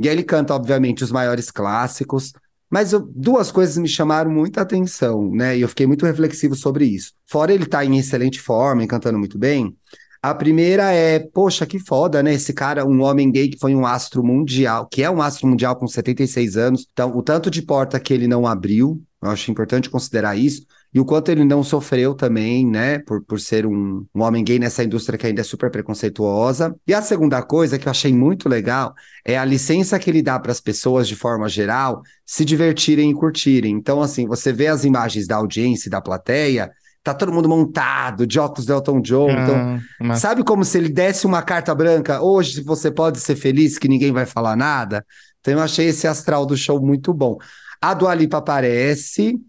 E 0.04 0.10
aí 0.10 0.16
ele 0.16 0.24
canta, 0.24 0.54
obviamente, 0.54 1.04
os 1.04 1.12
maiores 1.12 1.52
clássicos. 1.52 2.34
Mas 2.70 2.94
eu- 2.94 3.02
duas 3.14 3.52
coisas 3.52 3.78
me 3.78 3.88
chamaram 3.88 4.32
muita 4.32 4.62
atenção, 4.62 5.30
né? 5.32 5.58
E 5.58 5.62
eu 5.62 5.68
fiquei 5.68 5.86
muito 5.86 6.06
reflexivo 6.06 6.56
sobre 6.56 6.86
isso. 6.86 7.12
Fora 7.28 7.54
ele 7.54 7.66
estar 7.66 7.84
em 7.86 7.98
excelente 7.98 8.40
forma 8.40 8.84
e 8.84 8.88
cantando 8.88 9.20
muito 9.20 9.38
bem, 9.38 9.76
a 10.22 10.34
primeira 10.36 10.92
é, 10.94 11.20
poxa, 11.20 11.66
que 11.66 11.80
foda, 11.80 12.22
né? 12.22 12.34
Esse 12.34 12.54
cara, 12.54 12.86
um 12.86 13.02
homem 13.02 13.32
gay 13.32 13.50
que 13.50 13.58
foi 13.60 13.74
um 13.74 13.86
astro 13.86 14.24
mundial, 14.24 14.88
que 14.88 15.02
é 15.04 15.10
um 15.10 15.22
astro 15.22 15.48
mundial 15.48 15.76
com 15.76 15.88
76 15.88 16.56
anos. 16.58 16.86
Então, 16.94 17.12
o 17.18 17.24
tanto 17.24 17.50
de 17.50 17.62
porta 17.62 18.00
que 18.00 18.14
ele 18.14 18.28
não 18.28 18.46
abriu, 18.46 19.02
eu 19.22 19.30
acho 19.32 19.50
importante 19.52 19.90
considerar 19.90 20.38
isso. 20.38 20.66
E 20.94 21.00
o 21.00 21.06
quanto 21.06 21.30
ele 21.30 21.46
não 21.46 21.64
sofreu 21.64 22.14
também, 22.14 22.68
né? 22.68 23.00
Por, 23.00 23.24
por 23.24 23.40
ser 23.40 23.66
um, 23.66 24.06
um 24.14 24.22
homem 24.22 24.44
gay 24.44 24.60
nessa 24.60 24.84
indústria 24.84 25.18
que 25.18 25.26
ainda 25.26 25.40
é 25.40 25.44
super 25.44 25.72
preconceituosa. 25.72 26.76
E 26.86 26.94
a 26.94 27.02
segunda 27.02 27.42
coisa 27.42 27.80
que 27.80 27.88
eu 27.88 27.92
achei 27.92 28.14
muito 28.14 28.50
legal 28.50 28.94
é 29.26 29.38
a 29.38 29.46
licença 29.46 29.98
que 29.98 30.10
ele 30.10 30.22
dá 30.22 30.38
para 30.40 30.52
as 30.52 30.60
pessoas, 30.60 31.08
de 31.08 31.16
forma 31.16 31.48
geral, 31.48 32.02
se 32.26 32.44
divertirem 32.44 33.10
e 33.10 33.14
curtirem. 33.14 33.74
Então, 33.74 34.02
assim, 34.02 34.28
você 34.28 34.52
vê 34.52 34.68
as 34.68 34.84
imagens 34.84 35.28
da 35.28 35.38
audiência 35.38 35.88
e 35.88 35.92
da 35.92 36.02
plateia, 36.02 36.70
tá 37.04 37.14
todo 37.14 37.32
mundo 37.32 37.48
montado, 37.48 38.28
de 38.28 38.38
óculos 38.40 38.66
do 38.66 38.74
Elton 38.74 39.02
John. 39.02 39.30
Então, 39.32 39.56
Ah, 39.56 39.80
uma- 40.02 40.16
Sabe 40.16 40.44
como 40.44 40.66
se 40.66 40.78
ele 40.78 40.90
desse 40.90 41.26
uma 41.26 41.42
carta 41.42 41.74
branca? 41.74 42.22
Hoje 42.22 42.62
você 42.64 42.92
pode 42.92 43.20
ser 43.22 43.36
feliz, 43.38 43.78
que 43.78 43.88
ninguém 43.88 44.12
vai 44.12 44.26
falar 44.26 44.56
nada. 44.58 45.06
Então 45.40 45.54
eu 45.54 45.62
achei 45.62 45.88
esse 45.88 46.06
astral 46.06 46.46
do 46.46 46.56
show 46.58 46.80
muito 46.86 47.14
bom. 47.14 47.38
A 47.82 47.94
Dua 47.96 48.14
Lipa 48.14 48.38
aparece 48.38 49.40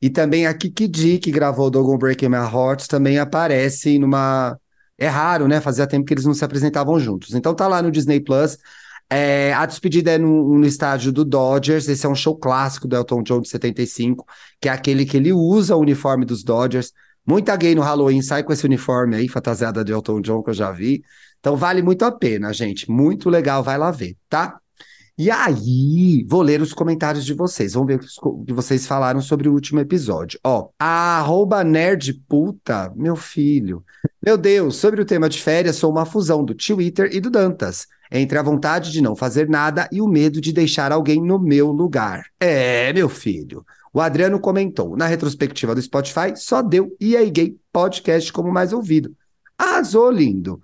e 0.00 0.08
também 0.08 0.46
a 0.46 0.54
Kiki 0.54 0.88
D, 0.88 1.18
que 1.18 1.30
gravou 1.30 1.70
Dogon 1.70 1.98
Breaking 1.98 2.28
My 2.28 2.36
Heart, 2.36 2.86
também 2.86 3.18
aparece 3.18 3.98
numa... 3.98 4.58
É 4.98 5.08
raro, 5.08 5.48
né? 5.48 5.60
Fazia 5.60 5.86
tempo 5.86 6.04
que 6.04 6.12
eles 6.12 6.26
não 6.26 6.34
se 6.34 6.44
apresentavam 6.44 6.98
juntos. 7.00 7.34
Então 7.34 7.54
tá 7.54 7.66
lá 7.66 7.80
no 7.80 7.90
Disney 7.90 8.20
Plus. 8.20 8.58
É, 9.08 9.52
a 9.54 9.66
despedida 9.66 10.12
é 10.12 10.18
no, 10.18 10.58
no 10.58 10.66
estádio 10.66 11.10
do 11.10 11.24
Dodgers. 11.24 11.88
Esse 11.88 12.06
é 12.06 12.08
um 12.08 12.14
show 12.14 12.36
clássico 12.36 12.86
do 12.86 12.96
Elton 12.96 13.22
John 13.22 13.40
de 13.40 13.48
75, 13.48 14.24
que 14.60 14.68
é 14.68 14.72
aquele 14.72 15.04
que 15.04 15.16
ele 15.16 15.32
usa 15.32 15.74
o 15.74 15.80
uniforme 15.80 16.24
dos 16.24 16.44
Dodgers. 16.44 16.92
Muita 17.26 17.56
gay 17.56 17.74
no 17.74 17.82
Halloween 17.82 18.22
sai 18.22 18.42
com 18.42 18.52
esse 18.52 18.64
uniforme 18.64 19.16
aí, 19.16 19.28
fantasiada 19.28 19.84
de 19.84 19.92
Elton 19.92 20.20
John, 20.20 20.42
que 20.42 20.50
eu 20.50 20.54
já 20.54 20.70
vi. 20.70 21.02
Então 21.40 21.56
vale 21.56 21.82
muito 21.82 22.04
a 22.04 22.12
pena, 22.12 22.52
gente. 22.52 22.90
Muito 22.90 23.28
legal, 23.28 23.62
vai 23.62 23.78
lá 23.78 23.90
ver, 23.90 24.16
tá? 24.28 24.59
E 25.20 25.30
aí, 25.30 26.24
vou 26.26 26.40
ler 26.40 26.62
os 26.62 26.72
comentários 26.72 27.26
de 27.26 27.34
vocês. 27.34 27.74
Vamos 27.74 27.88
ver 27.88 28.00
o 28.22 28.42
que 28.42 28.54
vocês 28.54 28.86
falaram 28.86 29.20
sobre 29.20 29.50
o 29.50 29.52
último 29.52 29.78
episódio. 29.78 30.40
Ó, 30.42 30.70
a 30.78 31.18
arroba 31.18 31.62
nerdputa, 31.62 32.90
meu 32.96 33.14
filho. 33.14 33.84
Meu 34.24 34.38
Deus, 34.38 34.76
sobre 34.76 35.02
o 35.02 35.04
tema 35.04 35.28
de 35.28 35.38
férias, 35.42 35.76
sou 35.76 35.90
uma 35.90 36.06
fusão 36.06 36.42
do 36.42 36.54
Twitter 36.54 37.10
e 37.12 37.20
do 37.20 37.28
Dantas. 37.28 37.86
Entre 38.10 38.38
a 38.38 38.42
vontade 38.42 38.90
de 38.90 39.02
não 39.02 39.14
fazer 39.14 39.46
nada 39.46 39.86
e 39.92 40.00
o 40.00 40.08
medo 40.08 40.40
de 40.40 40.54
deixar 40.54 40.90
alguém 40.90 41.22
no 41.22 41.38
meu 41.38 41.70
lugar. 41.70 42.24
É, 42.40 42.90
meu 42.94 43.10
filho. 43.10 43.62
O 43.92 44.00
Adriano 44.00 44.40
comentou: 44.40 44.96
na 44.96 45.04
retrospectiva 45.04 45.74
do 45.74 45.82
Spotify, 45.82 46.34
só 46.34 46.62
deu 46.62 46.96
EA 46.98 47.28
Gay 47.28 47.58
Podcast 47.70 48.32
como 48.32 48.50
mais 48.50 48.72
ouvido. 48.72 49.14
Arrasou, 49.58 50.10
lindo. 50.10 50.62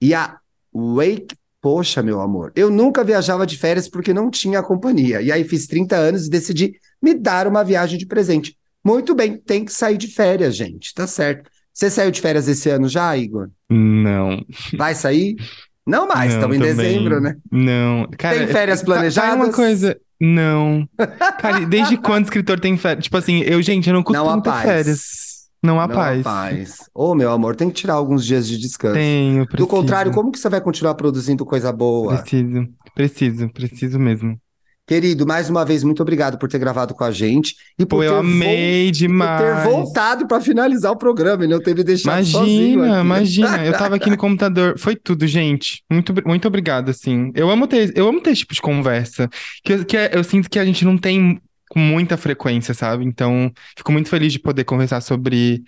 E 0.00 0.14
a 0.14 0.38
Wake, 0.72 1.34
poxa, 1.60 2.02
meu 2.02 2.20
amor, 2.20 2.52
eu 2.54 2.70
nunca 2.70 3.02
viajava 3.04 3.46
de 3.46 3.56
férias 3.58 3.88
porque 3.88 4.12
não 4.14 4.30
tinha 4.30 4.62
companhia. 4.62 5.20
E 5.20 5.32
aí 5.32 5.44
fiz 5.44 5.66
30 5.66 5.96
anos 5.96 6.26
e 6.26 6.30
decidi 6.30 6.74
me 7.02 7.14
dar 7.14 7.46
uma 7.46 7.64
viagem 7.64 7.98
de 7.98 8.06
presente. 8.06 8.56
Muito 8.84 9.14
bem, 9.14 9.36
tem 9.36 9.64
que 9.64 9.72
sair 9.72 9.96
de 9.96 10.06
férias, 10.08 10.54
gente, 10.56 10.94
tá 10.94 11.06
certo. 11.06 11.50
Você 11.72 11.90
saiu 11.90 12.10
de 12.10 12.20
férias 12.20 12.48
esse 12.48 12.70
ano 12.70 12.88
já, 12.88 13.16
Igor? 13.16 13.48
Não. 13.68 14.42
Vai 14.78 14.94
sair? 14.94 15.36
Não 15.86 16.06
mais, 16.08 16.32
estamos 16.32 16.56
em 16.56 16.60
também. 16.60 16.74
dezembro, 16.76 17.20
né? 17.20 17.36
Não. 17.50 18.08
Cara, 18.16 18.38
Tem 18.38 18.46
férias 18.48 18.80
tá- 18.80 18.86
tá 18.86 18.92
planejadas? 18.92 19.34
uma 19.34 19.52
coisa. 19.52 19.96
Não. 20.20 20.88
Cara, 21.40 21.60
desde 21.66 21.96
quando 21.98 22.24
escritor 22.24 22.58
tem 22.58 22.76
férias? 22.78 23.04
Tipo 23.04 23.16
assim, 23.18 23.40
eu, 23.42 23.60
gente, 23.60 23.88
eu 23.88 23.94
não 23.94 24.02
costumo 24.02 24.30
Não 24.30 24.40
ter 24.40 24.50
paz. 24.50 24.62
férias. 24.64 25.00
Não 25.62 25.80
há 25.80 25.86
Não, 25.88 25.94
paz. 25.94 26.22
paz. 26.22 26.76
Ô, 26.94 27.14
meu 27.14 27.30
amor, 27.32 27.56
tem 27.56 27.68
que 27.68 27.74
tirar 27.74 27.94
alguns 27.94 28.24
dias 28.24 28.46
de 28.46 28.58
descanso. 28.58 28.94
Tenho, 28.94 29.44
Do 29.44 29.48
preciso. 29.48 29.68
contrário, 29.68 30.12
como 30.12 30.30
que 30.30 30.38
você 30.38 30.48
vai 30.48 30.60
continuar 30.60 30.94
produzindo 30.94 31.44
coisa 31.44 31.72
boa? 31.72 32.18
Preciso, 32.18 32.68
preciso, 32.94 33.48
preciso 33.52 33.98
mesmo. 33.98 34.38
Querido, 34.88 35.26
mais 35.26 35.50
uma 35.50 35.64
vez, 35.64 35.82
muito 35.82 36.00
obrigado 36.00 36.38
por 36.38 36.48
ter 36.48 36.60
gravado 36.60 36.94
com 36.94 37.02
a 37.02 37.10
gente 37.10 37.56
e 37.76 37.84
por 37.84 37.96
Pô, 37.96 38.02
eu 38.04 38.18
amei 38.18 38.92
demais. 38.92 39.40
por 39.40 39.44
ter 39.64 39.68
voltado 39.68 40.28
para 40.28 40.40
finalizar 40.40 40.92
o 40.92 40.96
programa 40.96 41.44
e 41.44 41.48
não 41.48 41.58
ter 41.60 41.74
me 41.74 41.82
deixado 41.82 42.24
sozinho 42.24 42.74
Imagina, 42.84 42.94
aqui. 42.94 43.04
imagina. 43.04 43.66
Eu 43.66 43.72
tava 43.72 43.96
aqui 43.96 44.08
no 44.08 44.16
computador. 44.16 44.78
Foi 44.78 44.94
tudo, 44.94 45.26
gente. 45.26 45.82
Muito, 45.90 46.14
muito 46.24 46.46
obrigado, 46.46 46.90
assim. 46.90 47.32
Eu 47.34 47.50
amo 47.50 47.66
ter, 47.66 47.92
eu 47.98 48.06
amo 48.06 48.20
ter 48.20 48.30
esse 48.30 48.42
tipo 48.42 48.54
de 48.54 48.60
conversa. 48.62 49.28
Que, 49.64 49.84
que 49.84 49.96
é- 49.96 50.12
eu 50.16 50.22
sinto 50.22 50.48
que 50.48 50.58
a 50.60 50.64
gente 50.64 50.84
não 50.84 50.96
tem 50.96 51.40
com 51.70 51.78
muita 51.80 52.16
frequência, 52.16 52.72
sabe? 52.74 53.04
Então, 53.04 53.50
fico 53.76 53.92
muito 53.92 54.08
feliz 54.08 54.32
de 54.32 54.38
poder 54.38 54.64
conversar 54.64 55.00
sobre 55.00 55.62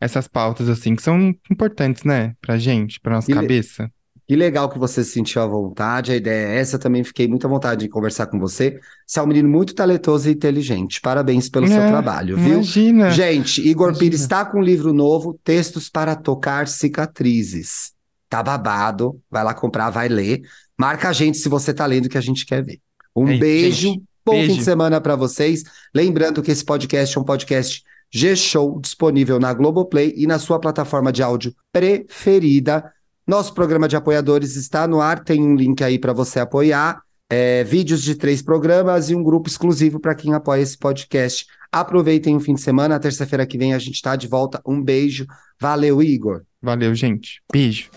essas 0.00 0.26
pautas, 0.28 0.68
assim, 0.68 0.94
que 0.96 1.02
são 1.02 1.34
importantes, 1.50 2.04
né? 2.04 2.34
Pra 2.40 2.58
gente, 2.58 3.00
pra 3.00 3.14
nossa 3.14 3.30
E 3.30 3.34
le- 3.34 3.40
cabeça. 3.40 3.90
Que 4.26 4.34
legal 4.34 4.70
que 4.70 4.78
você 4.78 5.04
se 5.04 5.10
sentiu 5.12 5.42
à 5.42 5.46
vontade. 5.46 6.10
A 6.10 6.16
ideia 6.16 6.48
é 6.54 6.58
essa. 6.58 6.78
Também 6.78 7.04
fiquei 7.04 7.28
muito 7.28 7.46
à 7.46 7.50
vontade 7.50 7.82
de 7.82 7.90
conversar 7.90 8.26
com 8.26 8.38
você. 8.38 8.80
Você 9.06 9.18
é 9.18 9.22
um 9.22 9.26
menino 9.26 9.50
muito 9.50 9.74
talentoso 9.74 10.30
e 10.30 10.32
inteligente. 10.32 10.98
Parabéns 11.02 11.50
pelo 11.50 11.68
seu 11.68 11.82
É, 11.82 11.88
trabalho, 11.88 12.34
viu? 12.38 12.54
Imagina. 12.54 13.10
Gente, 13.10 13.60
Igor 13.60 13.88
Imagina. 13.88 13.98
Pires 14.00 14.20
está 14.22 14.42
com 14.46 14.60
um 14.60 14.62
livro 14.62 14.94
novo, 14.94 15.38
Textos 15.44 15.90
para 15.90 16.16
Tocar 16.16 16.66
Cicatrizes. 16.68 17.92
Tá 18.28 18.42
babado. 18.42 19.20
Vai 19.30 19.44
lá 19.44 19.52
comprar, 19.52 19.90
vai 19.90 20.08
ler. 20.08 20.40
Marca 20.78 21.10
a 21.10 21.12
gente 21.12 21.36
se 21.38 21.48
você 21.48 21.74
tá 21.74 21.84
lendo 21.86 22.08
que 22.08 22.16
a 22.18 22.22
gente 22.22 22.46
quer 22.46 22.64
ver. 22.64 22.80
Um 23.14 23.28
É 23.28 23.36
beijo. 23.38 23.88
gente. 23.88 24.02
Bom 24.24 24.32
Beijo. 24.32 24.52
fim 24.52 24.58
de 24.58 24.64
semana 24.64 25.00
para 25.00 25.16
vocês. 25.16 25.62
Lembrando 25.94 26.42
que 26.42 26.50
esse 26.50 26.64
podcast 26.64 27.16
é 27.16 27.20
um 27.20 27.24
podcast 27.24 27.82
G-Show 28.10 28.80
disponível 28.80 29.38
na 29.38 29.52
Globoplay 29.52 30.14
e 30.16 30.26
na 30.26 30.38
sua 30.38 30.58
plataforma 30.58 31.12
de 31.12 31.22
áudio 31.22 31.54
preferida. 31.72 32.92
Nosso 33.26 33.52
programa 33.52 33.88
de 33.88 33.96
apoiadores 33.96 34.56
está 34.56 34.86
no 34.86 35.00
ar, 35.00 35.24
tem 35.24 35.42
um 35.42 35.54
link 35.54 35.82
aí 35.82 35.98
para 35.98 36.12
você 36.12 36.40
apoiar. 36.40 37.02
É, 37.30 37.64
vídeos 37.64 38.02
de 38.02 38.14
três 38.14 38.42
programas 38.42 39.10
e 39.10 39.14
um 39.14 39.22
grupo 39.22 39.48
exclusivo 39.48 39.98
para 39.98 40.14
quem 40.14 40.34
apoia 40.34 40.60
esse 40.60 40.78
podcast. 40.78 41.46
Aproveitem 41.72 42.36
o 42.36 42.40
fim 42.40 42.54
de 42.54 42.60
semana. 42.60 43.00
Terça-feira 43.00 43.46
que 43.46 43.58
vem 43.58 43.74
a 43.74 43.78
gente 43.78 43.94
está 43.94 44.14
de 44.14 44.28
volta. 44.28 44.62
Um 44.64 44.80
beijo. 44.80 45.26
Valeu, 45.60 46.00
Igor. 46.02 46.42
Valeu, 46.62 46.94
gente. 46.94 47.42
Beijo. 47.50 47.90